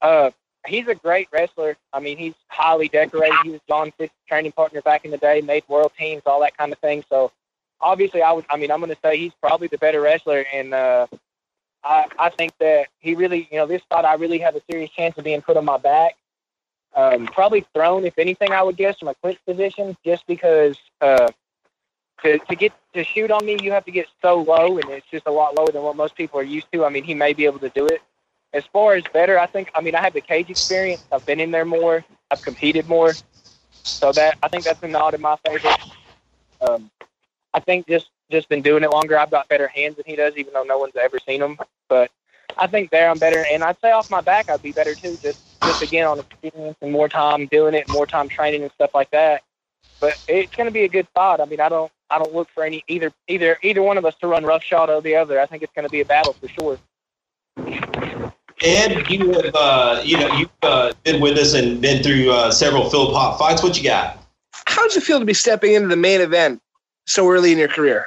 Uh, 0.00 0.30
he's 0.66 0.86
a 0.88 0.94
great 0.94 1.28
wrestler. 1.32 1.76
I 1.92 2.00
mean, 2.00 2.18
he's 2.18 2.34
highly 2.48 2.88
decorated. 2.88 3.36
He 3.44 3.50
was 3.50 3.60
John 3.68 3.92
training 4.28 4.52
partner 4.52 4.80
back 4.80 5.04
in 5.04 5.10
the 5.10 5.18
day, 5.18 5.40
made 5.40 5.64
world 5.68 5.92
teams, 5.98 6.22
all 6.26 6.40
that 6.40 6.56
kind 6.56 6.72
of 6.72 6.78
thing. 6.78 7.04
So 7.08 7.32
obviously, 7.80 8.22
I 8.22 8.32
would. 8.32 8.44
I 8.48 8.56
mean, 8.56 8.70
I'm 8.70 8.80
going 8.80 8.90
to 8.90 9.00
say 9.02 9.16
he's 9.16 9.32
probably 9.40 9.68
the 9.68 9.78
better 9.78 10.00
wrestler, 10.00 10.44
and 10.52 10.72
uh, 10.72 11.06
I, 11.84 12.06
I 12.18 12.30
think 12.30 12.52
that 12.58 12.86
he 13.00 13.14
really, 13.14 13.48
you 13.50 13.58
know, 13.58 13.66
this 13.66 13.82
fight 13.88 14.04
I 14.04 14.14
really 14.14 14.38
have 14.38 14.56
a 14.56 14.62
serious 14.70 14.90
chance 14.90 15.16
of 15.18 15.24
being 15.24 15.42
put 15.42 15.56
on 15.56 15.64
my 15.64 15.78
back. 15.78 16.16
Um, 16.94 17.26
probably 17.26 17.64
thrown, 17.74 18.04
if 18.04 18.18
anything, 18.18 18.52
I 18.52 18.62
would 18.62 18.76
guess 18.76 18.98
from 18.98 19.08
a 19.08 19.14
clinch 19.14 19.38
position, 19.46 19.96
just 20.04 20.26
because 20.26 20.76
uh, 21.00 21.28
to 22.22 22.38
to 22.38 22.54
get 22.54 22.72
to 22.92 23.02
shoot 23.02 23.30
on 23.30 23.44
me, 23.46 23.56
you 23.62 23.72
have 23.72 23.84
to 23.86 23.90
get 23.90 24.06
so 24.20 24.42
low, 24.42 24.78
and 24.78 24.90
it's 24.90 25.06
just 25.10 25.26
a 25.26 25.30
lot 25.30 25.56
lower 25.56 25.72
than 25.72 25.82
what 25.82 25.96
most 25.96 26.14
people 26.14 26.38
are 26.38 26.44
used 26.44 26.70
to. 26.72 26.84
I 26.84 26.90
mean, 26.90 27.04
he 27.04 27.14
may 27.14 27.32
be 27.32 27.46
able 27.46 27.60
to 27.60 27.70
do 27.70 27.86
it. 27.86 28.02
As 28.52 28.64
far 28.66 28.94
as 28.94 29.04
better, 29.12 29.38
I 29.38 29.46
think. 29.46 29.70
I 29.74 29.80
mean, 29.80 29.94
I 29.94 30.00
have 30.02 30.12
the 30.12 30.20
cage 30.20 30.50
experience. 30.50 31.02
I've 31.10 31.24
been 31.24 31.40
in 31.40 31.50
there 31.50 31.64
more. 31.64 32.04
I've 32.30 32.42
competed 32.42 32.88
more, 32.88 33.12
so 33.82 34.12
that 34.12 34.38
I 34.42 34.48
think 34.48 34.64
that's 34.64 34.82
a 34.82 34.88
nod 34.88 35.14
in 35.14 35.20
my 35.20 35.36
favor. 35.46 35.68
Um, 36.60 36.90
I 37.54 37.60
think 37.60 37.86
just 37.88 38.10
just 38.30 38.48
been 38.48 38.62
doing 38.62 38.82
it 38.82 38.90
longer. 38.90 39.18
I've 39.18 39.30
got 39.30 39.48
better 39.48 39.68
hands 39.68 39.96
than 39.96 40.04
he 40.06 40.16
does, 40.16 40.36
even 40.36 40.52
though 40.52 40.64
no 40.64 40.78
one's 40.78 40.96
ever 40.96 41.18
seen 41.18 41.40
them. 41.40 41.58
But 41.88 42.10
I 42.56 42.66
think 42.66 42.90
there 42.90 43.10
I'm 43.10 43.18
better, 43.18 43.44
and 43.50 43.62
I'd 43.62 43.80
say 43.80 43.92
off 43.92 44.10
my 44.10 44.20
back 44.20 44.50
I'd 44.50 44.62
be 44.62 44.72
better 44.72 44.94
too. 44.94 45.16
Just 45.22 45.42
just 45.62 45.82
again 45.82 46.06
on 46.06 46.18
experience 46.18 46.76
and 46.80 46.92
more 46.92 47.08
time 47.08 47.46
doing 47.46 47.74
it, 47.74 47.88
more 47.88 48.06
time 48.06 48.28
training 48.28 48.62
and 48.62 48.72
stuff 48.72 48.94
like 48.94 49.10
that. 49.10 49.42
But 50.00 50.18
it's 50.28 50.54
going 50.54 50.66
to 50.66 50.72
be 50.72 50.82
a 50.82 50.88
good 50.88 51.06
fight. 51.14 51.40
I 51.40 51.44
mean, 51.44 51.60
I 51.60 51.68
don't 51.68 51.92
I 52.10 52.18
don't 52.18 52.34
look 52.34 52.48
for 52.50 52.64
any 52.64 52.84
either 52.88 53.12
either 53.28 53.58
either 53.62 53.82
one 53.82 53.98
of 53.98 54.04
us 54.04 54.14
to 54.16 54.26
run 54.26 54.44
roughshod 54.44 54.90
over 54.90 55.00
the 55.00 55.16
other. 55.16 55.40
I 55.40 55.46
think 55.46 55.62
it's 55.62 55.72
going 55.72 55.86
to 55.86 55.92
be 55.92 56.00
a 56.00 56.04
battle 56.04 56.34
for 56.34 56.48
sure. 56.48 56.78
Ed, 58.62 59.10
you 59.10 59.32
have 59.32 59.54
uh, 59.54 60.00
you 60.04 60.18
know 60.18 60.28
you've 60.36 60.50
uh, 60.62 60.92
been 61.04 61.20
with 61.20 61.36
us 61.36 61.54
and 61.54 61.80
been 61.80 62.02
through 62.02 62.30
uh, 62.30 62.50
several 62.50 62.88
Philpot 62.88 63.38
fights. 63.38 63.62
What 63.62 63.76
you 63.76 63.84
got? 63.84 64.18
How 64.66 64.84
does 64.84 64.96
it 64.96 65.02
feel 65.02 65.18
to 65.18 65.24
be 65.24 65.34
stepping 65.34 65.74
into 65.74 65.88
the 65.88 65.96
main 65.96 66.20
event 66.20 66.60
so 67.06 67.28
early 67.28 67.52
in 67.52 67.58
your 67.58 67.68
career? 67.68 68.06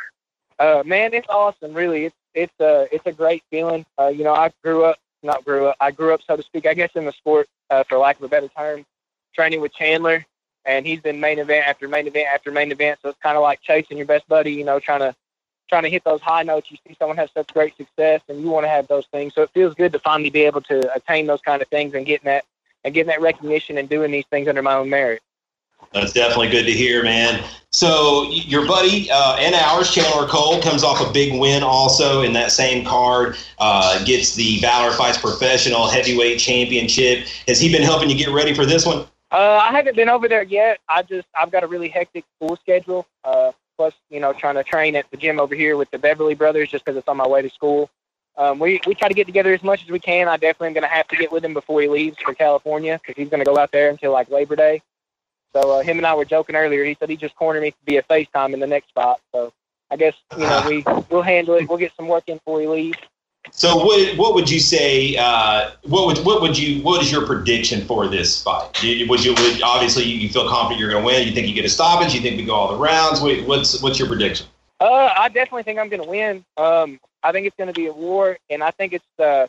Uh, 0.60 0.84
man, 0.86 1.14
it's 1.14 1.28
awesome. 1.30 1.74
Really, 1.74 2.06
it's 2.06 2.16
it's 2.34 2.54
a 2.60 2.88
it's 2.92 3.06
a 3.06 3.12
great 3.12 3.44
feeling. 3.50 3.86
Uh, 4.00 4.08
you 4.08 4.24
know, 4.24 4.34
I 4.34 4.52
grew 4.64 4.86
up, 4.86 4.98
not 5.24 5.44
grew 5.44 5.68
up, 5.68 5.76
I 5.80 5.92
grew 5.92 6.14
up, 6.14 6.22
so 6.26 6.38
to 6.38 6.44
speak, 6.44 6.66
I 6.66 6.74
guess, 6.74 6.92
in 6.96 7.06
the 7.06 7.12
sport, 7.12 7.48
uh, 7.70 7.84
for 7.84 7.98
lack 7.98 8.18
of 8.18 8.24
a 8.24 8.30
better 8.30 8.48
term, 8.48 8.86
training 9.34 9.60
with 9.60 9.74
Chandler, 9.74 10.26
and 10.64 10.86
he's 10.86 11.02
been 11.02 11.20
main 11.20 11.40
event 11.40 11.68
after 11.68 11.88
main 11.90 12.08
event 12.08 12.28
after 12.34 12.52
main 12.52 12.72
event. 12.72 13.00
So 13.02 13.10
it's 13.10 13.20
kind 13.20 13.36
of 13.36 13.44
like 13.44 13.62
chasing 13.62 13.98
your 13.98 14.06
best 14.06 14.28
buddy. 14.30 14.54
You 14.54 14.64
know, 14.64 14.80
trying 14.80 15.02
to 15.02 15.16
trying 15.70 15.84
to 15.84 15.90
hit 15.90 16.04
those 16.04 16.22
high 16.22 16.44
notes. 16.44 16.72
You 16.72 16.78
see 16.88 16.96
someone 16.98 17.18
have 17.18 17.30
such 17.34 17.54
great 17.54 17.76
success, 17.78 18.22
and 18.30 18.42
you 18.42 18.50
want 18.50 18.66
to 18.66 18.70
have 18.70 18.88
those 18.88 19.06
things. 19.08 19.34
So 19.34 19.42
it 19.42 19.50
feels 19.52 19.74
good 19.74 19.92
to 19.94 20.00
finally 20.00 20.30
be 20.30 20.42
able 20.42 20.62
to 20.64 20.94
attain 20.94 21.28
those 21.28 21.42
kind 21.42 21.62
of 21.62 21.68
things 21.70 21.94
and 21.94 22.06
getting 22.06 22.26
that 22.26 22.46
and 22.84 22.94
getting 22.94 23.08
that 23.08 23.22
recognition 23.22 23.78
and 23.78 23.90
doing 23.90 24.12
these 24.12 24.26
things 24.30 24.48
under 24.48 24.62
my 24.62 24.76
own 24.76 24.90
merit. 24.90 25.22
That's 25.92 26.14
definitely 26.14 26.50
good 26.50 26.66
to 26.66 26.72
hear, 26.72 27.04
man. 27.04 27.44
So 27.72 28.30
your 28.30 28.68
buddy 28.68 29.10
uh, 29.12 29.38
and 29.38 29.56
ours, 29.56 29.94
Chandler 29.94 30.28
Cole, 30.28 30.62
comes 30.62 30.84
off 30.84 31.02
a 31.02 31.12
big 31.12 31.40
win 31.40 31.64
also 31.64 32.22
in 32.22 32.34
that 32.34 32.52
same 32.52 32.86
card. 32.86 33.38
Uh, 33.60 34.04
gets 34.04 34.36
the 34.36 34.60
Valor 34.60 34.92
Fights 34.92 35.18
Professional 35.18 35.88
Heavyweight 35.88 36.40
Championship. 36.40 37.28
Has 37.48 37.60
he 37.60 37.72
been 37.72 37.82
helping 37.82 38.10
you 38.10 38.16
get 38.16 38.30
ready 38.30 38.54
for 38.54 38.66
this 38.66 38.86
one? 38.86 39.06
Uh, 39.32 39.60
I 39.62 39.72
haven't 39.72 39.96
been 39.96 40.10
over 40.10 40.28
there 40.28 40.44
yet. 40.44 40.80
I 40.88 41.02
just 41.02 41.28
I've 41.38 41.52
got 41.52 41.64
a 41.64 41.68
really 41.68 41.90
hectic 41.90 42.24
school 42.36 42.56
schedule. 42.58 43.06
Uh, 43.24 43.52
plus, 43.78 43.94
you 44.10 44.20
know, 44.20 44.34
trying 44.34 44.56
to 44.56 44.64
train 44.64 44.96
at 44.96 45.10
the 45.12 45.18
gym 45.18 45.40
over 45.40 45.56
here 45.56 45.78
with 45.78 45.90
the 45.92 45.98
Beverly 45.98 46.36
Brothers 46.36 46.70
just 46.70 46.86
because 46.86 46.98
it's 46.98 47.08
on 47.08 47.18
my 47.18 47.28
way 47.28 47.42
to 47.42 47.50
school. 47.50 47.90
Um, 48.38 48.60
we 48.60 48.82
we 48.86 48.96
try 48.96 49.08
to 49.08 49.14
get 49.14 49.28
together 49.28 49.54
as 49.54 49.64
much 49.64 49.84
as 49.84 49.90
we 49.90 50.00
can. 50.00 50.28
I 50.28 50.36
definitely 50.36 50.68
am 50.68 50.74
going 50.74 50.84
to 50.84 50.90
have 50.90 51.08
to 51.08 51.16
get 51.16 51.32
with 51.32 51.44
him 51.46 51.54
before 51.54 51.82
he 51.82 51.88
leaves 51.88 52.18
for 52.20 52.34
California 52.34 53.00
because 53.02 53.16
he's 53.16 53.30
going 53.30 53.44
to 53.44 53.50
go 53.50 53.58
out 53.58 53.72
there 53.72 53.90
until 53.90 54.12
like 54.12 54.30
Labor 54.30 54.56
Day. 54.56 54.82
So 55.54 55.80
uh, 55.80 55.84
him 55.84 55.98
and 55.98 56.06
I 56.06 56.16
were 56.16 56.26
joking 56.26 56.56
earlier. 56.56 56.84
He 56.84 56.98
said 57.00 57.10
he 57.10 57.16
just 57.16 57.36
cornered 57.36 57.62
me 57.62 57.72
to 57.72 57.78
be 57.86 57.96
a 57.96 58.04
FaceTime 58.04 58.54
in 58.54 58.60
the 58.60 58.68
next 58.68 58.90
spot. 58.90 59.22
So 59.32 59.54
I 59.90 59.96
guess 59.96 60.16
you 60.38 60.44
know 60.44 60.64
we 60.68 60.84
we'll 61.10 61.22
handle 61.22 61.56
it. 61.56 61.70
We'll 61.70 61.78
get 61.78 61.94
some 61.96 62.10
work 62.10 62.26
in 62.28 62.38
before 62.38 62.60
he 62.60 62.68
leaves. 62.68 62.98
So 63.52 63.78
what 63.78 64.18
what 64.18 64.34
would 64.36 64.50
you 64.50 64.60
say? 64.60 65.16
Uh, 65.18 65.72
what 65.84 66.08
would 66.08 66.26
what 66.26 66.42
would 66.42 66.58
you 66.58 66.82
what 66.84 67.02
is 67.02 67.12
your 67.12 67.26
prediction 67.26 67.86
for 67.86 68.08
this 68.08 68.42
fight? 68.44 68.70
Would 69.10 69.24
you 69.24 69.34
would, 69.34 69.62
obviously 69.62 70.04
you 70.04 70.30
feel 70.30 70.48
confident 70.50 70.80
you're 70.80 70.90
going 70.90 71.04
to 71.04 71.06
win? 71.06 71.28
You 71.28 71.34
think 71.34 71.48
you 71.48 71.54
get 71.54 71.66
a 71.66 71.70
stoppage? 71.70 72.14
You 72.14 72.22
think 72.22 72.38
we 72.38 72.46
go 72.46 72.54
all 72.54 72.72
the 72.72 72.80
rounds? 72.80 73.22
What's 73.22 73.82
what's 73.82 74.00
your 74.00 74.08
prediction? 74.08 74.48
Uh, 74.80 75.14
I 75.18 75.30
definitely 75.30 75.64
think 75.64 75.80
I'm 75.80 75.90
going 75.90 76.04
to 76.04 76.10
win. 76.10 76.46
Um, 76.58 77.00
I 77.24 77.32
think 77.32 77.48
it's 77.48 77.56
going 77.56 77.74
to 77.74 77.74
be 77.74 77.88
a 77.88 77.94
war, 77.94 78.38
and 78.50 78.62
I 78.62 78.72
think 78.72 78.94
it's 78.94 79.20
uh, 79.20 79.48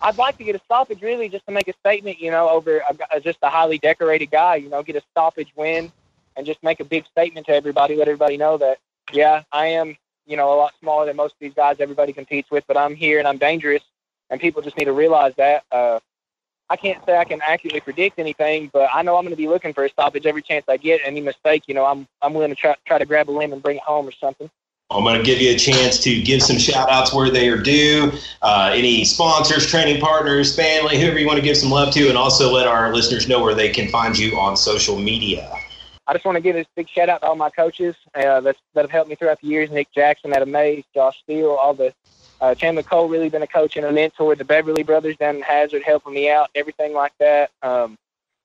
I'd 0.00 0.18
like 0.18 0.36
to 0.38 0.44
get 0.44 0.54
a 0.54 0.60
stoppage 0.60 1.02
really 1.02 1.28
just 1.28 1.46
to 1.46 1.52
make 1.52 1.68
a 1.68 1.72
statement, 1.80 2.20
you 2.20 2.30
know, 2.30 2.48
over 2.48 2.82
a, 3.10 3.20
just 3.20 3.38
a 3.42 3.48
highly 3.48 3.78
decorated 3.78 4.30
guy, 4.30 4.56
you 4.56 4.68
know, 4.68 4.82
get 4.82 4.96
a 4.96 5.02
stoppage 5.10 5.52
win 5.56 5.90
and 6.36 6.46
just 6.46 6.62
make 6.62 6.80
a 6.80 6.84
big 6.84 7.06
statement 7.06 7.46
to 7.46 7.54
everybody, 7.54 7.96
let 7.96 8.08
everybody 8.08 8.36
know 8.36 8.58
that, 8.58 8.78
yeah, 9.12 9.42
I 9.50 9.68
am, 9.68 9.96
you 10.26 10.36
know, 10.36 10.52
a 10.52 10.56
lot 10.56 10.72
smaller 10.80 11.06
than 11.06 11.16
most 11.16 11.32
of 11.32 11.40
these 11.40 11.54
guys 11.54 11.76
everybody 11.80 12.12
competes 12.12 12.50
with, 12.50 12.64
but 12.66 12.76
I'm 12.76 12.94
here 12.94 13.18
and 13.18 13.28
I'm 13.28 13.38
dangerous. 13.38 13.82
And 14.30 14.40
people 14.40 14.62
just 14.62 14.76
need 14.78 14.86
to 14.86 14.92
realize 14.92 15.34
that. 15.36 15.64
Uh, 15.70 16.00
I 16.70 16.76
can't 16.76 17.04
say 17.04 17.16
I 17.18 17.24
can 17.24 17.40
accurately 17.42 17.80
predict 17.80 18.18
anything, 18.18 18.70
but 18.72 18.88
I 18.92 19.02
know 19.02 19.16
I'm 19.16 19.24
going 19.24 19.34
to 19.34 19.36
be 19.36 19.48
looking 19.48 19.74
for 19.74 19.84
a 19.84 19.88
stoppage 19.90 20.24
every 20.24 20.42
chance 20.42 20.64
I 20.66 20.78
get. 20.78 21.02
Any 21.04 21.20
mistake, 21.20 21.64
you 21.66 21.74
know, 21.74 21.84
I'm 21.84 22.08
I'm 22.22 22.32
willing 22.32 22.50
to 22.50 22.56
try 22.56 22.74
try 22.86 22.98
to 22.98 23.04
grab 23.04 23.28
a 23.28 23.32
limb 23.32 23.52
and 23.52 23.62
bring 23.62 23.76
it 23.76 23.82
home 23.82 24.08
or 24.08 24.12
something. 24.12 24.50
I'm 24.90 25.02
going 25.02 25.18
to 25.18 25.24
give 25.24 25.40
you 25.40 25.54
a 25.54 25.58
chance 25.58 25.98
to 26.04 26.22
give 26.22 26.42
some 26.42 26.58
shout 26.58 26.88
outs 26.90 27.12
where 27.12 27.30
they 27.30 27.48
are 27.48 27.58
due. 27.58 28.12
Uh, 28.42 28.70
any 28.72 29.04
sponsors, 29.04 29.66
training 29.66 30.00
partners, 30.00 30.54
family, 30.54 31.00
whoever 31.00 31.18
you 31.18 31.26
want 31.26 31.38
to 31.38 31.44
give 31.44 31.56
some 31.56 31.70
love 31.70 31.92
to, 31.94 32.08
and 32.08 32.16
also 32.16 32.52
let 32.52 32.66
our 32.66 32.94
listeners 32.94 33.26
know 33.26 33.42
where 33.42 33.54
they 33.54 33.70
can 33.70 33.88
find 33.88 34.16
you 34.16 34.38
on 34.38 34.56
social 34.56 34.96
media. 34.96 35.50
I 36.06 36.12
just 36.12 36.24
want 36.24 36.36
to 36.36 36.42
give 36.42 36.56
a 36.56 36.66
big 36.76 36.88
shout 36.88 37.08
out 37.08 37.22
to 37.22 37.28
all 37.28 37.36
my 37.36 37.50
coaches 37.50 37.96
uh, 38.14 38.40
that 38.40 38.56
have 38.74 38.90
helped 38.90 39.08
me 39.08 39.16
throughout 39.16 39.40
the 39.40 39.48
years 39.48 39.70
Nick 39.70 39.90
Jackson 39.92 40.32
at 40.32 40.42
Amaze, 40.42 40.84
Josh 40.94 41.18
Steele, 41.20 41.50
all 41.50 41.72
the 41.72 41.94
uh, 42.40 42.54
Chandler 42.54 42.82
Cole, 42.82 43.08
really 43.08 43.30
been 43.30 43.42
a 43.42 43.46
coach 43.46 43.76
and 43.76 43.86
a 43.86 43.92
mentor. 43.92 44.34
The 44.34 44.44
Beverly 44.44 44.82
brothers 44.82 45.16
down 45.16 45.36
in 45.36 45.42
Hazard 45.42 45.82
helping 45.82 46.12
me 46.12 46.28
out, 46.30 46.50
everything 46.54 46.92
like 46.92 47.12
that. 47.20 47.50
Um, 47.62 47.96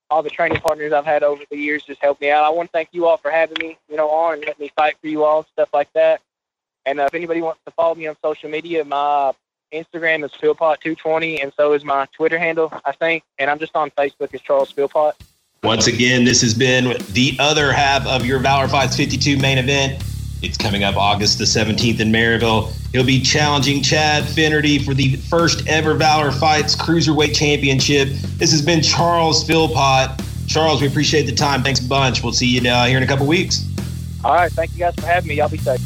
all 0.10 0.24
the 0.24 0.30
training 0.30 0.60
partners 0.62 0.93
I've 0.93 1.06
had 1.06 1.22
over 1.22 1.43
the 1.52 1.58
years 1.58 1.84
just 1.84 2.02
helped 2.02 2.22
me 2.22 2.32
out. 2.32 2.43
I 2.43 2.50
want 2.50 2.69
to 2.69 2.72
thank 2.72 2.89
you 2.93 3.08
all 3.08 3.17
for 3.17 3.30
having 3.30 3.58
me, 3.60 3.78
you 3.89 3.98
know, 3.98 4.10
on 4.10 4.36
and 4.36 4.45
letting 4.45 4.65
me 4.65 4.72
fight 4.76 4.95
for 5.02 5.08
you 5.08 5.24
all, 5.24 5.43
stuff 5.52 5.69
like 5.74 5.91
that. 5.93 6.22
And 6.86 7.00
uh, 7.00 7.04
if 7.04 7.13
anybody 7.13 7.41
wants 7.41 7.60
to 7.65 7.72
follow 7.72 7.93
me 7.93 8.08
on 8.08 8.15
social 8.24 8.50
media, 8.50 8.86
my 8.86 9.34
Instagram 9.72 10.24
is 10.24 10.32
Philpot220, 10.32 11.43
and 11.43 11.54
so 11.56 11.74
is 11.74 11.84
my 11.84 12.08
Twitter 12.13 12.39
handle, 12.39 12.74
I 12.86 12.93
think. 12.93 13.24
And 13.38 13.50
I'm 13.50 13.60
just 13.60 13.76
on 13.76 13.91
Facebook 13.91 14.34
as 14.34 14.41
Charles 14.41 14.72
Philpot. 14.72 15.13
Once 15.63 15.88
again, 15.88 16.24
this 16.24 16.41
has 16.41 16.54
been 16.54 16.95
the 17.12 17.36
other 17.38 17.74
half 17.74 18.08
of 18.08 18.26
your 18.26 18.39
Valor 18.39 18.69
Fights 18.69 18.95
52 18.95 19.38
main 19.38 19.58
event. 19.58 20.02
It's 20.41 20.58
coming 20.58 20.86
up 20.86 20.95
August 20.95 21.38
the 21.38 21.43
17th 21.43 22.00
in 22.00 22.13
Maryville. 22.13 22.72
He'll 22.93 23.06
be 23.06 23.19
challenging 23.19 23.84
Chad 23.84 24.24
Finnerty 24.24 24.80
for 24.80 24.93
the 24.93 25.17
first 25.17 25.67
ever 25.67 25.95
Valor 25.95 26.32
Fights 26.32 26.78
Cruiserweight 26.78 27.36
Championship. 27.36 28.08
This 28.38 28.52
has 28.52 28.62
been 28.62 28.82
Charles 28.82 29.45
Philpot. 29.45 30.22
Charles, 30.48 30.82
we 30.82 30.88
appreciate 30.88 31.24
the 31.24 31.36
time. 31.36 31.62
Thanks 31.62 31.82
a 31.82 31.88
bunch. 31.88 32.24
We'll 32.24 32.32
see 32.32 32.48
you 32.48 32.69
uh, 32.69 32.86
here 32.86 32.95
in 32.95 33.04
a 33.04 33.08
couple 33.08 33.28
weeks. 33.28 33.67
All 34.24 34.34
right. 34.34 34.52
Thank 34.52 34.72
you 34.72 34.80
guys 34.80 34.95
for 34.95 35.08
having 35.08 35.28
me. 35.28 35.36
Y'all 35.36 35.50
be 35.50 35.58
safe. 35.58 35.82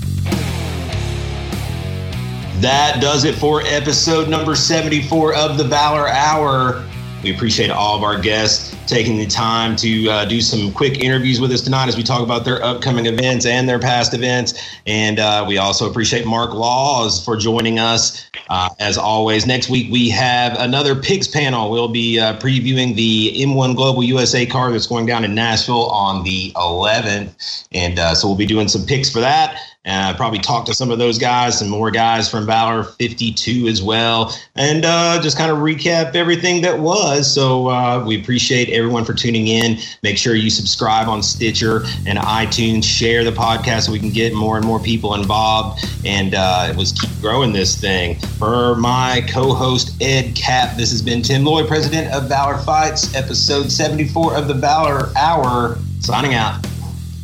That 2.62 3.00
does 3.02 3.24
it 3.26 3.34
for 3.34 3.64
episode 3.66 4.30
number 4.30 4.56
74 4.56 5.34
of 5.34 5.58
the 5.58 5.64
Valor 5.64 6.08
Hour. 6.08 6.86
We 7.24 7.34
appreciate 7.34 7.72
all 7.72 7.96
of 7.96 8.04
our 8.04 8.20
guests 8.20 8.76
taking 8.86 9.18
the 9.18 9.26
time 9.26 9.78
to 9.78 10.10
uh, 10.10 10.26
do 10.26 10.42
some 10.42 10.74
quick 10.74 11.00
interviews 11.00 11.40
with 11.40 11.52
us 11.54 11.62
tonight 11.62 11.88
as 11.88 11.96
we 11.96 12.04
talk 12.04 12.22
about 12.22 12.44
their 12.44 12.62
upcoming 12.62 13.06
events 13.06 13.46
and 13.46 13.68
their 13.68 13.80
past 13.80 14.14
events. 14.14 14.62
And 14.86 15.20
uh, 15.20 15.46
we 15.48 15.58
also 15.58 15.90
appreciate 15.90 16.26
Mark 16.26 16.54
Laws 16.54 17.24
for 17.24 17.38
joining 17.38 17.80
us. 17.80 18.30
Uh, 18.50 18.68
as 18.80 18.98
always, 18.98 19.48
next 19.48 19.70
week 19.70 19.90
we 19.90 20.10
have 20.10 20.60
another 20.60 20.96
picks 20.96 21.28
panel. 21.28 21.72
We'll 21.72 21.88
be 21.88 22.20
uh, 22.20 22.38
previewing 22.40 22.96
the 22.96 23.34
M1 23.38 23.78
Global 23.78 24.04
USA 24.04 24.46
car 24.46 24.74
that's 24.74 24.88
going 24.88 25.06
down 25.06 25.24
in 25.24 25.34
Nashville 25.34 25.90
on 25.92 26.24
the 26.26 26.52
11th. 26.58 27.68
And 27.72 28.00
uh, 28.00 28.16
so 28.16 28.28
we'll 28.28 28.36
be 28.36 28.46
doing 28.46 28.68
some 28.68 28.86
picks 28.86 29.10
for 29.10 29.22
that 29.22 29.58
and 29.86 30.16
probably 30.16 30.40
talk 30.40 30.66
to 30.66 30.74
some 30.74 30.92
of 30.92 30.98
those 30.98 31.18
guys, 31.18 31.60
some 31.60 31.70
more 31.70 31.92
guys 31.92 32.30
from 32.30 32.46
Valor 32.46 32.84
52 32.84 33.68
as 33.68 33.82
well, 33.82 34.34
and 34.56 34.86
uh, 34.86 35.22
just 35.22 35.38
kind 35.38 35.52
of 35.52 35.58
recap 35.58 36.16
everything 36.16 36.62
that 36.62 36.80
was. 36.80 37.32
So 37.32 37.68
uh, 37.68 38.04
we 38.06 38.20
appreciate 38.20 38.70
everyone 38.70 39.04
for 39.04 39.14
tuning 39.14 39.48
in. 39.48 39.78
Make 40.02 40.18
sure 40.18 40.36
you 40.36 40.50
subscribe 40.50 41.08
on 41.10 41.22
Stitcher 41.22 41.84
and 42.08 42.18
iTunes. 42.18 42.86
Share 42.86 43.24
the 43.24 43.32
podcast 43.32 43.84
so 43.84 43.92
we 43.92 44.00
can 44.00 44.12
get 44.12 44.34
more 44.34 44.58
and 44.58 44.66
more 44.66 44.80
people 44.80 45.16
involved, 45.16 45.86
and 46.06 46.34
uh, 46.34 46.74
let's 46.78 46.94
keep 47.00 47.10
growing 47.20 47.52
this 47.52 47.80
thing. 47.80 48.20
For 48.40 48.76
my 48.76 49.26
co-host 49.30 50.02
Ed 50.02 50.36
Kapp, 50.36 50.78
this 50.78 50.92
has 50.92 51.02
been 51.02 51.22
Tim 51.22 51.44
Loy, 51.44 51.68
president 51.68 52.14
of 52.14 52.30
Valor 52.30 52.58
Fights, 52.60 53.14
episode 53.16 53.72
74 53.72 54.36
of 54.36 54.48
the 54.48 54.54
Valor 54.54 55.10
Hour. 55.18 55.78
Signing 56.00 56.34
out. 56.34 56.73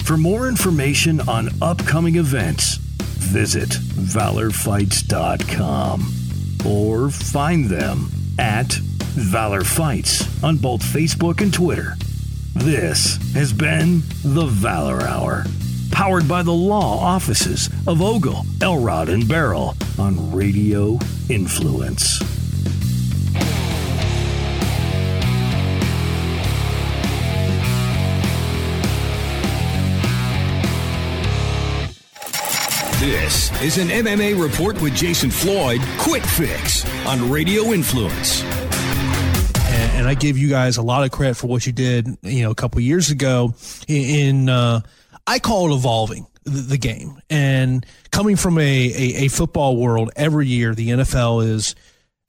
For 0.10 0.18
more 0.18 0.48
information 0.48 1.22
on 1.30 1.50
upcoming 1.62 2.16
events, 2.16 2.78
visit 2.78 3.70
valorfights.com 3.70 6.02
or 6.66 7.12
find 7.12 7.66
them 7.66 8.10
at 8.40 8.74
Valor 8.74 9.64
Fights 9.64 10.44
on 10.44 10.58
both 10.58 10.82
Facebook 10.82 11.42
and 11.42 11.54
Twitter. 11.54 11.94
This 12.56 13.20
has 13.36 13.54
been 13.54 14.02
the 14.24 14.48
Valor 14.48 15.04
Hour, 15.04 15.46
powered 15.92 16.28
by 16.28 16.42
the 16.42 16.54
law 16.54 16.98
offices 16.98 17.70
of 17.86 18.02
Ogle, 18.02 18.48
Elrod, 18.64 19.10
and 19.10 19.26
Baril 19.26 19.76
on 20.00 20.32
Radio 20.32 20.98
Influence. 21.30 22.39
This 33.10 33.52
is 33.64 33.78
an 33.80 33.88
MMA 33.88 34.40
report 34.40 34.80
with 34.84 34.94
Jason 34.94 35.32
Floyd. 35.32 35.82
Quick 35.98 36.22
fix 36.22 36.86
on 37.08 37.32
Radio 37.32 37.72
Influence. 37.72 38.44
And, 38.44 39.92
and 39.98 40.08
I 40.08 40.14
give 40.14 40.38
you 40.38 40.48
guys 40.48 40.78
a 40.78 40.84
lot 40.84 41.04
of 41.04 41.10
credit 41.10 41.36
for 41.36 41.48
what 41.48 41.66
you 41.66 41.72
did, 41.72 42.06
you 42.22 42.44
know, 42.44 42.52
a 42.52 42.56
couple 42.56 42.80
years 42.82 43.10
ago. 43.10 43.56
In 43.88 44.48
uh, 44.48 44.82
I 45.26 45.40
call 45.40 45.72
it 45.72 45.76
evolving 45.76 46.28
the, 46.44 46.78
game, 46.78 47.20
and 47.32 47.84
coming 48.12 48.36
from 48.36 48.60
a, 48.60 48.62
a, 48.62 49.26
a 49.26 49.28
football 49.28 49.78
world, 49.78 50.12
every 50.16 50.46
year 50.46 50.76
the 50.76 50.90
NFL 50.90 51.48
is 51.48 51.74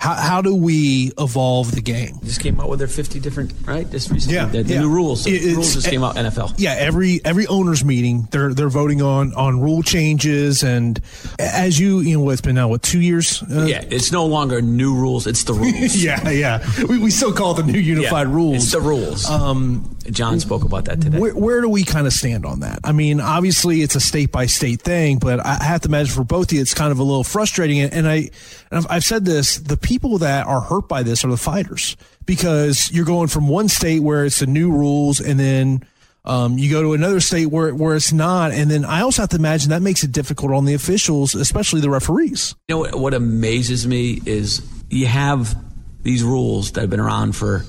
How, 0.01 0.14
how 0.14 0.40
do 0.42 0.55
we 0.55 1.12
evolve 1.18 1.72
the 1.74 1.82
game? 1.82 2.18
Just 2.24 2.40
came 2.40 2.59
out 2.59 2.70
with 2.70 2.78
their 2.78 2.88
50 2.88 3.20
different, 3.20 3.53
right? 3.66 3.88
Just 3.90 4.11
recently. 4.11 4.34
Yeah, 4.36 4.46
The, 4.46 4.62
the 4.62 4.72
yeah. 4.74 4.80
new 4.80 4.88
rules. 4.88 5.24
The 5.24 5.36
It- 5.36 5.55
rules 5.55 5.74
just 5.74 5.88
came 5.88 6.03
out, 6.03 6.16
NFL. 6.16 6.55
Yeah, 6.57 6.74
every 6.78 7.20
every 7.24 7.46
owners 7.48 7.84
meeting, 7.84 8.26
they're 8.30 8.55
they're 8.55 8.70
voting 8.70 9.03
on 9.03 9.34
on 9.34 9.61
rule 9.61 9.82
changes, 9.82 10.62
and 10.64 10.98
as 11.38 11.78
you 11.78 12.01
you 12.01 12.18
know, 12.18 12.30
it's 12.30 12.40
been 12.40 12.55
now 12.55 12.68
what 12.68 12.82
two 12.82 13.01
years? 13.01 13.42
Uh, 13.42 13.66
Yeah, 13.68 13.84
it's 13.90 14.11
no 14.11 14.24
longer 14.24 14.62
new 14.62 14.94
rules. 14.94 15.26
It's 15.26 15.44
the 15.44 15.53
rules. 15.53 15.94
yeah, 16.03 16.30
yeah. 16.30 16.64
We, 16.88 16.98
we 16.98 17.11
still 17.11 17.32
call 17.34 17.53
it 17.59 17.62
the 17.66 17.70
new 17.70 17.78
unified 17.78 18.26
Yeah, 18.28 18.34
rules. 18.34 18.57
It's 18.62 18.72
the 18.72 18.80
rules. 18.80 19.28
Um, 19.28 19.96
John 20.11 20.40
spoke 20.40 20.64
about 20.64 20.86
that 20.86 21.01
today. 21.01 21.18
Where, 21.18 21.34
where 21.34 21.61
do 21.61 21.68
we 21.68 21.84
kind 21.84 22.07
of 22.07 22.12
stand 22.12 22.46
on 22.46 22.61
that? 22.61 22.80
I 22.84 22.92
mean, 22.92 23.20
obviously 23.20 23.82
it's 23.82 23.94
a 23.94 24.01
state 24.01 24.32
by 24.32 24.46
state 24.46 24.80
thing, 24.80 25.18
but 25.18 25.44
I 25.44 25.62
have 25.62 25.82
to 25.82 25.88
imagine 25.88 26.14
for 26.14 26.24
both 26.24 26.48
of 26.48 26.53
you, 26.53 26.61
it's 26.61 26.74
kind 26.74 26.90
of 26.90 26.98
a 26.98 27.03
little 27.03 27.24
frustrating. 27.24 27.80
And 27.80 28.09
I, 28.09 28.14
and 28.14 28.30
I've, 28.72 28.86
I've 28.90 29.05
said 29.05 29.24
this: 29.24 29.59
the 29.59 29.76
people 29.76 30.18
that 30.18 30.46
are 30.46 30.61
hurt 30.61 30.88
by 30.88 31.03
this 31.03 31.24
are 31.24 31.28
the 31.28 31.36
fighters 31.36 31.96
because 32.24 32.90
you're 32.92 33.05
going 33.05 33.28
from 33.28 33.48
one 33.48 33.68
state 33.68 34.01
where 34.01 34.24
it's 34.24 34.38
the 34.40 34.46
new 34.46 34.70
rules, 34.70 35.20
and 35.20 35.38
then 35.38 35.84
um, 36.24 36.59
you 36.59 36.70
go 36.70 36.82
to 36.82 36.92
another 36.92 37.20
state 37.20 37.46
where 37.46 37.74
where 37.74 37.96
it's 37.96 38.12
not, 38.12 38.53
and 38.53 38.70
then 38.70 38.84
I 38.84 39.01
also 39.01 39.22
have 39.22 39.30
to 39.30 39.36
imagine 39.36 39.70
that 39.70 39.82
makes 39.82 40.05
it 40.05 40.12
difficult 40.12 40.53
on 40.53 40.64
the 40.64 40.74
officials, 40.74 41.34
especially 41.34 41.80
the 41.80 41.90
referees. 41.90 42.55
You 42.68 42.74
know 42.74 42.78
what, 42.80 42.94
what 42.94 43.14
amazes 43.14 43.86
me 43.86 44.20
is 44.26 44.66
you 44.90 45.07
have 45.07 45.57
these 46.03 46.22
rules 46.22 46.72
that 46.72 46.82
have 46.82 46.90
been 46.90 47.01
around 47.01 47.36
for 47.36 47.64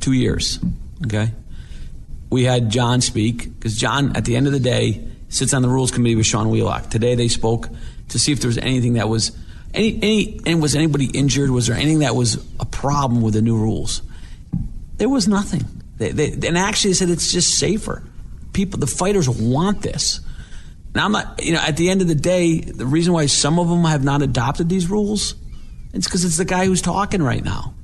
two 0.00 0.12
years. 0.12 0.58
Okay, 1.06 1.32
we 2.34 2.44
had 2.44 2.68
John 2.68 3.00
speak 3.00 3.54
because 3.54 3.76
John, 3.76 4.16
at 4.16 4.24
the 4.24 4.34
end 4.34 4.48
of 4.48 4.52
the 4.52 4.60
day, 4.60 5.06
sits 5.28 5.54
on 5.54 5.62
the 5.62 5.68
rules 5.68 5.92
committee 5.92 6.16
with 6.16 6.26
Sean 6.26 6.50
Wheelock. 6.50 6.90
Today 6.90 7.14
they 7.14 7.28
spoke 7.28 7.68
to 8.08 8.18
see 8.18 8.32
if 8.32 8.40
there 8.40 8.48
was 8.48 8.58
anything 8.58 8.94
that 8.94 9.08
was 9.08 9.30
any 9.72 9.98
any 10.02 10.40
and 10.44 10.60
was 10.60 10.74
anybody 10.74 11.06
injured? 11.06 11.50
Was 11.50 11.68
there 11.68 11.76
anything 11.76 12.00
that 12.00 12.16
was 12.16 12.44
a 12.58 12.64
problem 12.64 13.22
with 13.22 13.34
the 13.34 13.42
new 13.42 13.56
rules? 13.56 14.02
There 14.96 15.08
was 15.08 15.28
nothing. 15.28 15.64
They, 15.96 16.10
they, 16.10 16.48
and 16.48 16.58
actually, 16.58 16.90
they 16.90 16.94
said 16.94 17.08
it's 17.08 17.30
just 17.30 17.56
safer. 17.56 18.02
People, 18.52 18.80
the 18.80 18.88
fighters 18.88 19.28
want 19.28 19.82
this. 19.82 20.20
Now, 20.92 21.04
I'm 21.04 21.12
not, 21.12 21.42
you 21.42 21.52
know, 21.52 21.60
at 21.60 21.76
the 21.76 21.88
end 21.88 22.02
of 22.02 22.08
the 22.08 22.14
day, 22.16 22.60
the 22.60 22.86
reason 22.86 23.12
why 23.12 23.26
some 23.26 23.60
of 23.60 23.68
them 23.68 23.84
have 23.84 24.02
not 24.02 24.22
adopted 24.22 24.68
these 24.68 24.88
rules, 24.90 25.34
it's 25.92 26.06
because 26.06 26.24
it's 26.24 26.36
the 26.36 26.44
guy 26.44 26.66
who's 26.66 26.82
talking 26.82 27.22
right 27.22 27.44
now. 27.44 27.74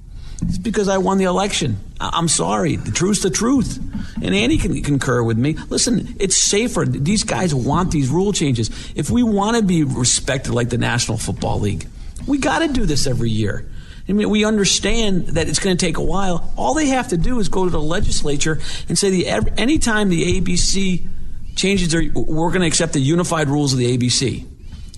It's 0.42 0.58
because 0.58 0.88
I 0.88 0.98
won 0.98 1.18
the 1.18 1.24
election. 1.24 1.78
I- 2.00 2.10
I'm 2.12 2.28
sorry. 2.28 2.76
The 2.76 2.90
truth's 2.90 3.22
the 3.22 3.30
truth. 3.30 3.78
And 4.22 4.34
Andy 4.34 4.58
can 4.58 4.80
concur 4.82 5.22
with 5.22 5.38
me. 5.38 5.56
Listen, 5.68 6.14
it's 6.18 6.36
safer. 6.36 6.84
These 6.84 7.24
guys 7.24 7.54
want 7.54 7.90
these 7.90 8.08
rule 8.08 8.32
changes. 8.32 8.70
If 8.94 9.10
we 9.10 9.22
want 9.22 9.56
to 9.56 9.62
be 9.62 9.84
respected 9.84 10.52
like 10.52 10.70
the 10.70 10.78
National 10.78 11.16
Football 11.18 11.60
League, 11.60 11.86
we 12.26 12.38
got 12.38 12.60
to 12.60 12.68
do 12.68 12.84
this 12.86 13.06
every 13.06 13.30
year. 13.30 13.66
I 14.08 14.12
mean, 14.12 14.28
we 14.28 14.44
understand 14.44 15.28
that 15.28 15.48
it's 15.48 15.60
going 15.60 15.76
to 15.76 15.86
take 15.86 15.96
a 15.96 16.02
while. 16.02 16.52
All 16.56 16.74
they 16.74 16.88
have 16.88 17.08
to 17.08 17.16
do 17.16 17.38
is 17.38 17.48
go 17.48 17.64
to 17.64 17.70
the 17.70 17.80
legislature 17.80 18.58
and 18.88 18.98
say, 18.98 19.10
the 19.10 19.28
anytime 19.56 20.08
the 20.08 20.40
ABC 20.40 21.06
changes 21.54 21.94
we're 21.94 22.48
going 22.48 22.62
to 22.62 22.66
accept 22.66 22.92
the 22.92 23.00
unified 23.00 23.48
rules 23.48 23.72
of 23.72 23.78
the 23.78 23.96
ABC. 23.96 24.46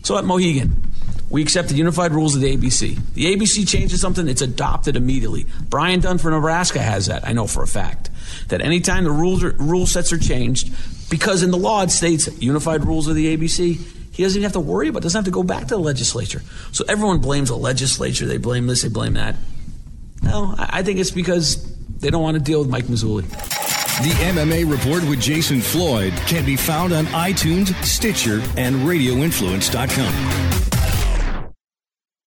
So 0.03 0.16
at 0.16 0.24
Mohegan, 0.24 0.82
we 1.30 1.40
accept 1.40 1.68
the 1.68 1.74
unified 1.74 2.12
rules 2.12 2.34
of 2.34 2.42
the 2.42 2.57
ABC. 2.57 2.98
The 3.14 3.34
ABC 3.34 3.66
changes 3.66 4.00
something, 4.00 4.28
it's 4.28 4.42
adopted 4.42 4.96
immediately. 4.96 5.46
Brian 5.68 6.00
Dunn 6.00 6.18
for 6.18 6.30
Nebraska 6.30 6.80
has 6.80 7.07
that, 7.07 7.26
I 7.26 7.32
know 7.32 7.46
for 7.46 7.62
a 7.62 7.66
fact. 7.66 8.11
That 8.48 8.61
anytime 8.61 9.05
the 9.05 9.11
rules 9.11 9.42
are, 9.42 9.53
rule 9.53 9.86
sets 9.86 10.12
are 10.12 10.18
changed, 10.18 10.70
because 11.11 11.42
in 11.42 11.50
the 11.50 11.57
law 11.57 11.82
it 11.82 11.90
states 11.90 12.28
unified 12.42 12.84
rules 12.84 13.09
of 13.09 13.14
the 13.14 13.34
ABC, 13.34 13.80
he 14.12 14.22
doesn't 14.22 14.38
even 14.38 14.42
have 14.42 14.53
to 14.53 14.61
worry 14.61 14.88
about 14.88 14.98
it, 14.98 15.05
doesn't 15.05 15.18
have 15.20 15.24
to 15.24 15.30
go 15.30 15.42
back 15.42 15.62
to 15.62 15.68
the 15.68 15.78
legislature. 15.78 16.42
So 16.72 16.84
everyone 16.86 17.20
blames 17.20 17.48
the 17.48 17.57
legislature, 17.57 18.26
they 18.26 18.36
blame 18.36 18.66
this, 18.66 18.82
they 18.82 18.88
blame 18.88 19.14
that. 19.14 19.36
No, 20.22 20.55
I 20.59 20.82
think 20.82 21.00
it's 21.00 21.11
because 21.11 21.74
they 21.98 22.11
don't 22.11 22.22
want 22.22 22.36
to 22.36 22.42
deal 22.42 22.61
with 22.61 22.68
Mike 22.68 22.84
Mazzulli. 22.84 23.26
The 24.03 24.11
MMA 24.11 24.70
Report 24.70 25.03
with 25.09 25.20
Jason 25.20 25.61
Floyd 25.61 26.12
can 26.26 26.44
be 26.44 26.57
found 26.57 26.92
on 26.92 27.07
iTunes, 27.07 27.74
Stitcher, 27.84 28.42
and 28.57 28.76
RadioInfluence.com. 28.76 30.72